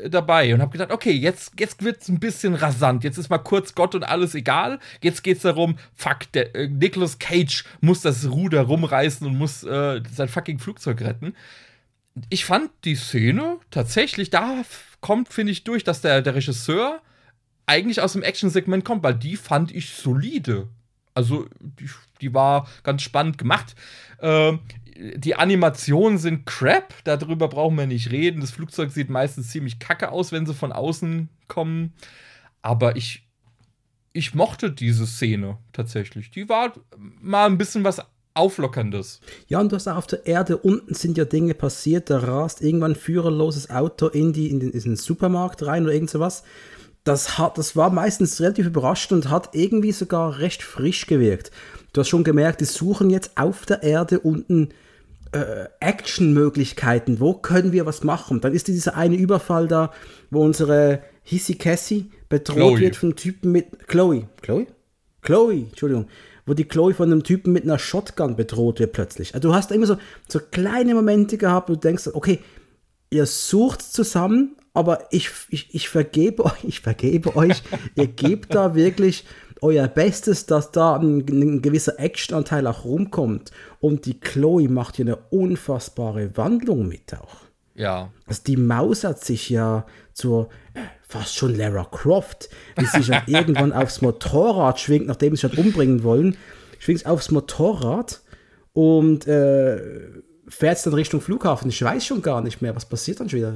dabei 0.08 0.54
und 0.54 0.60
habe 0.60 0.72
gedacht, 0.72 0.90
okay, 0.90 1.12
jetzt, 1.12 1.52
jetzt 1.58 1.82
wird 1.82 2.02
es 2.02 2.08
ein 2.08 2.20
bisschen 2.20 2.54
rasant. 2.54 3.04
Jetzt 3.04 3.18
ist 3.18 3.30
mal 3.30 3.38
kurz 3.38 3.74
Gott 3.74 3.94
und 3.94 4.04
alles 4.04 4.34
egal. 4.34 4.78
Jetzt 5.02 5.22
geht 5.22 5.36
es 5.36 5.42
darum, 5.42 5.78
fuck, 5.94 6.30
der, 6.32 6.54
äh, 6.54 6.68
Nicolas 6.68 7.18
Cage 7.18 7.64
muss 7.80 8.02
das 8.02 8.28
Ruder 8.28 8.62
rumreißen 8.62 9.26
und 9.26 9.36
muss 9.36 9.62
äh, 9.62 10.02
sein 10.12 10.28
fucking 10.28 10.58
Flugzeug 10.58 11.00
retten 11.00 11.34
ich 12.30 12.44
fand 12.44 12.70
die 12.84 12.94
Szene 12.94 13.58
tatsächlich, 13.70 14.30
da 14.30 14.62
kommt, 15.00 15.32
finde 15.32 15.52
ich, 15.52 15.64
durch, 15.64 15.84
dass 15.84 16.00
der, 16.00 16.22
der 16.22 16.34
Regisseur 16.34 17.00
eigentlich 17.66 18.00
aus 18.00 18.12
dem 18.12 18.22
Action-Segment 18.22 18.84
kommt, 18.84 19.02
weil 19.02 19.14
die 19.14 19.36
fand 19.36 19.74
ich 19.74 19.90
solide. 19.90 20.68
Also, 21.14 21.46
die, 21.60 21.90
die 22.20 22.34
war 22.34 22.68
ganz 22.82 23.02
spannend 23.02 23.38
gemacht. 23.38 23.74
Ähm, 24.20 24.60
die 25.16 25.34
Animationen 25.34 26.18
sind 26.18 26.46
crap, 26.46 26.94
darüber 27.04 27.48
brauchen 27.48 27.76
wir 27.76 27.86
nicht 27.86 28.10
reden. 28.10 28.40
Das 28.40 28.50
Flugzeug 28.50 28.90
sieht 28.90 29.10
meistens 29.10 29.50
ziemlich 29.50 29.78
kacke 29.78 30.10
aus, 30.10 30.32
wenn 30.32 30.46
sie 30.46 30.54
von 30.54 30.72
außen 30.72 31.28
kommen. 31.48 31.92
Aber 32.62 32.96
ich, 32.96 33.26
ich 34.12 34.34
mochte 34.34 34.70
diese 34.70 35.06
Szene 35.06 35.58
tatsächlich. 35.72 36.30
Die 36.30 36.48
war 36.48 36.72
mal 37.20 37.46
ein 37.46 37.58
bisschen 37.58 37.84
was 37.84 38.00
Auflockerndes. 38.36 39.20
Ja, 39.48 39.60
und 39.60 39.72
du 39.72 39.76
hast 39.76 39.88
auch 39.88 39.96
auf 39.96 40.06
der 40.06 40.26
Erde 40.26 40.56
unten 40.56 40.94
sind 40.94 41.16
ja 41.16 41.24
Dinge 41.24 41.54
passiert. 41.54 42.10
Da 42.10 42.18
rast 42.18 42.62
irgendwann 42.62 42.92
ein 42.92 42.96
führerloses 42.96 43.70
Auto 43.70 44.08
in, 44.08 44.32
die, 44.32 44.50
in, 44.50 44.60
den, 44.60 44.70
in 44.70 44.80
den 44.80 44.96
Supermarkt 44.96 45.64
rein 45.64 45.84
oder 45.84 45.94
irgend 45.94 46.10
sowas. 46.10 46.42
Das, 47.04 47.38
hat, 47.38 47.56
das 47.56 47.76
war 47.76 47.90
meistens 47.90 48.40
relativ 48.40 48.66
überraschend 48.66 49.24
und 49.24 49.30
hat 49.30 49.50
irgendwie 49.52 49.92
sogar 49.92 50.38
recht 50.38 50.62
frisch 50.62 51.06
gewirkt. 51.06 51.50
Du 51.92 52.00
hast 52.00 52.08
schon 52.08 52.24
gemerkt, 52.24 52.60
die 52.60 52.64
suchen 52.64 53.10
jetzt 53.10 53.32
auf 53.36 53.64
der 53.64 53.82
Erde 53.82 54.20
unten 54.20 54.70
äh, 55.32 55.66
Action-Möglichkeiten. 55.80 57.20
Wo 57.20 57.34
können 57.34 57.72
wir 57.72 57.86
was 57.86 58.04
machen? 58.04 58.40
Dann 58.40 58.52
ist 58.52 58.68
dieser 58.68 58.96
eine 58.96 59.16
Überfall 59.16 59.68
da, 59.68 59.92
wo 60.30 60.42
unsere 60.42 61.00
Hissy 61.22 61.54
Cassie 61.54 62.10
bedroht 62.28 62.56
Chloe. 62.56 62.80
wird 62.80 62.96
von 62.96 63.16
Typen 63.16 63.52
mit. 63.52 63.88
Chloe. 63.88 64.28
Chloe? 64.42 64.66
Chloe, 65.22 65.66
Entschuldigung. 65.68 66.06
Wo 66.46 66.54
die 66.54 66.64
Chloe 66.64 66.94
von 66.94 67.10
einem 67.10 67.24
Typen 67.24 67.52
mit 67.52 67.64
einer 67.64 67.78
Shotgun 67.78 68.36
bedroht 68.36 68.78
wird 68.78 68.92
plötzlich. 68.92 69.34
Also 69.34 69.48
du 69.48 69.54
hast 69.54 69.72
immer 69.72 69.86
so, 69.86 69.96
so 70.28 70.38
kleine 70.38 70.94
Momente 70.94 71.36
gehabt, 71.36 71.68
wo 71.68 71.74
du 71.74 71.80
denkst, 71.80 72.08
okay, 72.12 72.38
ihr 73.10 73.26
sucht 73.26 73.82
zusammen, 73.82 74.56
aber 74.72 75.08
ich, 75.10 75.30
ich, 75.50 75.74
ich 75.74 75.88
vergebe 75.88 76.44
euch, 76.44 76.64
ich 76.64 76.80
vergebe 76.80 77.34
euch, 77.36 77.62
ihr 77.94 78.06
gebt 78.06 78.54
da 78.54 78.74
wirklich 78.74 79.24
euer 79.62 79.88
Bestes, 79.88 80.46
dass 80.46 80.70
da 80.70 80.96
ein, 80.96 81.20
ein 81.28 81.62
gewisser 81.62 81.98
Actionanteil 81.98 82.66
auch 82.66 82.84
rumkommt. 82.84 83.50
Und 83.80 84.06
die 84.06 84.20
Chloe 84.20 84.68
macht 84.68 84.96
hier 84.96 85.06
eine 85.06 85.16
unfassbare 85.16 86.36
Wandlung 86.36 86.88
mit 86.88 87.14
auch. 87.14 87.46
Ja. 87.74 88.10
Also 88.26 88.42
die 88.46 88.56
mausert 88.56 89.24
sich 89.24 89.50
ja 89.50 89.86
zur 90.12 90.48
fast 91.08 91.36
schon 91.36 91.56
Lara 91.56 91.84
Croft, 91.84 92.48
wie 92.76 92.84
sie 92.84 92.98
sich 92.98 93.06
dann 93.08 93.22
irgendwann 93.26 93.72
aufs 93.72 94.02
Motorrad 94.02 94.80
schwingt, 94.80 95.06
nachdem 95.06 95.36
sie 95.36 95.46
hat 95.46 95.56
umbringen 95.56 96.02
wollen, 96.02 96.36
schwingt 96.78 97.00
sie 97.00 97.06
aufs 97.06 97.30
Motorrad 97.30 98.20
und 98.72 99.26
äh, 99.26 99.80
fährt 100.48 100.84
dann 100.84 100.94
Richtung 100.94 101.20
Flughafen. 101.20 101.70
Ich 101.70 101.82
weiß 101.82 102.04
schon 102.04 102.22
gar 102.22 102.40
nicht 102.40 102.60
mehr, 102.60 102.74
was 102.74 102.86
passiert 102.86 103.20
dann 103.20 103.28
schon 103.28 103.38
wieder. 103.38 103.54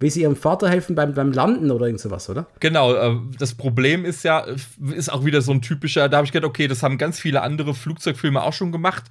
Will 0.00 0.10
sie 0.10 0.22
ihrem 0.22 0.36
Vater 0.36 0.68
helfen 0.68 0.96
beim, 0.96 1.14
beim 1.14 1.32
Landen 1.32 1.70
oder 1.70 1.86
irgend 1.86 2.00
sowas, 2.00 2.28
oder? 2.28 2.46
Genau, 2.60 2.94
äh, 2.94 3.16
das 3.38 3.54
Problem 3.54 4.04
ist 4.04 4.24
ja, 4.24 4.44
ist 4.94 5.12
auch 5.12 5.24
wieder 5.24 5.40
so 5.40 5.52
ein 5.52 5.62
typischer, 5.62 6.08
da 6.08 6.18
habe 6.18 6.26
ich 6.26 6.32
gedacht, 6.32 6.48
okay, 6.48 6.66
das 6.66 6.82
haben 6.82 6.98
ganz 6.98 7.20
viele 7.20 7.42
andere 7.42 7.74
Flugzeugfilme 7.74 8.42
auch 8.42 8.52
schon 8.52 8.72
gemacht. 8.72 9.04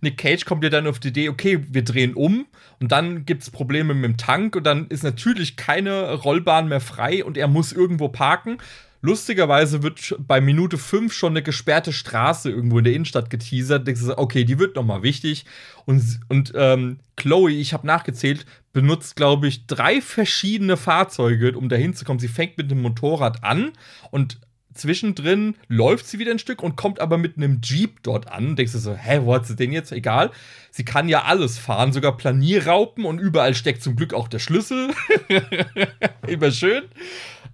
Nick 0.00 0.16
Cage 0.16 0.44
kommt 0.44 0.62
ja 0.62 0.70
dann 0.70 0.86
auf 0.86 1.00
die 1.00 1.08
Idee, 1.08 1.28
okay, 1.28 1.64
wir 1.68 1.82
drehen 1.82 2.14
um 2.14 2.46
und 2.80 2.92
dann 2.92 3.26
gibt 3.26 3.42
es 3.42 3.50
Probleme 3.50 3.94
mit 3.94 4.04
dem 4.04 4.16
Tank 4.16 4.54
und 4.54 4.64
dann 4.64 4.86
ist 4.88 5.02
natürlich 5.02 5.56
keine 5.56 6.14
Rollbahn 6.14 6.68
mehr 6.68 6.80
frei 6.80 7.24
und 7.24 7.36
er 7.36 7.48
muss 7.48 7.72
irgendwo 7.72 8.08
parken. 8.08 8.58
Lustigerweise 9.00 9.84
wird 9.84 10.16
bei 10.18 10.40
Minute 10.40 10.76
5 10.76 11.12
schon 11.12 11.32
eine 11.32 11.42
gesperrte 11.42 11.92
Straße 11.92 12.50
irgendwo 12.50 12.78
in 12.78 12.84
der 12.84 12.94
Innenstadt 12.94 13.30
geteasert. 13.30 13.88
Okay, 14.16 14.44
die 14.44 14.58
wird 14.58 14.74
nochmal 14.74 15.04
wichtig. 15.04 15.44
Und, 15.84 16.20
und 16.28 16.52
ähm, 16.56 16.98
Chloe, 17.16 17.52
ich 17.52 17.72
habe 17.72 17.86
nachgezählt, 17.86 18.44
benutzt, 18.72 19.16
glaube 19.16 19.48
ich, 19.48 19.66
drei 19.66 20.00
verschiedene 20.00 20.76
Fahrzeuge, 20.76 21.56
um 21.56 21.68
dahin 21.68 21.94
zu 21.94 22.04
kommen. 22.04 22.18
Sie 22.18 22.28
fängt 22.28 22.58
mit 22.58 22.70
dem 22.70 22.82
Motorrad 22.82 23.42
an 23.44 23.72
und 24.10 24.38
zwischendrin 24.78 25.56
läuft 25.68 26.06
sie 26.06 26.18
wieder 26.18 26.30
ein 26.30 26.38
Stück 26.38 26.62
und 26.62 26.76
kommt 26.76 27.00
aber 27.00 27.18
mit 27.18 27.36
einem 27.36 27.60
Jeep 27.62 28.02
dort 28.02 28.28
an. 28.28 28.56
Denkst 28.56 28.72
du 28.72 28.78
so, 28.78 28.94
hä, 28.94 29.20
wo 29.24 29.34
hat 29.34 29.46
sie 29.46 29.56
den 29.56 29.72
jetzt? 29.72 29.92
Egal. 29.92 30.30
Sie 30.70 30.84
kann 30.84 31.08
ja 31.08 31.24
alles 31.24 31.58
fahren, 31.58 31.92
sogar 31.92 32.16
Planierraupen 32.16 33.04
und 33.04 33.18
überall 33.18 33.54
steckt 33.54 33.82
zum 33.82 33.96
Glück 33.96 34.14
auch 34.14 34.28
der 34.28 34.38
Schlüssel. 34.38 34.90
Immer 36.26 36.50
schön. 36.50 36.84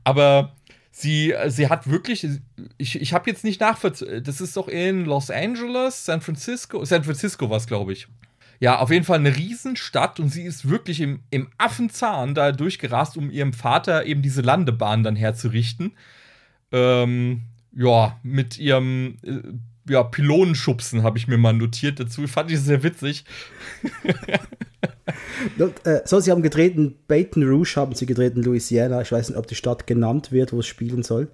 Aber 0.05 0.53
sie, 0.91 1.35
sie 1.49 1.69
hat 1.69 1.91
wirklich, 1.91 2.27
ich, 2.77 3.01
ich 3.01 3.13
habe 3.13 3.31
jetzt 3.31 3.45
nicht 3.45 3.61
nachvollzogen, 3.61 4.23
das 4.23 4.41
ist 4.41 4.57
doch 4.57 4.69
in 4.69 5.05
Los 5.05 5.31
Angeles, 5.31 6.05
San 6.05 6.21
Francisco, 6.21 6.85
San 6.85 7.05
Francisco 7.05 7.49
war 7.49 7.57
es, 7.57 7.67
glaube 7.67 7.93
ich. 7.93 8.07
Ja, 8.61 8.79
auf 8.79 8.91
jeden 8.91 9.05
Fall 9.05 9.19
eine 9.19 9.37
Riesenstadt 9.37 10.21
und 10.21 10.29
sie 10.29 10.45
ist 10.45 10.69
wirklich 10.69 11.01
im, 11.01 11.21
im 11.31 11.49
Affenzahn 11.59 12.35
da 12.35 12.53
durchgerast, 12.53 13.17
um 13.17 13.31
ihrem 13.31 13.53
Vater 13.53 14.07
eben 14.07 14.23
diese 14.23 14.43
Landebahn 14.43 15.03
dann 15.03 15.17
herzurichten 15.17 15.93
ähm, 16.75 17.43
ja, 17.73 18.19
mit 18.23 18.59
ihrem 18.59 19.17
äh, 19.23 19.93
ja, 19.93 20.03
Pylonenschubsen 20.03 21.03
habe 21.03 21.19
ich 21.19 21.29
mir 21.29 21.39
mal 21.39 21.53
notiert 21.53 22.01
dazu. 22.01 22.27
Fand 22.27 22.51
ich 22.51 22.61
sehr 22.61 22.83
witzig. 22.83 23.25
Und, 25.59 25.87
äh, 25.87 26.03
so, 26.05 26.19
sie 26.19 26.31
haben 26.31 26.43
gedreht 26.43 26.77
in 26.77 26.97
Baton 27.07 27.45
Rouge, 27.45 27.75
haben 27.77 27.95
sie 27.95 28.07
gedreht 28.07 28.35
in 28.35 28.43
Louisiana. 28.43 29.03
Ich 29.03 29.13
weiß 29.13 29.29
nicht, 29.29 29.39
ob 29.39 29.47
die 29.47 29.55
Stadt 29.55 29.87
genannt 29.87 30.33
wird, 30.33 30.53
wo 30.53 30.61
es 30.61 30.67
spielen 30.67 31.03
soll. 31.03 31.29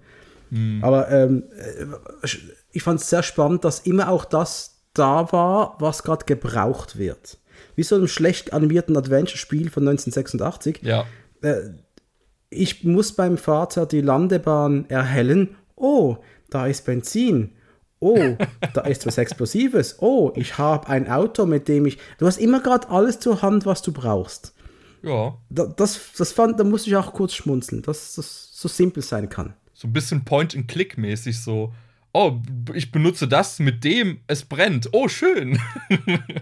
Hm. 0.51 0.81
Aber 0.83 1.11
ähm, 1.11 1.45
äh, 1.57 2.27
ich 2.73 2.83
fand 2.83 3.01
es 3.01 3.09
sehr 3.09 3.23
spannend, 3.23 3.65
dass 3.65 3.81
immer 3.81 4.09
auch 4.09 4.25
das 4.25 4.80
da 5.01 5.33
war, 5.33 5.77
was 5.79 6.03
gerade 6.03 6.27
gebraucht 6.27 6.99
wird. 6.99 7.39
Wie 7.75 7.83
so 7.83 7.97
einem 7.97 8.07
schlecht 8.07 8.53
animierten 8.53 8.97
Adventure-Spiel 8.97 9.71
von 9.71 9.89
1986. 9.89 10.81
Ja. 10.83 11.07
Äh, 11.41 11.71
ich 12.51 12.85
muss 12.85 13.13
beim 13.13 13.39
Vater 13.39 13.87
die 13.87 14.03
Landebahn 14.03 14.89
erhellen. 14.91 15.57
Oh, 15.77 16.19
da 16.51 16.67
ist 16.67 16.85
Benzin. 16.85 17.53
Oh, 17.99 18.37
da 18.75 18.83
ist 18.83 19.07
was 19.07 19.17
Explosives. 19.17 19.97
Oh, 20.01 20.33
ich 20.35 20.59
habe 20.59 20.89
ein 20.89 21.09
Auto, 21.11 21.47
mit 21.47 21.69
dem 21.69 21.87
ich. 21.87 21.97
Du 22.19 22.27
hast 22.27 22.39
immer 22.39 22.61
gerade 22.61 22.91
alles 22.91 23.21
zur 23.21 23.41
Hand, 23.41 23.65
was 23.65 23.81
du 23.81 23.93
brauchst. 23.93 24.55
Ja. 25.03 25.39
das, 25.49 25.99
das 26.19 26.33
fand, 26.33 26.61
da 26.61 26.65
musste 26.65 26.91
ich 26.91 26.97
auch 26.97 27.15
kurz 27.15 27.33
schmunzeln, 27.33 27.81
dass 27.81 28.17
das 28.17 28.51
so 28.53 28.69
simpel 28.69 29.03
sein 29.03 29.31
kann. 29.31 29.55
So 29.73 29.89
ein 29.89 29.95
bisschen 29.95 30.27
Point-and-Click-mäßig 30.27 31.41
so. 31.41 31.73
Oh, 32.13 32.41
ich 32.75 32.91
benutze 32.91 33.29
das 33.29 33.59
mit 33.59 33.85
dem, 33.85 34.21
es 34.27 34.45
brennt. 34.45 34.89
Oh, 34.93 35.09
schön. 35.09 35.59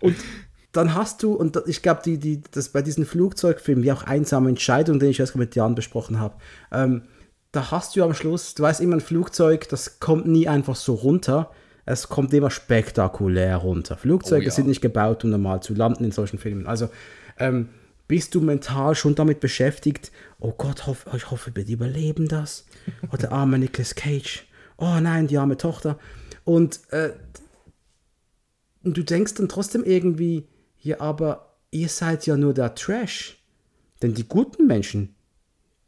Und 0.00 0.16
dann 0.72 0.94
hast 0.94 1.22
du, 1.22 1.34
und 1.34 1.60
ich 1.66 1.82
glaube, 1.82 2.00
die, 2.04 2.18
die, 2.18 2.42
das 2.52 2.68
bei 2.68 2.80
diesen 2.80 3.04
Flugzeugfilmen, 3.04 3.84
wie 3.84 3.92
auch 3.92 4.04
einsame 4.04 4.48
Entscheidungen, 4.48 5.00
den 5.00 5.10
ich 5.10 5.20
erst 5.20 5.36
mit 5.36 5.56
Jan 5.56 5.74
besprochen 5.74 6.20
habe, 6.20 6.36
ähm, 6.72 7.02
da 7.52 7.72
hast 7.72 7.96
du 7.96 8.04
am 8.04 8.14
Schluss, 8.14 8.54
du 8.54 8.62
weißt 8.62 8.80
immer, 8.80 8.96
ein 8.96 9.00
Flugzeug, 9.00 9.68
das 9.68 9.98
kommt 9.98 10.26
nie 10.26 10.46
einfach 10.46 10.76
so 10.76 10.94
runter. 10.94 11.50
Es 11.84 12.08
kommt 12.08 12.32
immer 12.32 12.50
spektakulär 12.50 13.56
runter. 13.56 13.96
Flugzeuge 13.96 14.42
oh, 14.42 14.46
ja. 14.46 14.50
sind 14.52 14.68
nicht 14.68 14.80
gebaut, 14.80 15.24
um 15.24 15.30
normal 15.30 15.60
zu 15.60 15.74
landen 15.74 16.04
in 16.04 16.12
solchen 16.12 16.38
Filmen. 16.38 16.68
Also 16.68 16.88
ähm, 17.38 17.70
bist 18.10 18.34
du 18.34 18.40
mental 18.40 18.96
schon 18.96 19.14
damit 19.14 19.38
beschäftigt, 19.38 20.10
oh 20.40 20.50
Gott, 20.50 20.88
hoff, 20.88 21.06
ich 21.14 21.30
hoffe, 21.30 21.54
wir 21.54 21.64
überleben 21.64 22.26
das. 22.26 22.66
Oder 23.08 23.18
der 23.18 23.32
arme 23.32 23.56
Nicolas 23.56 23.94
Cage. 23.94 24.48
Oh 24.78 24.98
nein, 24.98 25.28
die 25.28 25.38
arme 25.38 25.56
Tochter. 25.56 25.96
Und 26.42 26.80
äh, 26.90 27.12
du 28.82 29.04
denkst 29.04 29.34
dann 29.34 29.48
trotzdem 29.48 29.84
irgendwie, 29.84 30.48
ja, 30.80 30.98
aber 30.98 31.54
ihr 31.70 31.88
seid 31.88 32.26
ja 32.26 32.36
nur 32.36 32.52
der 32.52 32.74
Trash. 32.74 33.38
Denn 34.02 34.12
die 34.12 34.26
guten 34.26 34.66
Menschen 34.66 35.14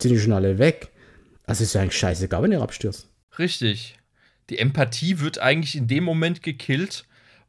sind 0.01 0.17
schon 0.21 0.33
alle 0.33 0.59
weg. 0.59 0.93
Also 1.45 1.65
ist 1.65 1.75
ja 1.75 1.81
eigentlich 1.81 1.99
scheißegal, 1.99 2.41
wenn 2.45 2.53
ihr 2.53 2.63
abstürzt. 2.63 3.09
Richtig. 3.37 3.99
Die 4.49 4.59
Empathie 4.59 5.19
wird 5.19 5.41
eigentlich 5.41 5.75
in 5.75 5.89
dem 5.89 6.05
Moment 6.05 6.45
gekillt, 6.45 7.05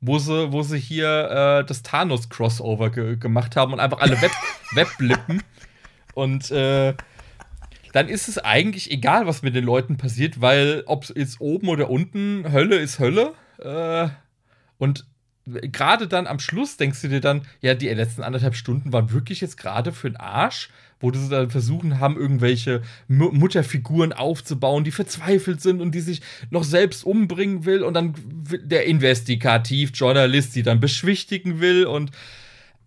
wo 0.05 0.19
sie, 0.19 0.51
wo 0.51 0.61
sie 0.63 0.77
hier 0.77 1.61
äh, 1.61 1.65
das 1.65 1.81
Thanos-Crossover 1.81 2.89
ge 2.89 3.15
gemacht 3.15 3.55
haben 3.55 3.71
und 3.71 3.79
einfach 3.79 4.01
alle 4.01 4.21
web 4.21 4.31
wegblippen. 4.73 5.41
Und 6.13 6.51
äh, 6.51 6.93
dann 7.93 8.09
ist 8.09 8.27
es 8.27 8.37
eigentlich 8.37 8.91
egal, 8.91 9.27
was 9.27 9.43
mit 9.43 9.55
den 9.55 9.63
Leuten 9.63 9.95
passiert, 9.95 10.41
weil 10.41 10.83
ob 10.87 11.05
es 11.05 11.13
jetzt 11.15 11.39
oben 11.39 11.69
oder 11.69 11.89
unten, 11.89 12.51
Hölle 12.51 12.75
ist 12.75 12.99
Hölle. 12.99 13.33
Äh, 13.59 14.09
und 14.77 15.05
gerade 15.45 16.07
dann 16.09 16.27
am 16.27 16.39
Schluss 16.39 16.75
denkst 16.75 17.01
du 17.01 17.07
dir 17.07 17.21
dann, 17.21 17.43
ja, 17.61 17.73
die 17.73 17.87
letzten 17.87 18.23
anderthalb 18.23 18.55
Stunden 18.55 18.91
waren 18.91 19.11
wirklich 19.11 19.39
jetzt 19.39 19.55
gerade 19.55 19.93
für 19.93 20.09
den 20.09 20.17
Arsch, 20.17 20.69
wo 21.03 21.11
sie 21.11 21.27
dann 21.27 21.49
versuchen 21.49 21.99
haben, 21.99 22.15
irgendwelche 22.15 22.81
M 23.09 23.29
Mutterfiguren 23.33 24.13
aufzubauen, 24.13 24.85
die 24.85 24.91
verzweifelt 24.91 25.61
sind 25.61 25.81
und 25.81 25.93
die 25.93 25.99
sich 25.99 26.21
noch 26.49 26.63
selbst 26.63 27.03
umbringen 27.03 27.65
will 27.65 27.83
und 27.83 27.93
dann 27.93 28.15
der 28.63 28.85
Investigativjournalist, 28.85 30.55
die 30.55 30.63
dann 30.63 30.79
beschwichtigen 30.79 31.59
will 31.59 31.85
und 31.85 32.11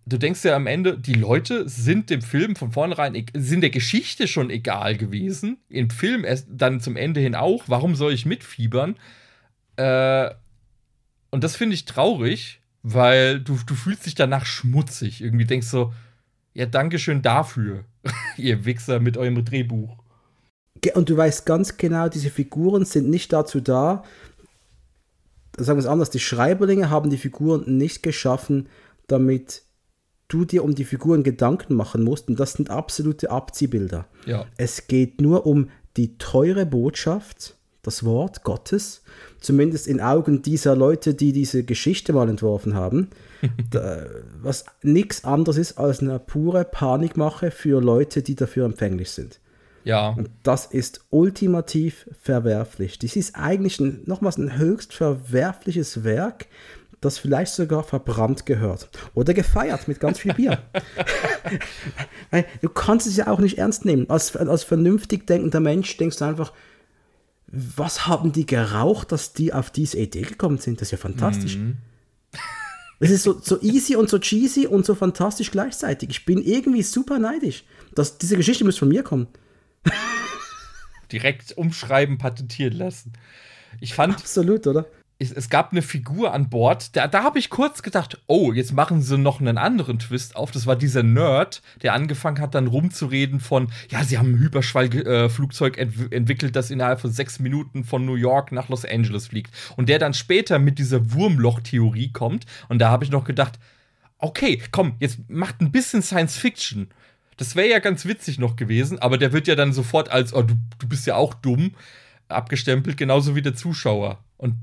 du 0.07 0.17
denkst 0.17 0.43
ja 0.43 0.55
am 0.55 0.65
Ende, 0.65 0.97
die 0.97 1.13
Leute 1.13 1.69
sind 1.69 2.09
dem 2.09 2.23
Film 2.23 2.55
von 2.55 2.71
vornherein, 2.71 3.13
e-, 3.13 3.25
sind 3.35 3.61
der 3.61 3.69
Geschichte 3.69 4.27
schon 4.27 4.49
egal 4.49 4.97
gewesen, 4.97 5.57
im 5.69 5.91
Film 5.91 6.25
erst 6.25 6.47
dann 6.49 6.81
zum 6.81 6.95
Ende 6.95 7.19
hin 7.19 7.35
auch, 7.35 7.65
warum 7.67 7.93
soll 7.93 8.13
ich 8.13 8.25
mitfiebern? 8.25 8.95
Äh, 9.75 10.31
und 11.29 11.43
das 11.43 11.55
finde 11.55 11.75
ich 11.75 11.85
traurig, 11.85 12.61
weil 12.81 13.41
du, 13.41 13.59
du 13.63 13.75
fühlst 13.75 14.07
dich 14.07 14.15
danach 14.15 14.47
schmutzig. 14.47 15.21
Irgendwie 15.21 15.45
denkst 15.45 15.67
so, 15.67 15.93
ja, 16.57 16.65
Dankeschön 16.65 17.21
dafür, 17.21 17.83
ihr 18.37 18.65
Wichser 18.65 18.99
mit 18.99 19.15
eurem 19.15 19.45
Drehbuch. 19.45 19.95
Und 20.95 21.09
du 21.09 21.15
weißt 21.15 21.45
ganz 21.45 21.77
genau, 21.77 22.09
diese 22.09 22.31
Figuren 22.31 22.83
sind 22.83 23.09
nicht 23.09 23.31
dazu 23.31 23.59
da, 23.59 24.03
sagen 25.55 25.77
wir 25.77 25.81
es 25.81 25.85
anders, 25.85 26.09
die 26.09 26.19
Schreiberlinge 26.19 26.89
haben 26.89 27.11
die 27.11 27.17
Figuren 27.17 27.77
nicht 27.77 28.01
geschaffen, 28.01 28.69
damit 29.05 29.63
du 30.29 30.45
dir 30.45 30.63
um 30.63 30.73
die 30.73 30.83
Figuren 30.83 31.21
Gedanken 31.21 31.75
machen 31.75 32.03
musst. 32.03 32.27
Und 32.27 32.39
das 32.39 32.53
sind 32.53 32.71
absolute 32.71 33.29
Abziehbilder. 33.29 34.07
Ja. 34.25 34.45
Es 34.57 34.87
geht 34.87 35.21
nur 35.21 35.45
um 35.45 35.69
die 35.95 36.17
teure 36.17 36.65
Botschaft, 36.65 37.56
das 37.87 38.03
Wort 38.03 38.43
Gottes, 38.43 39.01
zumindest 39.39 39.87
in 39.87 40.01
Augen 40.01 40.41
dieser 40.41 40.75
Leute, 40.75 41.13
die 41.13 41.31
diese 41.31 41.63
Geschichte 41.63 42.11
mal 42.11 42.27
entworfen 42.27 42.73
haben, 42.73 43.07
da, 43.71 44.05
was 44.41 44.65
nichts 44.83 45.23
anderes 45.23 45.57
ist 45.57 45.77
als 45.77 46.01
eine 46.01 46.19
pure 46.19 46.65
Panikmache 46.65 47.49
für 47.49 47.81
Leute, 47.81 48.23
die 48.23 48.35
dafür 48.35 48.65
empfänglich 48.65 49.11
sind. 49.11 49.39
Ja. 49.85 50.09
Und 50.09 50.29
das 50.43 50.65
ist 50.65 50.99
ultimativ 51.11 52.09
verwerflich. 52.21 52.99
Dies 52.99 53.15
ist 53.15 53.37
eigentlich 53.37 53.79
ein, 53.79 54.01
nochmals 54.05 54.37
ein 54.37 54.57
höchst 54.57 54.93
verwerfliches 54.93 56.03
Werk, 56.03 56.47
das 56.99 57.19
vielleicht 57.19 57.53
sogar 57.53 57.83
verbrannt 57.83 58.45
gehört. 58.45 58.89
Oder 59.13 59.33
gefeiert 59.33 59.87
mit 59.87 60.01
ganz 60.01 60.19
viel 60.19 60.33
Bier. 60.33 60.59
Du 62.61 62.67
kannst 62.67 63.07
es 63.07 63.15
ja 63.15 63.27
auch 63.27 63.39
nicht 63.39 63.57
ernst 63.57 63.85
nehmen. 63.85 64.09
Als, 64.09 64.35
als 64.35 64.65
vernünftig 64.65 65.25
denkender 65.25 65.61
Mensch 65.61 65.95
denkst 65.95 66.17
du 66.17 66.25
einfach, 66.25 66.51
was 67.47 68.07
haben 68.07 68.31
die 68.31 68.45
geraucht, 68.45 69.11
dass 69.11 69.33
die 69.33 69.53
auf 69.53 69.71
diese 69.71 69.97
Idee 69.97 70.21
gekommen 70.21 70.57
sind? 70.57 70.81
Das 70.81 70.89
ist 70.89 70.91
ja 70.91 70.97
fantastisch. 70.97 71.57
Mhm. 71.57 71.77
Es 72.99 73.11
ist 73.11 73.21
so, 73.21 73.39
so 73.39 73.61
easy 73.61 73.95
und 73.95 74.09
so 74.09 74.17
cheesy 74.17 74.65
und 74.65 74.83
so 74.83 74.95
fantastisch 74.95 75.51
gleichzeitig. 75.51 76.09
Ich 76.09 76.25
bin 76.25 76.41
irgendwie 76.41 76.81
super 76.81 77.19
neidisch. 77.19 77.63
dass 77.93 78.17
diese 78.17 78.37
Geschichte 78.37 78.65
muss 78.65 78.79
von 78.79 78.87
mir 78.87 79.03
kommen. 79.03 79.27
Direkt 81.11 81.55
umschreiben, 81.55 82.17
patentieren 82.17 82.73
lassen. 82.73 83.13
Ich 83.81 83.93
fand. 83.93 84.15
Absolut, 84.15 84.65
oder? 84.65 84.87
Es, 85.19 85.31
es 85.31 85.49
gab 85.49 85.71
eine 85.71 85.81
Figur 85.81 86.33
an 86.33 86.49
Bord, 86.49 86.95
da, 86.95 87.07
da 87.07 87.23
habe 87.23 87.39
ich 87.39 87.49
kurz 87.49 87.81
gedacht, 87.81 88.21
oh, 88.27 88.53
jetzt 88.53 88.73
machen 88.73 89.01
sie 89.01 89.17
noch 89.17 89.39
einen 89.39 89.57
anderen 89.57 89.99
Twist 89.99 90.35
auf. 90.35 90.51
Das 90.51 90.67
war 90.67 90.75
dieser 90.75 91.01
Nerd, 91.01 91.61
der 91.81 91.93
angefangen 91.93 92.39
hat, 92.39 92.53
dann 92.53 92.67
rumzureden 92.67 93.39
von, 93.39 93.69
ja, 93.89 94.03
sie 94.03 94.17
haben 94.17 94.33
ein 94.33 94.39
Hyperschallflugzeug 94.39 95.77
ent 95.77 96.11
entwickelt, 96.11 96.55
das 96.55 96.69
innerhalb 96.69 97.01
von 97.01 97.11
sechs 97.11 97.39
Minuten 97.39 97.83
von 97.83 98.05
New 98.05 98.15
York 98.15 98.51
nach 98.51 98.69
Los 98.69 98.85
Angeles 98.85 99.27
fliegt. 99.27 99.51
Und 99.75 99.89
der 99.89 99.97
dann 99.97 100.13
später 100.13 100.59
mit 100.59 100.77
dieser 100.77 101.11
Wurmloch-Theorie 101.13 102.11
kommt. 102.11 102.45
Und 102.69 102.79
da 102.79 102.89
habe 102.89 103.03
ich 103.03 103.11
noch 103.11 103.23
gedacht, 103.23 103.59
okay, 104.19 104.61
komm, 104.71 104.95
jetzt 104.99 105.29
macht 105.29 105.61
ein 105.61 105.71
bisschen 105.71 106.03
Science 106.03 106.37
Fiction. 106.37 106.89
Das 107.37 107.55
wäre 107.55 107.69
ja 107.69 107.79
ganz 107.79 108.05
witzig 108.05 108.39
noch 108.39 108.55
gewesen, 108.55 108.99
aber 108.99 109.17
der 109.17 109.31
wird 109.31 109.47
ja 109.47 109.55
dann 109.55 109.73
sofort 109.73 110.09
als, 110.09 110.33
oh, 110.33 110.41
du, 110.41 110.55
du 110.79 110.87
bist 110.87 111.05
ja 111.05 111.15
auch 111.15 111.33
dumm, 111.35 111.75
abgestempelt, 112.27 112.97
genauso 112.97 113.35
wie 113.35 113.41
der 113.41 113.55
Zuschauer. 113.55 114.23
Und 114.37 114.55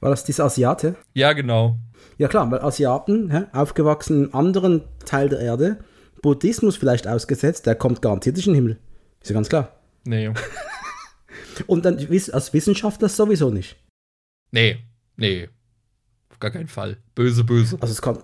War 0.00 0.10
das 0.10 0.24
dieser 0.24 0.44
Asiate? 0.44 0.96
Ja, 1.14 1.32
genau. 1.32 1.78
Ja 2.16 2.28
klar, 2.28 2.50
weil 2.50 2.60
Asiaten, 2.60 3.30
hä, 3.30 3.44
aufgewachsen 3.52 4.24
im 4.24 4.34
anderen 4.34 4.82
Teil 5.04 5.28
der 5.28 5.40
Erde, 5.40 5.78
Buddhismus 6.22 6.76
vielleicht 6.76 7.06
ausgesetzt, 7.06 7.66
der 7.66 7.74
kommt 7.74 8.02
garantiert 8.02 8.36
nicht 8.36 8.46
in 8.46 8.54
den 8.54 8.62
Himmel. 8.62 8.78
Ist 9.22 9.30
ja 9.30 9.34
ganz 9.34 9.48
klar. 9.48 9.76
Nee. 10.04 10.30
Und 11.66 11.84
dann 11.84 11.98
als 12.32 12.52
Wissenschaftler 12.52 13.08
sowieso 13.08 13.50
nicht. 13.50 13.76
Nee, 14.50 14.78
nee. 15.16 15.48
Auf 16.30 16.38
gar 16.38 16.50
keinen 16.50 16.68
Fall. 16.68 16.98
Böse, 17.14 17.44
böse. 17.44 17.76
Also 17.80 17.94
das 17.94 18.02
kann, 18.02 18.18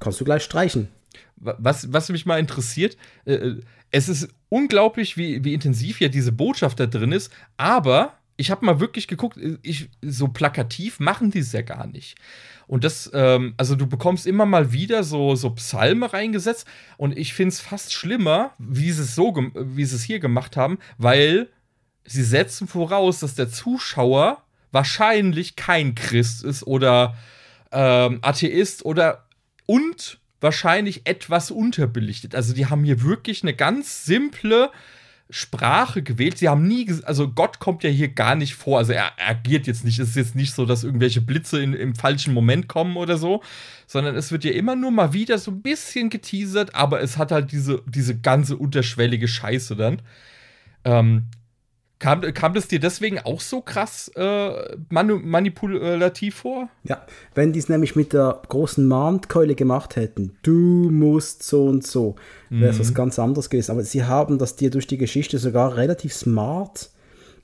kannst 0.00 0.20
du 0.20 0.24
gleich 0.24 0.42
streichen. 0.42 0.88
Was, 1.36 1.92
was 1.92 2.08
mich 2.08 2.26
mal 2.26 2.38
interessiert, 2.38 2.96
äh, 3.24 3.34
äh, 3.34 3.60
es 3.90 4.08
ist 4.08 4.28
unglaublich, 4.48 5.16
wie, 5.16 5.44
wie 5.44 5.54
intensiv 5.54 6.00
ja 6.00 6.08
diese 6.08 6.32
Botschaft 6.32 6.80
da 6.80 6.86
drin 6.86 7.12
ist, 7.12 7.32
aber 7.56 8.17
ich 8.38 8.52
habe 8.52 8.64
mal 8.64 8.78
wirklich 8.78 9.08
geguckt, 9.08 9.36
ich, 9.62 9.90
so 10.00 10.28
plakativ 10.28 11.00
machen 11.00 11.32
die 11.32 11.40
es 11.40 11.52
ja 11.52 11.62
gar 11.62 11.88
nicht. 11.88 12.16
Und 12.68 12.84
das, 12.84 13.10
ähm, 13.12 13.54
also 13.56 13.74
du 13.74 13.86
bekommst 13.86 14.26
immer 14.26 14.46
mal 14.46 14.72
wieder 14.72 15.02
so, 15.02 15.34
so 15.34 15.50
Psalme 15.50 16.12
reingesetzt 16.12 16.66
und 16.96 17.18
ich 17.18 17.34
finde 17.34 17.52
es 17.52 17.60
fast 17.60 17.92
schlimmer, 17.92 18.52
wie 18.58 18.92
sie 18.92 19.04
so, 19.04 19.34
es 19.76 20.02
hier 20.02 20.20
gemacht 20.20 20.56
haben, 20.56 20.78
weil 20.98 21.48
sie 22.04 22.22
setzen 22.22 22.68
voraus, 22.68 23.18
dass 23.18 23.34
der 23.34 23.50
Zuschauer 23.50 24.44
wahrscheinlich 24.70 25.56
kein 25.56 25.96
Christ 25.96 26.44
ist 26.44 26.62
oder 26.62 27.16
ähm, 27.72 28.20
Atheist 28.22 28.84
oder 28.84 29.26
und 29.66 30.20
wahrscheinlich 30.40 31.06
etwas 31.06 31.50
unterbelichtet. 31.50 32.36
Also 32.36 32.54
die 32.54 32.66
haben 32.66 32.84
hier 32.84 33.02
wirklich 33.02 33.42
eine 33.42 33.54
ganz 33.54 34.04
simple 34.04 34.70
Sprache 35.30 36.02
gewählt. 36.02 36.38
Sie 36.38 36.48
haben 36.48 36.66
nie, 36.66 36.90
also 37.04 37.28
Gott 37.28 37.58
kommt 37.58 37.82
ja 37.84 37.90
hier 37.90 38.08
gar 38.08 38.34
nicht 38.34 38.54
vor. 38.54 38.78
Also 38.78 38.92
er, 38.92 39.12
er 39.16 39.30
agiert 39.30 39.66
jetzt 39.66 39.84
nicht. 39.84 39.98
Es 39.98 40.10
ist 40.10 40.16
jetzt 40.16 40.34
nicht 40.34 40.54
so, 40.54 40.64
dass 40.64 40.84
irgendwelche 40.84 41.20
Blitze 41.20 41.62
in, 41.62 41.74
im 41.74 41.94
falschen 41.94 42.32
Moment 42.32 42.66
kommen 42.66 42.96
oder 42.96 43.18
so, 43.18 43.42
sondern 43.86 44.16
es 44.16 44.32
wird 44.32 44.44
ja 44.44 44.52
immer 44.52 44.74
nur 44.74 44.90
mal 44.90 45.12
wieder 45.12 45.38
so 45.38 45.50
ein 45.50 45.60
bisschen 45.60 46.08
geteasert, 46.08 46.74
aber 46.74 47.02
es 47.02 47.18
hat 47.18 47.30
halt 47.30 47.52
diese, 47.52 47.82
diese 47.86 48.18
ganze 48.18 48.56
unterschwellige 48.56 49.28
Scheiße 49.28 49.76
dann. 49.76 50.00
Ähm, 50.84 51.24
Kam, 51.98 52.20
kam 52.20 52.54
das 52.54 52.68
dir 52.68 52.78
deswegen 52.78 53.18
auch 53.18 53.40
so 53.40 53.60
krass 53.60 54.08
äh, 54.14 54.76
manipulativ 54.88 56.36
vor? 56.36 56.68
Ja, 56.84 57.04
wenn 57.34 57.52
die 57.52 57.58
es 57.58 57.68
nämlich 57.68 57.96
mit 57.96 58.12
der 58.12 58.40
großen 58.48 58.86
Mahntkeule 58.86 59.56
gemacht 59.56 59.96
hätten, 59.96 60.36
du 60.42 60.90
musst 60.90 61.42
so 61.42 61.66
und 61.66 61.84
so, 61.84 62.14
wäre 62.50 62.70
es 62.70 62.76
mhm. 62.76 62.80
was 62.80 62.94
ganz 62.94 63.18
anderes 63.18 63.50
gewesen. 63.50 63.72
Aber 63.72 63.82
sie 63.82 64.04
haben 64.04 64.38
das 64.38 64.54
dir 64.54 64.70
durch 64.70 64.86
die 64.86 64.98
Geschichte 64.98 65.38
sogar 65.38 65.76
relativ 65.76 66.14
smart 66.14 66.90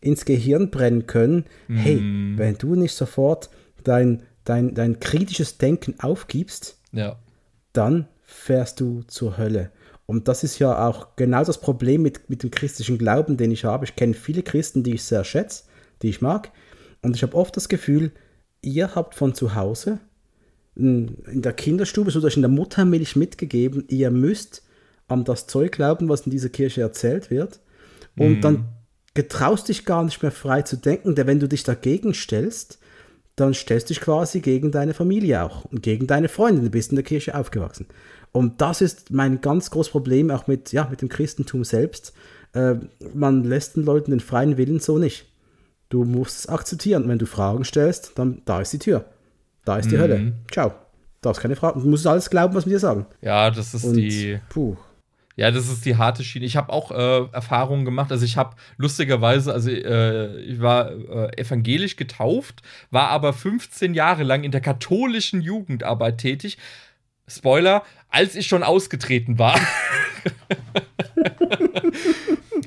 ins 0.00 0.24
Gehirn 0.24 0.70
brennen 0.70 1.08
können. 1.08 1.46
Mhm. 1.66 1.76
Hey, 1.76 2.00
wenn 2.38 2.56
du 2.56 2.76
nicht 2.76 2.94
sofort 2.94 3.50
dein, 3.82 4.22
dein, 4.44 4.74
dein 4.74 5.00
kritisches 5.00 5.58
Denken 5.58 5.96
aufgibst, 5.98 6.78
ja. 6.92 7.16
dann 7.72 8.06
fährst 8.22 8.80
du 8.80 9.02
zur 9.08 9.36
Hölle. 9.36 9.72
Und 10.06 10.28
das 10.28 10.44
ist 10.44 10.58
ja 10.58 10.86
auch 10.86 11.16
genau 11.16 11.44
das 11.44 11.60
Problem 11.60 12.02
mit, 12.02 12.28
mit 12.28 12.42
dem 12.42 12.50
christlichen 12.50 12.98
Glauben, 12.98 13.36
den 13.36 13.50
ich 13.50 13.64
habe. 13.64 13.84
Ich 13.84 13.96
kenne 13.96 14.14
viele 14.14 14.42
Christen, 14.42 14.82
die 14.82 14.94
ich 14.94 15.04
sehr 15.04 15.24
schätze, 15.24 15.64
die 16.02 16.10
ich 16.10 16.20
mag. 16.20 16.50
Und 17.02 17.16
ich 17.16 17.22
habe 17.22 17.36
oft 17.36 17.56
das 17.56 17.68
Gefühl, 17.68 18.12
ihr 18.60 18.94
habt 18.94 19.14
von 19.14 19.34
zu 19.34 19.54
Hause 19.54 20.00
in 20.76 21.42
der 21.42 21.52
Kinderstube, 21.52 22.10
so 22.10 22.26
in 22.26 22.42
der 22.42 22.50
Muttermilch 22.50 23.14
mitgegeben, 23.16 23.84
ihr 23.88 24.10
müsst 24.10 24.62
an 25.06 25.24
das 25.24 25.46
Zeug 25.46 25.72
glauben, 25.72 26.08
was 26.08 26.22
in 26.22 26.30
dieser 26.30 26.48
Kirche 26.48 26.80
erzählt 26.80 27.30
wird. 27.30 27.60
Und 28.16 28.38
mm. 28.38 28.40
dann 28.40 28.68
getraust 29.14 29.68
dich 29.68 29.84
gar 29.84 30.02
nicht 30.04 30.20
mehr 30.22 30.32
frei 30.32 30.62
zu 30.62 30.76
denken, 30.76 31.14
denn 31.14 31.26
wenn 31.26 31.40
du 31.40 31.48
dich 31.48 31.62
dagegen 31.62 32.14
stellst, 32.14 32.78
dann 33.36 33.54
stellst 33.54 33.88
du 33.88 33.94
dich 33.94 34.00
quasi 34.00 34.40
gegen 34.40 34.70
deine 34.70 34.94
Familie 34.94 35.42
auch 35.42 35.64
und 35.66 35.82
gegen 35.82 36.06
deine 36.06 36.28
Freunde. 36.28 36.62
Du 36.62 36.70
bist 36.70 36.90
in 36.90 36.96
der 36.96 37.04
Kirche 37.04 37.36
aufgewachsen. 37.36 37.86
Und 38.34 38.60
das 38.60 38.80
ist 38.80 39.12
mein 39.12 39.40
ganz 39.40 39.70
großes 39.70 39.92
Problem 39.92 40.28
auch 40.28 40.48
mit, 40.48 40.72
ja, 40.72 40.88
mit 40.90 41.00
dem 41.00 41.08
Christentum 41.08 41.62
selbst. 41.62 42.12
Äh, 42.52 42.74
man 43.14 43.44
lässt 43.44 43.76
den 43.76 43.84
Leuten 43.84 44.10
den 44.10 44.18
freien 44.18 44.56
Willen 44.56 44.80
so 44.80 44.98
nicht. 44.98 45.26
Du 45.88 46.02
musst 46.02 46.40
es 46.40 46.48
akzeptieren. 46.48 47.08
wenn 47.08 47.20
du 47.20 47.26
Fragen 47.26 47.64
stellst, 47.64 48.12
dann 48.16 48.42
da 48.44 48.60
ist 48.60 48.72
die 48.72 48.80
Tür. 48.80 49.04
Da 49.64 49.76
ist 49.76 49.88
die 49.88 49.94
mhm. 49.94 50.00
Hölle. 50.00 50.32
Ciao. 50.50 50.74
Da 51.20 51.30
ist 51.30 51.38
keine 51.38 51.54
Frage. 51.54 51.80
Du 51.80 51.86
musst 51.86 52.08
alles 52.08 52.28
glauben, 52.28 52.56
was 52.56 52.66
wir 52.66 52.72
dir 52.72 52.80
sagen. 52.80 53.06
Ja, 53.22 53.52
das 53.52 53.72
ist 53.72 53.84
Und, 53.84 53.94
die. 53.94 54.40
Puh. 54.48 54.76
Ja, 55.36 55.52
das 55.52 55.68
ist 55.68 55.84
die 55.84 55.96
harte 55.96 56.24
Schiene. 56.24 56.44
Ich 56.44 56.56
habe 56.56 56.72
auch 56.72 56.90
äh, 56.90 57.28
Erfahrungen 57.30 57.84
gemacht. 57.84 58.10
Also 58.10 58.24
ich 58.24 58.36
habe 58.36 58.56
lustigerweise, 58.78 59.52
also 59.52 59.70
äh, 59.70 60.40
ich 60.40 60.60
war 60.60 60.90
äh, 60.90 61.40
evangelisch 61.40 61.94
getauft, 61.94 62.62
war 62.90 63.10
aber 63.10 63.32
15 63.32 63.94
Jahre 63.94 64.24
lang 64.24 64.42
in 64.42 64.50
der 64.50 64.60
katholischen 64.60 65.40
Jugendarbeit 65.40 66.18
tätig. 66.18 66.58
Spoiler, 67.26 67.84
als 68.10 68.36
ich 68.36 68.46
schon 68.46 68.62
ausgetreten 68.62 69.38
war. 69.38 69.58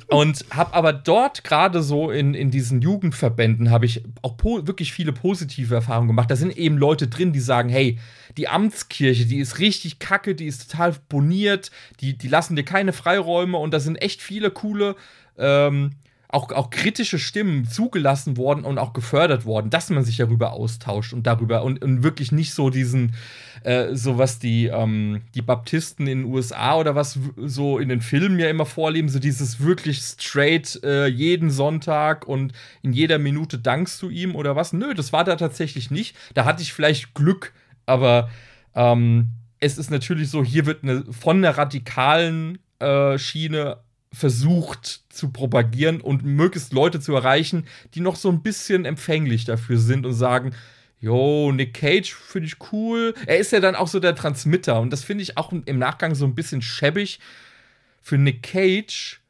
und 0.09 0.45
habe 0.51 0.73
aber 0.73 0.93
dort 0.93 1.43
gerade 1.43 1.83
so 1.83 2.11
in, 2.11 2.33
in 2.33 2.49
diesen 2.49 2.81
Jugendverbänden 2.81 3.69
habe 3.69 3.85
ich 3.85 4.03
auch 4.21 4.35
wirklich 4.43 4.93
viele 4.93 5.11
positive 5.13 5.75
Erfahrungen 5.75 6.07
gemacht. 6.07 6.31
Da 6.31 6.35
sind 6.35 6.57
eben 6.57 6.77
Leute 6.77 7.07
drin, 7.07 7.33
die 7.33 7.39
sagen, 7.39 7.69
hey, 7.69 7.99
die 8.37 8.47
Amtskirche, 8.47 9.25
die 9.25 9.39
ist 9.39 9.59
richtig 9.59 9.99
kacke, 9.99 10.33
die 10.33 10.47
ist 10.47 10.71
total 10.71 10.95
boniert, 11.09 11.71
die, 11.99 12.17
die 12.17 12.27
lassen 12.27 12.55
dir 12.55 12.63
keine 12.63 12.93
Freiräume 12.93 13.57
und 13.57 13.73
da 13.73 13.79
sind 13.79 13.97
echt 13.97 14.21
viele 14.21 14.49
coole 14.49 14.95
ähm, 15.37 15.91
auch, 16.29 16.51
auch 16.51 16.69
kritische 16.69 17.19
Stimmen 17.19 17.65
zugelassen 17.65 18.35
worden 18.35 18.65
und 18.65 18.77
auch 18.77 18.91
gefördert 18.91 19.45
worden, 19.45 19.69
dass 19.69 19.89
man 19.89 20.03
sich 20.03 20.17
darüber 20.17 20.51
austauscht 20.51 21.13
und 21.13 21.25
darüber 21.25 21.63
und, 21.63 21.81
und 21.81 22.03
wirklich 22.03 22.33
nicht 22.33 22.53
so 22.53 22.69
diesen, 22.69 23.13
äh, 23.63 23.95
so 23.95 24.17
was 24.17 24.37
die, 24.37 24.65
ähm, 24.65 25.21
die 25.35 25.41
Baptisten 25.41 26.05
in 26.05 26.23
den 26.23 26.33
USA 26.33 26.75
oder 26.75 26.95
was 26.95 27.17
so 27.37 27.79
in 27.79 27.87
den 27.87 28.01
Filmen 28.01 28.39
ja 28.39 28.49
immer 28.49 28.65
vorleben, 28.65 29.07
so 29.07 29.19
dieses 29.19 29.61
wirklich 29.61 29.99
straight 29.99 30.81
äh, 30.83 31.07
jeden 31.07 31.49
Sonntag 31.49 32.27
und 32.27 32.51
in 32.81 32.91
jeder 32.91 33.19
Minute 33.19 33.57
dankst 33.57 34.01
du 34.01 34.09
ihm 34.09 34.35
oder 34.35 34.57
was. 34.57 34.73
Nö, 34.73 34.93
das 34.93 35.13
war 35.13 35.23
da 35.23 35.37
tatsächlich 35.37 35.91
nicht. 35.91 36.15
Da 36.33 36.43
hatte 36.43 36.61
ich 36.61 36.73
vielleicht 36.73 37.13
Glück, 37.13 37.53
aber 37.85 38.29
ähm, 38.75 39.29
es 39.59 39.77
ist 39.77 39.91
natürlich 39.91 40.29
so, 40.29 40.43
hier 40.43 40.65
wird 40.65 40.83
eine, 40.83 41.05
von 41.11 41.37
einer 41.37 41.57
radikalen 41.57 42.59
äh, 42.79 43.17
Schiene 43.17 43.77
versucht 44.13 45.01
zu 45.09 45.29
propagieren 45.29 46.01
und 46.01 46.23
möglichst 46.23 46.73
Leute 46.73 46.99
zu 46.99 47.13
erreichen, 47.13 47.65
die 47.93 47.99
noch 47.99 48.15
so 48.15 48.29
ein 48.29 48.41
bisschen 48.41 48.85
empfänglich 48.85 49.45
dafür 49.45 49.77
sind 49.77 50.05
und 50.05 50.13
sagen, 50.13 50.53
Jo, 50.99 51.51
Nick 51.51 51.75
Cage 51.75 52.13
finde 52.13 52.47
ich 52.47 52.71
cool. 52.71 53.13
Er 53.27 53.37
ist 53.37 53.51
ja 53.51 53.59
dann 53.59 53.75
auch 53.75 53.87
so 53.87 53.99
der 53.99 54.15
Transmitter 54.15 54.79
und 54.79 54.91
das 54.91 55.03
finde 55.03 55.21
ich 55.21 55.37
auch 55.37 55.51
im 55.51 55.77
Nachgang 55.77 56.15
so 56.15 56.25
ein 56.25 56.33
bisschen 56.33 56.61
schäbig 56.61 57.19
für 58.01 58.17
Nick 58.17 58.41
Cage. 58.41 59.21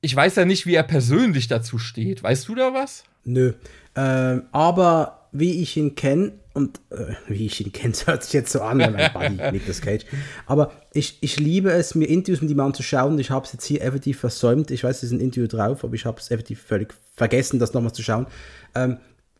Ich 0.00 0.14
weiß 0.14 0.36
ja 0.36 0.44
nicht, 0.44 0.66
wie 0.66 0.74
er 0.74 0.84
persönlich 0.84 1.48
dazu 1.48 1.78
steht. 1.78 2.22
Weißt 2.22 2.46
du 2.46 2.54
da 2.54 2.72
was? 2.72 3.04
Nö. 3.24 3.54
Ähm, 3.96 4.44
aber 4.52 5.21
wie 5.32 5.62
ich 5.62 5.76
ihn 5.76 5.94
kenne, 5.94 6.32
und 6.54 6.80
äh, 6.90 7.14
wie 7.28 7.46
ich 7.46 7.64
ihn 7.64 7.72
kenne, 7.72 7.94
hört 8.06 8.24
sich 8.24 8.34
jetzt 8.34 8.52
so 8.52 8.60
an, 8.60 8.78
mein 8.78 8.94
Buddy, 9.12 9.40
Nicolas 9.52 9.80
Cage. 9.80 10.04
Aber 10.46 10.72
ich, 10.92 11.18
ich 11.20 11.40
liebe 11.40 11.70
es, 11.72 11.94
mir 11.94 12.06
Interviews 12.06 12.42
mit 12.42 12.50
ihm 12.50 12.60
anzuschauen. 12.60 13.18
Ich 13.18 13.30
habe 13.30 13.46
es 13.46 13.52
jetzt 13.52 13.64
hier 13.64 13.82
effektiv 13.82 14.20
versäumt. 14.20 14.70
Ich 14.70 14.84
weiß, 14.84 14.98
es 14.98 15.04
ist 15.04 15.12
ein 15.12 15.20
Interview 15.20 15.48
drauf, 15.48 15.82
aber 15.82 15.94
ich 15.94 16.04
habe 16.04 16.20
es 16.20 16.30
effektiv 16.30 16.60
völlig 16.60 16.94
vergessen, 17.16 17.58
das 17.58 17.72
nochmal 17.72 17.92
zu 17.92 18.02
schauen. 18.02 18.26
Ähm, 18.74 18.98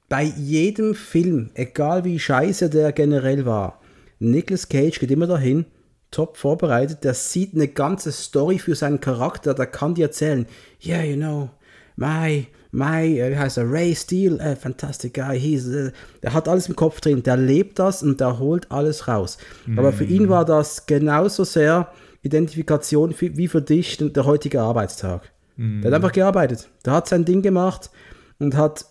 bei 0.09 0.24
jedem 0.24 0.95
Film, 0.95 1.51
egal 1.55 2.05
wie 2.05 2.18
scheiße 2.18 2.70
der 2.70 2.93
generell 2.93 3.47
war, 3.47 3.80
Nicolas 4.18 4.68
Cage 4.68 4.99
geht 4.99 5.11
immer 5.11 5.26
dahin, 5.26 5.66
top 6.11 6.36
vorbereitet, 6.36 7.05
der 7.05 7.14
sieht 7.14 7.55
eine 7.55 7.68
ganze 7.68 8.12
Story 8.12 8.59
für 8.59 8.74
seinen 8.74 9.01
Charakter, 9.01 9.55
der 9.55 9.66
kann 9.66 9.95
dir 9.95 10.07
erzählen, 10.07 10.47
yeah, 10.84 11.03
you 11.03 11.16
know, 11.16 11.51
my 11.97 12.47
my, 12.73 13.20
äh, 13.20 13.31
wie 13.31 13.37
heißt 13.37 13.59
er, 13.59 13.70
Ray 13.70 13.95
Steele, 13.95 14.39
äh, 14.41 14.57
fantastic 14.57 15.14
guy, 15.14 15.39
he's, 15.39 15.68
äh, 15.68 15.93
der 16.23 16.33
hat 16.33 16.49
alles 16.49 16.68
im 16.68 16.75
Kopf 16.75 17.01
drin, 17.01 17.23
der 17.23 17.37
lebt 17.37 17.79
das 17.79 18.03
und 18.03 18.20
der 18.20 18.39
holt 18.39 18.70
alles 18.73 19.07
raus. 19.07 19.39
Mhm. 19.66 19.79
Aber 19.79 19.93
für 19.93 20.05
ihn 20.05 20.29
war 20.29 20.45
das 20.45 20.87
genauso 20.87 21.45
sehr 21.45 21.93
Identifikation 22.23 23.14
wie 23.18 23.49
für 23.49 23.62
dich 23.62 23.99
der 23.99 24.25
heutige 24.25 24.62
Arbeitstag. 24.62 25.31
Mhm. 25.57 25.83
Der 25.83 25.91
hat 25.91 25.97
einfach 25.97 26.12
gearbeitet, 26.12 26.68
der 26.85 26.95
hat 26.95 27.09
sein 27.09 27.25
Ding 27.25 27.43
gemacht 27.43 27.91
und 28.39 28.57
hat 28.57 28.87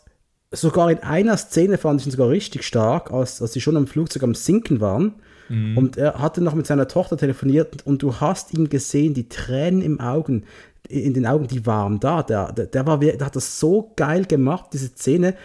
sogar 0.51 0.91
in 0.91 0.99
einer 0.99 1.37
Szene 1.37 1.77
fand 1.77 2.01
ich 2.01 2.07
ihn 2.07 2.11
sogar 2.11 2.29
richtig 2.29 2.63
stark, 2.63 3.11
als, 3.11 3.41
als 3.41 3.53
sie 3.53 3.61
schon 3.61 3.77
am 3.77 3.87
Flugzeug 3.87 4.23
am 4.23 4.35
Sinken 4.35 4.79
waren. 4.79 5.15
Mhm. 5.49 5.77
Und 5.77 5.97
er 5.97 6.19
hatte 6.19 6.41
noch 6.41 6.55
mit 6.55 6.67
seiner 6.67 6.87
Tochter 6.87 7.17
telefoniert 7.17 7.85
und 7.85 8.03
du 8.03 8.19
hast 8.19 8.53
ihn 8.53 8.69
gesehen, 8.69 9.13
die 9.13 9.29
Tränen 9.29 9.81
im 9.81 9.99
Augen 9.99 10.43
in 10.87 11.13
den 11.13 11.25
Augen, 11.25 11.47
die 11.47 11.65
waren 11.65 11.99
da. 11.99 12.23
Der, 12.23 12.51
der, 12.51 12.65
der, 12.67 12.85
war, 12.85 12.99
der 12.99 13.25
hat 13.25 13.35
das 13.35 13.59
so 13.59 13.93
geil 13.95 14.25
gemacht, 14.25 14.71
diese 14.73 14.89
Szene. 14.89 15.35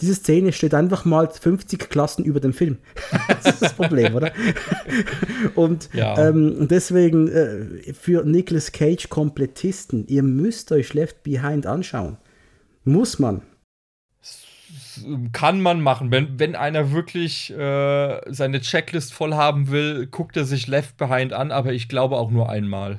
Diese 0.00 0.14
Szene 0.14 0.52
steht 0.52 0.74
einfach 0.74 1.06
mal 1.06 1.30
50 1.30 1.88
Klassen 1.88 2.24
über 2.24 2.38
dem 2.38 2.52
Film. 2.52 2.76
das 3.28 3.54
ist 3.54 3.62
das 3.62 3.74
Problem, 3.74 4.14
oder? 4.14 4.30
Und 5.54 5.88
ja. 5.94 6.28
ähm, 6.28 6.68
deswegen 6.68 7.28
äh, 7.28 7.94
für 7.94 8.22
Nicolas 8.24 8.72
Cage 8.72 9.08
Komplettisten, 9.08 10.06
ihr 10.06 10.22
müsst 10.22 10.70
euch 10.70 10.92
Left 10.92 11.22
Behind 11.22 11.66
anschauen. 11.66 12.18
Muss 12.84 13.18
man. 13.18 13.40
kann 15.32 15.62
man 15.62 15.80
machen. 15.80 16.10
Wenn, 16.10 16.38
wenn 16.38 16.56
einer 16.56 16.92
wirklich 16.92 17.50
äh, 17.56 18.20
seine 18.26 18.60
Checklist 18.60 19.14
voll 19.14 19.32
haben 19.32 19.70
will, 19.70 20.06
guckt 20.08 20.36
er 20.36 20.44
sich 20.44 20.66
Left 20.66 20.98
Behind 20.98 21.32
an, 21.32 21.52
aber 21.52 21.72
ich 21.72 21.88
glaube 21.88 22.16
auch 22.16 22.30
nur 22.30 22.50
einmal. 22.50 22.98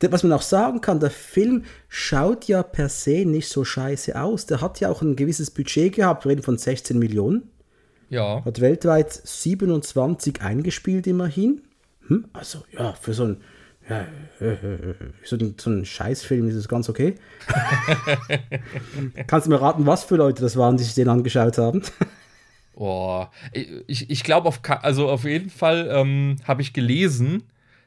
Was 0.00 0.22
man 0.22 0.32
auch 0.32 0.42
sagen 0.42 0.80
kann, 0.80 1.00
der 1.00 1.10
Film 1.10 1.64
schaut 1.88 2.46
ja 2.46 2.62
per 2.62 2.88
se 2.88 3.24
nicht 3.24 3.48
so 3.48 3.64
scheiße 3.64 4.20
aus. 4.20 4.46
Der 4.46 4.60
hat 4.60 4.80
ja 4.80 4.90
auch 4.90 5.02
ein 5.02 5.16
gewisses 5.16 5.50
Budget 5.50 5.94
gehabt, 5.94 6.24
wir 6.24 6.30
reden 6.30 6.42
von 6.42 6.58
16 6.58 6.98
Millionen. 6.98 7.50
Ja. 8.08 8.44
Hat 8.44 8.60
weltweit 8.60 9.12
27 9.12 10.42
eingespielt 10.42 11.06
immerhin. 11.06 11.62
Hm? 12.08 12.26
Also 12.32 12.64
ja, 12.72 12.92
für 12.92 13.14
so 13.14 13.24
ein 13.24 13.40
ja, 13.88 14.06
so 15.24 15.36
ein, 15.36 15.54
so 15.58 15.70
ein 15.70 15.84
Scheißfilm 15.84 16.48
ist 16.48 16.54
es 16.54 16.68
ganz 16.68 16.88
okay. 16.88 17.16
Kannst 19.26 19.46
du 19.46 19.50
mir 19.50 19.60
raten, 19.60 19.86
was 19.86 20.04
für 20.04 20.16
Leute 20.16 20.42
das 20.42 20.56
waren, 20.56 20.76
die 20.76 20.84
sich 20.84 20.94
den 20.94 21.08
angeschaut 21.08 21.58
haben? 21.58 21.82
Boah, 22.74 23.30
ich, 23.52 24.10
ich 24.10 24.24
glaube, 24.24 24.48
auf, 24.48 24.60
also 24.82 25.08
auf 25.08 25.24
jeden 25.24 25.50
Fall 25.50 25.88
ähm, 25.90 26.36
habe 26.44 26.62
ich 26.62 26.72
gelesen, 26.72 27.44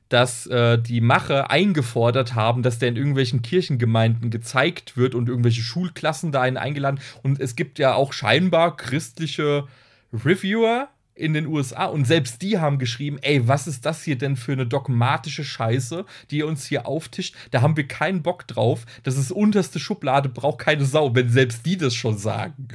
dass 0.10 0.48
äh, 0.48 0.78
die 0.78 1.02
Macher 1.02 1.50
eingefordert 1.52 2.36
haben, 2.36 2.64
dass 2.64 2.80
der 2.80 2.90
in 2.90 2.96
irgendwelchen 2.96 3.42
Kirchengemeinden 3.42 4.30
gezeigt 4.30 4.98
wird 4.98 5.16
und 5.16 5.30
irgendwelche 5.30 5.62
Schulklassen 5.62 6.32
da 6.32 6.42
einen 6.42 6.58
eingeladen. 6.58 7.00
Und 7.24 7.40
es 7.40 7.56
gibt 7.56 7.80
ja 7.80 7.94
auch 7.94 8.14
scheinbar 8.14 8.78
christliche 8.78 9.68
Reviewer, 10.14 10.90
in 11.16 11.34
den 11.34 11.48
USA 11.48 11.86
und 11.86 12.06
selbst 12.06 12.42
die 12.42 12.60
haben 12.60 12.78
geschrieben, 12.78 13.18
ey, 13.22 13.48
was 13.48 13.68
ist 13.68 13.86
das 13.86 14.04
hier 14.04 14.18
denn 14.18 14.36
für 14.36 14.52
eine 14.52 14.68
dogmatische 14.68 15.46
Scheiße, 15.46 16.06
die 16.30 16.40
ihr 16.40 16.48
uns 16.48 16.66
hier 16.66 16.86
auftischt? 16.86 17.36
Da 17.52 17.62
haben 17.62 17.78
wir 17.78 17.88
keinen 17.88 18.22
Bock 18.22 18.46
drauf. 18.48 18.86
Das 19.04 19.18
ist 19.18 19.32
unterste 19.32 19.80
Schublade, 19.80 20.28
braucht 20.28 20.60
keine 20.60 20.84
Sau, 20.84 21.16
wenn 21.16 21.30
selbst 21.30 21.66
die 21.66 21.78
das 21.78 21.96
schon 21.96 22.18
sagen. 22.18 22.68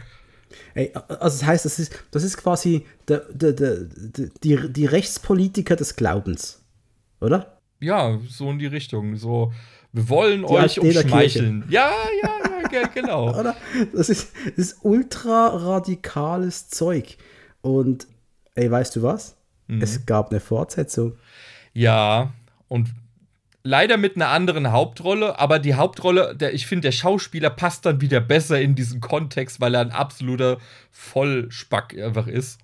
Ey, 0.75 0.93
also 0.95 1.39
das 1.39 1.45
heißt, 1.45 1.65
das 1.67 1.79
ist, 1.79 2.05
das 2.11 2.25
ist 2.25 2.39
quasi 2.39 2.87
der, 3.09 3.27
der, 3.31 3.53
der, 3.53 3.87
die, 4.43 4.73
die 4.73 4.87
Rechtspolitiker 4.87 5.77
des 5.77 5.97
Glaubens, 5.97 6.60
oder? 7.21 7.59
Ja, 7.81 8.19
so 8.29 8.51
in 8.51 8.59
die 8.59 8.67
Richtung. 8.67 9.17
So, 9.17 9.53
wir 9.93 10.09
wollen 10.09 10.43
die 10.43 10.53
euch 10.53 10.79
umschmeicheln. 10.79 11.65
Ja, 11.69 11.93
ja, 12.23 12.71
ja, 12.71 12.87
genau. 12.89 13.31
oder? 13.41 13.57
Das 13.93 14.09
ist, 14.09 14.33
das 14.45 14.57
ist 14.57 14.77
ultra 14.83 15.49
radikales 15.49 16.69
Zeug. 16.69 17.17
Und 17.63 18.07
ey, 18.55 18.71
weißt 18.71 18.97
du 18.97 19.03
was? 19.03 19.37
Mhm. 19.67 19.83
Es 19.83 20.07
gab 20.07 20.31
eine 20.31 20.41
Fortsetzung. 20.41 21.17
Ja, 21.73 22.33
und 22.69 22.89
leider 23.63 23.97
mit 23.97 24.17
einer 24.17 24.29
anderen 24.29 24.73
Hauptrolle, 24.73 25.39
aber 25.39 25.59
die 25.59 25.75
Hauptrolle, 25.75 26.35
der, 26.37 26.55
ich 26.55 26.67
finde, 26.67 26.89
der 26.89 26.93
Schauspieler 26.93 27.51
passt 27.51 27.87
dann 27.87 28.01
wieder 28.01 28.21
besser 28.21 28.61
in 28.61 28.75
diesen 28.75 29.01
Kontext, 29.01 29.61
weil 29.61 29.75
er 29.75 29.81
ein 29.81 29.93
absoluter 29.93 30.59
Vollspack 30.91 31.97
einfach 31.99 32.27
ist. 32.27 32.61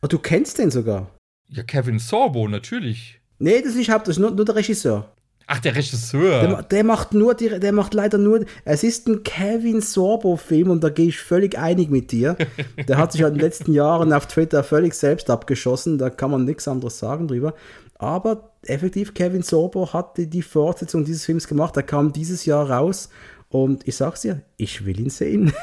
Und 0.00 0.12
du 0.12 0.18
kennst 0.18 0.58
den 0.58 0.70
sogar? 0.70 1.10
Ja, 1.48 1.62
Kevin 1.62 1.98
Sorbo, 1.98 2.48
natürlich. 2.48 3.20
Nee, 3.38 3.60
das 3.60 3.70
ist 3.70 3.76
nicht 3.76 3.90
Haupt, 3.90 4.08
das 4.08 4.16
ist 4.16 4.20
nur, 4.20 4.30
nur 4.30 4.44
der 4.44 4.56
Regisseur. 4.56 5.10
Ach, 5.46 5.58
der 5.58 5.76
Regisseur. 5.76 6.40
Der, 6.40 6.62
der, 6.62 6.84
macht 6.84 7.12
nur, 7.12 7.34
die, 7.34 7.48
der 7.48 7.72
macht 7.72 7.92
leider 7.92 8.16
nur, 8.16 8.46
es 8.64 8.82
ist 8.82 9.08
ein 9.08 9.22
Kevin 9.24 9.82
Sorbo-Film 9.82 10.70
und 10.70 10.82
da 10.82 10.88
gehe 10.88 11.08
ich 11.08 11.18
völlig 11.18 11.58
einig 11.58 11.90
mit 11.90 12.12
dir. 12.12 12.36
Der 12.88 12.96
hat 12.96 13.12
sich 13.12 13.22
halt 13.22 13.34
in 13.34 13.38
den 13.38 13.44
letzten 13.44 13.72
Jahren 13.72 14.12
auf 14.12 14.26
Twitter 14.26 14.64
völlig 14.64 14.94
selbst 14.94 15.28
abgeschossen, 15.28 15.98
da 15.98 16.08
kann 16.08 16.30
man 16.30 16.46
nichts 16.46 16.66
anderes 16.66 16.98
sagen 16.98 17.28
drüber. 17.28 17.54
Aber 17.98 18.52
effektiv, 18.62 19.12
Kevin 19.12 19.42
Sorbo 19.42 19.92
hat 19.92 20.16
die, 20.16 20.28
die 20.28 20.42
Fortsetzung 20.42 21.04
dieses 21.04 21.26
Films 21.26 21.46
gemacht, 21.46 21.76
der 21.76 21.82
kam 21.82 22.12
dieses 22.12 22.46
Jahr 22.46 22.70
raus 22.70 23.10
und 23.50 23.86
ich 23.86 23.96
sag's 23.96 24.22
dir, 24.22 24.40
ich 24.56 24.86
will 24.86 24.98
ihn 24.98 25.10
sehen. 25.10 25.52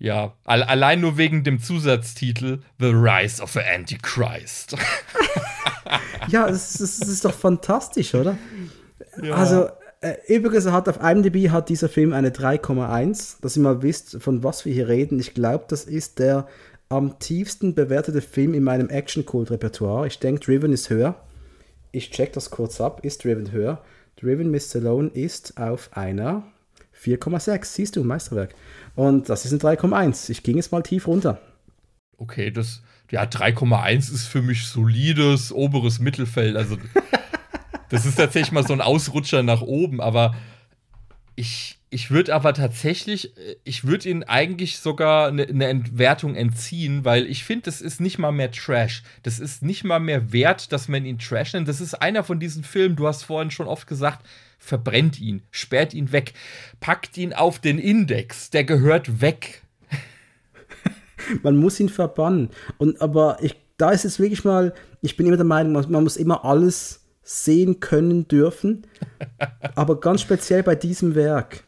Ja, 0.00 0.34
allein 0.44 1.00
nur 1.00 1.18
wegen 1.18 1.42
dem 1.42 1.60
Zusatztitel 1.60 2.60
The 2.78 2.86
Rise 2.86 3.42
of 3.42 3.52
the 3.52 3.60
Antichrist. 3.60 4.76
ja, 6.28 6.48
das, 6.48 6.74
das, 6.74 6.98
das, 6.98 7.08
ist 7.08 7.24
doch 7.24 7.34
fantastisch, 7.34 8.14
oder? 8.14 8.36
Ja. 9.22 9.34
Also, 9.34 9.68
äh, 10.00 10.14
übrigens 10.28 10.66
hat 10.66 10.88
auf 10.88 11.02
IMDb 11.02 11.50
hat 11.50 11.68
dieser 11.68 11.88
Film 11.88 12.12
eine 12.12 12.30
3,1, 12.30 13.36
dass 13.40 13.56
ihr 13.56 13.62
mal 13.62 13.82
wisst, 13.82 14.22
von 14.22 14.44
was 14.44 14.64
wir 14.64 14.72
hier 14.72 14.88
reden. 14.88 15.18
Ich 15.18 15.34
glaube, 15.34 15.64
das 15.68 15.84
ist 15.84 16.18
der 16.18 16.46
am 16.88 17.18
tiefsten 17.18 17.74
bewertete 17.74 18.22
Film 18.22 18.54
in 18.54 18.62
meinem 18.62 18.88
Action-Kult-Repertoire. 18.88 20.06
Ich 20.06 20.18
denke, 20.18 20.40
Driven 20.40 20.72
ist 20.72 20.88
höher. 20.88 21.16
Ich 21.92 22.10
check 22.10 22.32
das 22.32 22.50
kurz 22.50 22.80
ab. 22.80 23.04
Ist 23.04 23.24
Driven 23.24 23.52
höher? 23.52 23.82
Driven 24.16 24.50
Miss 24.50 24.70
Stallone 24.70 25.08
ist 25.08 25.58
auf 25.58 25.90
einer 25.92 26.44
4,6. 27.00 27.64
Siehst 27.64 27.96
du, 27.96 28.04
Meisterwerk. 28.04 28.54
Und 28.94 29.28
das 29.28 29.44
ist 29.44 29.52
ein 29.52 29.60
3,1. 29.60 30.30
Ich 30.30 30.42
ging 30.42 30.56
jetzt 30.56 30.72
mal 30.72 30.82
tief 30.82 31.06
runter. 31.06 31.40
Okay, 32.16 32.50
das, 32.50 32.82
ja, 33.10 33.24
3,1 33.24 34.12
ist 34.12 34.26
für 34.26 34.42
mich 34.42 34.66
solides 34.66 35.52
oberes 35.52 35.98
Mittelfeld. 35.98 36.56
Also, 36.56 36.76
das 37.88 38.04
ist 38.04 38.16
tatsächlich 38.16 38.52
mal 38.52 38.66
so 38.66 38.72
ein 38.72 38.80
Ausrutscher 38.80 39.42
nach 39.42 39.62
oben, 39.62 40.00
aber 40.00 40.34
ich, 41.36 41.78
ich 41.90 42.10
würde 42.10 42.34
aber 42.34 42.52
tatsächlich, 42.52 43.32
ich 43.64 43.84
würde 43.84 44.08
ihn 44.08 44.24
eigentlich 44.24 44.78
sogar 44.78 45.28
eine, 45.28 45.46
eine 45.46 45.68
Entwertung 45.68 46.34
entziehen, 46.34 47.04
weil 47.04 47.26
ich 47.26 47.44
finde, 47.44 47.62
das 47.62 47.80
ist 47.80 48.00
nicht 48.00 48.18
mal 48.18 48.32
mehr 48.32 48.50
Trash. 48.50 49.04
Das 49.22 49.38
ist 49.38 49.62
nicht 49.62 49.84
mal 49.84 50.00
mehr 50.00 50.32
wert, 50.32 50.72
dass 50.72 50.88
man 50.88 51.06
ihn 51.06 51.18
Trash 51.18 51.52
nennt. 51.52 51.68
Das 51.68 51.80
ist 51.80 51.94
einer 51.94 52.24
von 52.24 52.40
diesen 52.40 52.64
Filmen, 52.64 52.96
du 52.96 53.06
hast 53.06 53.22
vorhin 53.22 53.50
schon 53.50 53.68
oft 53.68 53.86
gesagt, 53.86 54.26
verbrennt 54.58 55.20
ihn, 55.20 55.42
sperrt 55.50 55.94
ihn 55.94 56.12
weg, 56.12 56.34
packt 56.80 57.16
ihn 57.16 57.32
auf 57.32 57.58
den 57.58 57.78
Index, 57.78 58.50
der 58.50 58.64
gehört 58.64 59.20
weg. 59.20 59.62
man 61.42 61.56
muss 61.56 61.80
ihn 61.80 61.88
verbannen. 61.88 62.50
Und 62.78 63.00
aber 63.00 63.38
ich, 63.40 63.56
da 63.76 63.90
ist 63.90 64.04
es 64.04 64.18
wirklich 64.18 64.44
mal, 64.44 64.74
ich 65.00 65.16
bin 65.16 65.26
immer 65.26 65.36
der 65.36 65.46
Meinung, 65.46 65.72
man, 65.72 65.90
man 65.90 66.04
muss 66.04 66.16
immer 66.16 66.44
alles 66.44 67.00
sehen 67.22 67.80
können 67.80 68.28
dürfen. 68.28 68.86
aber 69.74 70.00
ganz 70.00 70.22
speziell 70.22 70.62
bei 70.62 70.74
diesem 70.74 71.14
Werk 71.14 71.64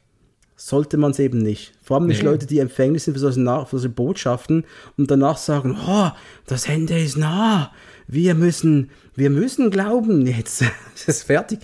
sollte 0.57 0.99
man 0.99 1.13
es 1.13 1.19
eben 1.19 1.39
nicht. 1.39 1.73
Vor 1.83 1.97
allem 1.97 2.07
nicht 2.07 2.23
nee. 2.23 2.29
Leute, 2.29 2.47
die 2.47 2.59
empfänglich 2.59 3.03
sind 3.03 3.15
für 3.15 3.21
solche, 3.21 3.41
für 3.41 3.79
solche 3.79 3.89
Botschaften 3.89 4.65
und 4.99 5.11
danach 5.11 5.39
sagen, 5.39 5.77
oh, 5.87 6.11
das 6.47 6.69
Ende 6.69 6.99
ist 6.99 7.17
nah. 7.17 7.73
Wir 8.07 8.35
müssen, 8.35 8.91
wir 9.15 9.31
müssen 9.31 9.71
glauben, 9.71 10.27
jetzt 10.27 10.63
ist 10.95 11.09
es 11.09 11.23
fertig. 11.23 11.61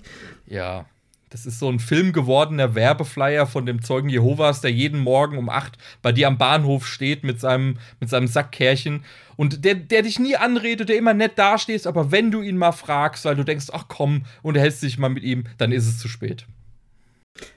Ja, 0.46 0.86
das 1.30 1.44
ist 1.44 1.58
so 1.58 1.68
ein 1.68 1.80
Film 1.80 2.12
gewordener 2.12 2.74
Werbeflyer 2.74 3.46
von 3.46 3.66
dem 3.66 3.82
Zeugen 3.82 4.08
Jehovas, 4.08 4.60
der 4.60 4.70
jeden 4.70 5.00
Morgen 5.00 5.38
um 5.38 5.48
8 5.48 5.76
bei 6.00 6.12
dir 6.12 6.28
am 6.28 6.38
Bahnhof 6.38 6.86
steht 6.86 7.24
mit 7.24 7.40
seinem, 7.40 7.78
mit 7.98 8.08
seinem 8.10 8.28
Sackkärchen 8.28 9.04
und 9.36 9.64
der, 9.64 9.74
der 9.74 10.02
dich 10.02 10.18
nie 10.18 10.36
anredet, 10.36 10.88
der 10.88 10.96
immer 10.96 11.14
nett 11.14 11.36
dasteht, 11.36 11.86
aber 11.86 12.12
wenn 12.12 12.30
du 12.30 12.42
ihn 12.42 12.56
mal 12.56 12.72
fragst, 12.72 13.24
weil 13.24 13.34
du 13.34 13.44
denkst, 13.44 13.66
ach 13.72 13.86
komm, 13.88 14.24
und 14.42 14.56
hältst 14.56 14.82
dich 14.82 14.98
mal 14.98 15.08
mit 15.08 15.24
ihm, 15.24 15.44
dann 15.58 15.72
ist 15.72 15.86
es 15.86 15.98
zu 15.98 16.08
spät. 16.08 16.46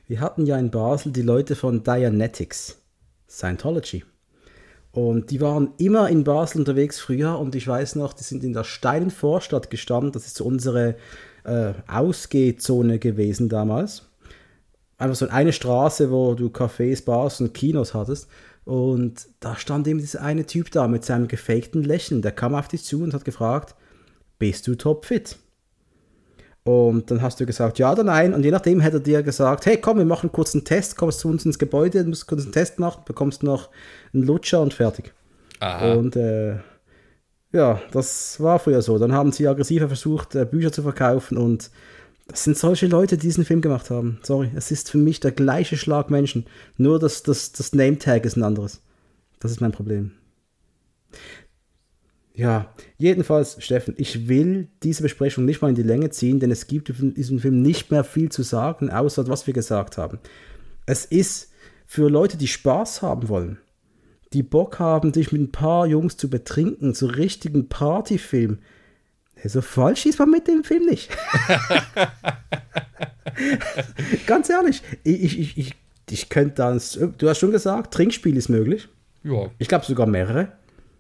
Wir 0.07 0.20
hatten 0.20 0.45
ja 0.45 0.57
in 0.57 0.72
Basel 0.72 1.11
die 1.11 1.22
Leute 1.22 1.55
von 1.55 1.84
Dianetics, 1.84 2.82
Scientology. 3.30 4.03
Und 4.91 5.30
die 5.30 5.39
waren 5.39 5.74
immer 5.78 6.09
in 6.09 6.24
Basel 6.24 6.59
unterwegs 6.59 6.99
früher 6.99 7.38
und 7.38 7.53
ich 7.53 7.67
weiß 7.67 7.95
noch, 7.95 8.13
die 8.13 8.24
sind 8.24 8.43
in 8.43 8.53
der 8.53 8.63
steilen 8.63 9.11
Vorstadt 9.11 9.70
gestanden. 9.70 10.11
Das 10.11 10.26
ist 10.26 10.36
so 10.36 10.45
unsere 10.45 10.95
äh, 11.50 11.74
Ausgehzone 11.88 13.00
gewesen 13.00 13.50
damals. 13.50 14.08
Einfach 14.97 15.16
so 15.16 15.28
eine 15.30 15.54
Straße, 15.54 16.12
wo 16.12 16.36
du 16.36 16.47
Cafés, 16.47 17.06
Bars 17.06 17.41
und 17.41 17.54
Kinos 17.54 17.93
hattest. 17.93 18.28
Und 18.66 19.28
da 19.39 19.56
stand 19.56 19.88
eben 19.88 20.00
dieser 20.00 20.22
eine 20.22 20.45
Typ 20.45 20.72
da 20.72 20.88
mit 20.88 21.06
seinem 21.06 21.28
gefakten 21.28 21.84
Lächeln. 21.84 22.22
Der 22.22 22.32
kam 22.32 22.54
auf 22.54 22.68
dich 22.68 22.84
zu 22.84 23.02
und 23.02 23.14
hat 23.14 23.26
gefragt, 23.26 23.76
bist 24.38 24.68
du 24.68 24.76
topfit? 24.76 25.38
Und 26.64 27.10
dann 27.10 27.22
hast 27.22 27.39
du 27.39 27.45
gesagt, 27.45 27.80
ja 27.80 27.91
oder 27.91 28.04
nein. 28.04 28.34
Und 28.34 28.43
je 28.43 28.52
nachdem 28.52 28.80
hätte 28.80 28.97
er 28.97 29.02
dir 29.02 29.24
gesagt, 29.24 29.66
hey, 29.66 29.78
komm, 29.78 29.97
wir 29.97 30.06
machen 30.06 30.32
kurz 30.32 30.54
einen 30.54 30.66
Test, 30.66 30.97
kommst 30.97 31.20
zu 31.20 31.30
uns 31.30 31.45
ins 31.45 31.58
Gebäude, 31.58 32.04
musst 32.04 32.28
kurz 32.28 32.43
einen 32.43 32.52
Test 32.52 32.78
machen, 32.78 33.04
bekommst 33.06 33.41
noch 33.41 33.70
einen 34.14 34.24
Lutscher 34.24 34.62
und 34.62 34.74
fertig. 34.74 35.14
Aha. 35.60 35.93
Und 35.93 36.16
äh, 36.16 36.58
ja, 37.52 37.82
das 37.91 38.39
war 38.39 38.60
früher 38.60 38.82
so. 38.82 38.97
Dann 38.97 39.14
haben 39.14 39.32
sie 39.32 39.47
aggressiver 39.47 39.88
versucht, 39.88 40.36
äh, 40.36 40.45
Bücher 40.45 40.72
zu 40.72 40.84
verkaufen 40.84 41.38
und 41.38 41.72
das 42.28 42.43
sind 42.43 42.58
solche 42.58 42.86
Leute, 42.86 43.18
die 43.18 43.28
diesen 43.28 43.43
Film 43.43 43.62
gemacht 43.62 43.89
haben. 43.89 44.20
Sorry, 44.22 44.52
es 44.56 44.70
ist 44.70 44.91
für 44.91 45.00
mich 45.00 45.20
der 45.20 45.32
gleiche 45.32 45.78
Schlag 45.78 46.12
Menschen. 46.12 46.45
Nur 46.78 47.00
das, 47.00 47.24
das, 47.24 47.52
das 47.54 47.74
Name-Tag 47.74 48.24
ist 48.26 48.38
ein 48.38 48.43
anderes. 48.43 48.82
Das 49.39 49.50
ist 49.50 49.62
mein 49.62 49.72
Problem. 49.72 50.12
Ja, 52.36 52.74
jedenfalls, 52.97 53.58
Steffen, 53.64 53.95
ich 53.97 54.30
will 54.30 54.70
diese 54.84 55.02
Besprechung 55.02 55.43
nicht 55.43 55.62
mal 55.62 55.70
in 55.70 55.76
die 55.76 55.84
Länge 55.84 56.12
ziehen, 56.12 56.39
denn 56.39 56.52
es 56.52 56.68
gibt 56.68 56.89
in 56.89 57.16
diesem 57.16 57.39
Film 57.39 57.62
nicht 57.62 57.89
mehr 57.91 58.04
viel 58.04 58.32
zu 58.32 58.43
sagen, 58.43 58.91
außer 58.91 59.28
was 59.28 59.47
wir 59.47 59.54
gesagt 59.54 59.97
haben. 59.97 60.20
Es 60.86 61.06
ist 61.06 61.52
für 61.86 62.10
Leute, 62.10 62.38
die 62.38 62.47
Spaß 62.47 63.02
haben 63.02 63.28
wollen, 63.28 63.58
die 64.34 64.43
Bock 64.43 64.80
haben, 64.80 65.11
dich 65.11 65.32
mit 65.32 65.41
ein 65.41 65.51
paar 65.51 65.88
Jungs 65.88 66.17
zu 66.17 66.30
betrinken, 66.30 66.93
so 66.93 67.07
richtigen 67.07 67.67
Partyfilm. 67.67 68.59
So 69.43 69.61
falsch 69.61 70.05
ist 70.05 70.19
man 70.19 70.30
mit 70.30 70.47
dem 70.47 70.63
Film 70.63 70.86
nicht. 70.86 71.07
Ganz 74.27 74.49
ehrlich, 74.49 74.82
ich, 75.03 75.39
ich, 75.39 75.57
ich, 75.57 75.75
ich 76.09 76.30
könnte 76.30 76.55
dann, 76.55 76.82
du 77.17 77.30
hast 77.30 77.39
schon 77.39 77.51
gesagt, 77.51 77.93
Trinkspiel 77.93 78.36
ist 78.36 78.49
möglich. 78.49 78.89
Ja. 79.23 79.49
Ich 79.57 79.67
glaube 79.67 79.86
sogar 79.86 80.07
mehrere. 80.07 80.51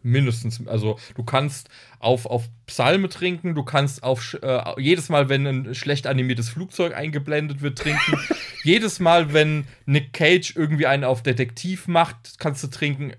Mindestens. 0.01 0.65
Also 0.67 0.97
du 1.15 1.23
kannst 1.23 1.69
auf, 1.99 2.25
auf 2.25 2.49
Psalme 2.67 3.09
trinken, 3.09 3.53
du 3.53 3.63
kannst 3.63 4.01
auf 4.03 4.37
äh, 4.41 4.61
jedes 4.79 5.09
Mal, 5.09 5.27
wenn 5.27 5.45
ein 5.45 5.75
schlecht 5.75 6.07
animiertes 6.07 6.49
Flugzeug 6.49 6.95
eingeblendet 6.95 7.61
wird, 7.61 7.77
trinken. 7.77 8.17
jedes 8.63 8.99
Mal, 8.99 9.33
wenn 9.33 9.65
Nick 9.85 10.13
Cage 10.13 10.55
irgendwie 10.55 10.87
einen 10.87 11.03
auf 11.03 11.21
Detektiv 11.21 11.87
macht, 11.87 12.39
kannst 12.39 12.63
du 12.63 12.67
trinken. 12.67 13.13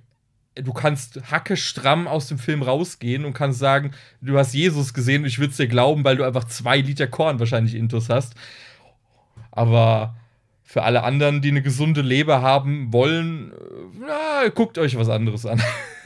Du 0.54 0.72
kannst 0.72 1.30
hacke 1.30 1.56
stramm 1.56 2.08
aus 2.08 2.26
dem 2.28 2.38
Film 2.38 2.62
rausgehen 2.62 3.24
und 3.24 3.34
kannst 3.34 3.58
sagen, 3.58 3.92
du 4.20 4.36
hast 4.38 4.54
Jesus 4.54 4.94
gesehen 4.94 5.22
und 5.22 5.28
ich 5.28 5.38
würde 5.38 5.50
es 5.50 5.56
dir 5.56 5.68
glauben, 5.68 6.02
weil 6.04 6.16
du 6.16 6.24
einfach 6.24 6.44
zwei 6.44 6.78
Liter 6.78 7.06
Korn 7.06 7.38
wahrscheinlich 7.38 7.74
intus 7.74 8.08
hast. 8.08 8.34
Aber 9.52 10.16
für 10.70 10.84
alle 10.84 11.02
anderen, 11.02 11.42
die 11.42 11.48
eine 11.48 11.62
gesunde 11.62 12.00
Leber 12.00 12.42
haben 12.42 12.92
wollen, 12.92 13.50
äh, 13.50 13.54
na, 13.98 14.48
guckt 14.48 14.78
euch 14.78 14.96
was 14.96 15.08
anderes 15.08 15.44
an. 15.44 15.60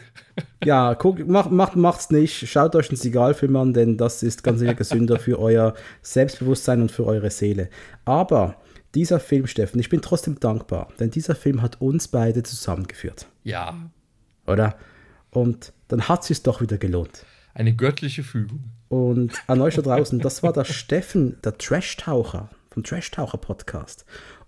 ja, 0.65 0.95
guckt, 0.95 1.27
macht, 1.27 1.51
macht, 1.51 1.77
macht's 1.77 2.11
nicht. 2.11 2.49
Schaut 2.49 2.75
euch 2.77 2.89
einen 2.89 2.97
Sigalfilm 2.97 3.57
an, 3.57 3.73
denn 3.73 3.97
das 3.97 4.23
ist 4.23 4.43
ganz 4.43 4.61
sicher 4.61 4.75
gesünder 4.75 5.19
für 5.19 5.39
euer 5.39 5.75
Selbstbewusstsein 6.03 6.83
und 6.83 6.91
für 6.91 7.07
eure 7.07 7.31
Seele. 7.31 7.69
Aber 8.05 8.57
dieser 8.95 9.21
Film, 9.21 9.47
Steffen, 9.47 9.81
ich 9.81 9.89
bin 9.89 10.03
trotzdem 10.03 10.39
dankbar, 10.39 10.89
denn 10.99 11.11
dieser 11.11 11.35
Film 11.35 11.63
hat 11.63 11.81
uns 11.81 12.09
beide 12.09 12.43
zusammengeführt. 12.43 13.27
Ja. 13.43 13.75
Oder? 14.47 14.77
Und 15.31 15.73
dann 15.89 16.09
hat 16.09 16.23
es 16.23 16.29
sich 16.29 16.43
doch 16.43 16.61
wieder 16.61 16.79
gelohnt. 16.79 17.25
Eine 17.55 17.75
göttliche 17.75 18.23
Fügung. 18.23 18.71
Und 18.89 19.33
an 19.47 19.61
euch 19.61 19.75
da 19.75 19.83
draußen, 19.83 20.21
das 20.21 20.43
war 20.43 20.53
der 20.53 20.65
Steffen, 20.65 21.39
der 21.43 21.59
Trash-Taucher 21.59 22.51
vom 22.71 22.85
Trash-Taucher-Podcast. 22.85 24.05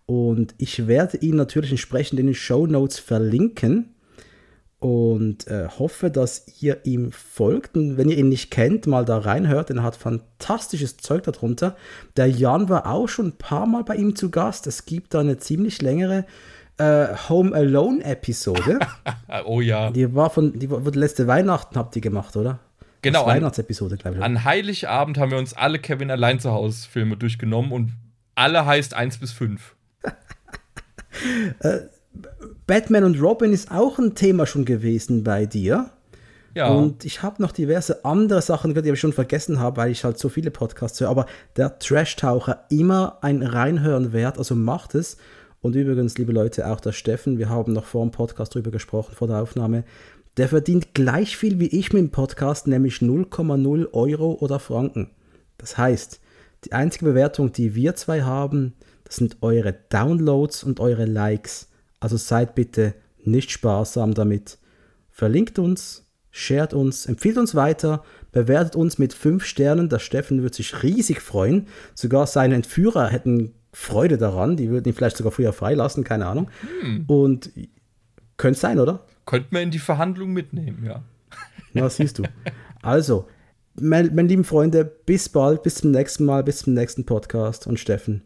Und 0.07 0.55
ich 0.59 0.87
werde 0.87 1.17
ihn 1.19 1.37
natürlich 1.37 1.73
entsprechend 1.73 2.21
in 2.21 2.27
den 2.27 2.35
Show 2.35 2.67
Notes 2.67 2.99
verlinken 2.99 3.96
und 4.79 5.47
äh, 5.47 5.69
hoffe, 5.79 6.11
dass 6.11 6.61
ihr 6.61 6.85
ihm 6.85 7.11
folgt. 7.11 7.77
Und 7.77 7.97
wenn 7.97 8.09
ihr 8.09 8.19
ihn 8.19 8.29
nicht 8.29 8.51
kennt, 8.51 8.87
mal 8.87 9.05
da 9.05 9.19
reinhört, 9.19 9.71
denn 9.71 9.79
er 9.79 9.83
hat 9.85 9.97
fantastisches 9.97 10.99
Zeug 10.99 11.23
darunter. 11.23 11.77
Der 12.17 12.29
Jan 12.29 12.69
war 12.69 12.87
auch 12.87 13.09
schon 13.09 13.29
ein 13.29 13.39
paar 13.39 13.67
Mal 13.67 13.85
bei 13.85 13.97
ihm 13.97 14.15
zu 14.15 14.31
Gast. 14.31 14.67
Es 14.67 14.85
gibt 14.85 15.15
da 15.15 15.21
eine 15.21 15.39
ziemlich 15.39 15.81
längere 15.81 16.27
äh, 16.79 17.07
Home 17.29 17.55
Alone 17.55 18.05
Episode. 18.05 18.81
oh 19.47 19.61
ja. 19.61 19.91
Die 19.91 20.15
war 20.15 20.31
von, 20.31 20.59
die 20.59 20.71
war, 20.71 20.81
letzte 20.93 21.27
Weihnachten 21.27 21.77
habt 21.77 21.97
ihr 21.97 22.03
gemacht, 22.03 22.37
oder? 22.37 22.59
Genau. 23.01 23.21
Das 23.21 23.35
Weihnachtsepisode, 23.35 23.97
glaube 23.97 24.19
ich. 24.19 24.23
An 24.23 24.45
Heiligabend 24.45 25.17
haben 25.17 25.31
wir 25.31 25.39
uns 25.39 25.55
alle 25.55 25.79
Kevin 25.79 26.11
allein 26.11 26.39
zu 26.39 26.51
Hause 26.51 26.87
Filme 26.89 27.17
durchgenommen 27.17 27.73
und 27.73 27.93
alle 28.35 28.67
heißt 28.67 28.95
1 28.95 29.19
bis 29.19 29.33
5. 29.33 29.75
Batman 32.67 33.05
und 33.05 33.21
Robin 33.21 33.53
ist 33.53 33.71
auch 33.71 33.99
ein 33.99 34.15
Thema 34.15 34.47
schon 34.47 34.65
gewesen 34.65 35.25
bei 35.25 35.47
dir. 35.47 35.91
Ja. 36.55 36.69
Und 36.69 37.05
ich 37.05 37.23
habe 37.23 37.43
noch 37.43 37.53
diverse 37.53 38.05
andere 38.07 38.41
Sachen 38.41 38.75
die 38.75 38.89
ich 38.89 38.99
schon 38.99 39.13
vergessen 39.13 39.61
habe, 39.61 39.77
weil 39.77 39.91
ich 39.91 40.05
halt 40.05 40.19
so 40.19 40.31
viele 40.31 40.51
Podcasts 40.51 40.99
höre. 41.01 41.11
Aber 41.11 41.27
der 41.57 41.79
Trash-Taucher 41.79 42.65
immer 42.71 43.19
ein 43.21 43.43
Reinhören 43.43 44.15
wert, 44.15 44.39
also 44.39 44.55
macht 44.55 44.95
es. 44.95 45.19
Und 45.61 45.77
übrigens, 45.77 46.17
liebe 46.17 46.33
Leute, 46.33 46.67
auch 46.67 46.81
der 46.81 46.93
Steffen, 46.93 47.39
wir 47.39 47.51
haben 47.51 47.75
noch 47.75 47.85
vor 47.85 48.03
dem 48.03 48.11
Podcast 48.11 48.55
drüber 48.55 48.71
gesprochen, 48.71 49.15
vor 49.15 49.29
der 49.29 49.43
Aufnahme. 49.43 49.85
Der 50.39 50.49
verdient 50.49 50.95
gleich 50.95 51.37
viel 51.37 51.61
wie 51.61 51.67
ich 51.67 51.93
mit 51.93 52.03
dem 52.03 52.11
Podcast, 52.11 52.67
nämlich 52.67 52.97
0,0 52.97 53.93
Euro 53.93 54.39
oder 54.41 54.59
Franken. 54.59 55.11
Das 55.59 55.77
heißt, 55.77 56.21
die 56.65 56.73
einzige 56.73 57.05
Bewertung, 57.05 57.53
die 57.53 57.75
wir 57.75 57.97
zwei 57.97 58.23
haben, 58.23 58.75
das 59.05 59.17
sind 59.17 59.39
eure 59.43 59.75
Downloads 59.91 60.65
und 60.65 60.81
eure 60.81 61.05
Likes. 61.05 61.69
Also 62.01 62.17
seid 62.17 62.55
bitte 62.55 62.95
nicht 63.25 63.51
sparsam 63.51 64.15
damit. 64.15 64.59
Verlinkt 65.11 65.59
uns, 65.59 66.07
shared 66.31 66.75
uns, 66.75 67.07
empfiehlt 67.07 67.39
uns 67.39 67.55
weiter, 67.55 68.05
bewertet 68.33 68.77
uns 68.77 68.99
mit 68.99 69.15
5 69.15 69.45
Sternen. 69.45 69.89
Der 69.89 69.99
Steffen 69.99 70.43
wird 70.43 70.55
sich 70.55 70.83
riesig 70.83 71.21
freuen. 71.21 71.69
Sogar 71.95 72.27
seine 72.27 72.55
Entführer 72.55 73.09
hätten 73.09 73.55
Freude 73.73 74.19
daran. 74.19 74.57
Die 74.57 74.71
würden 74.71 74.89
ihn 74.89 74.95
vielleicht 74.95 75.17
sogar 75.17 75.33
früher 75.33 75.53
freilassen, 75.53 76.05
keine 76.05 76.27
Ahnung. 76.27 76.51
Hm. 76.81 77.05
Und 77.07 77.51
könnte 78.37 78.59
sein, 78.59 78.79
oder? 78.79 79.07
Könnte 79.25 79.49
man 79.51 79.63
in 79.63 79.71
die 79.71 79.79
Verhandlung 79.79 80.33
mitnehmen, 80.33 80.85
ja. 80.85 81.03
Ja, 81.73 81.89
siehst 81.91 82.19
du. 82.19 82.23
Also, 82.83 83.29
meine, 83.81 84.11
meine 84.11 84.29
lieben 84.29 84.45
Freunde, 84.45 84.85
bis 84.85 85.29
bald, 85.29 85.63
bis 85.63 85.77
zum 85.77 85.91
nächsten 85.91 86.25
Mal, 86.25 86.43
bis 86.43 86.61
zum 86.61 86.75
nächsten 86.75 87.05
Podcast 87.05 87.67
und 87.67 87.79
Steffen, 87.79 88.23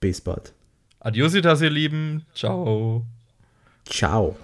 bis 0.00 0.20
bald. 0.20 0.54
Adiositas, 1.00 1.60
ihr 1.60 1.70
Lieben. 1.70 2.26
Ciao. 2.34 3.04
Ciao. 3.84 4.36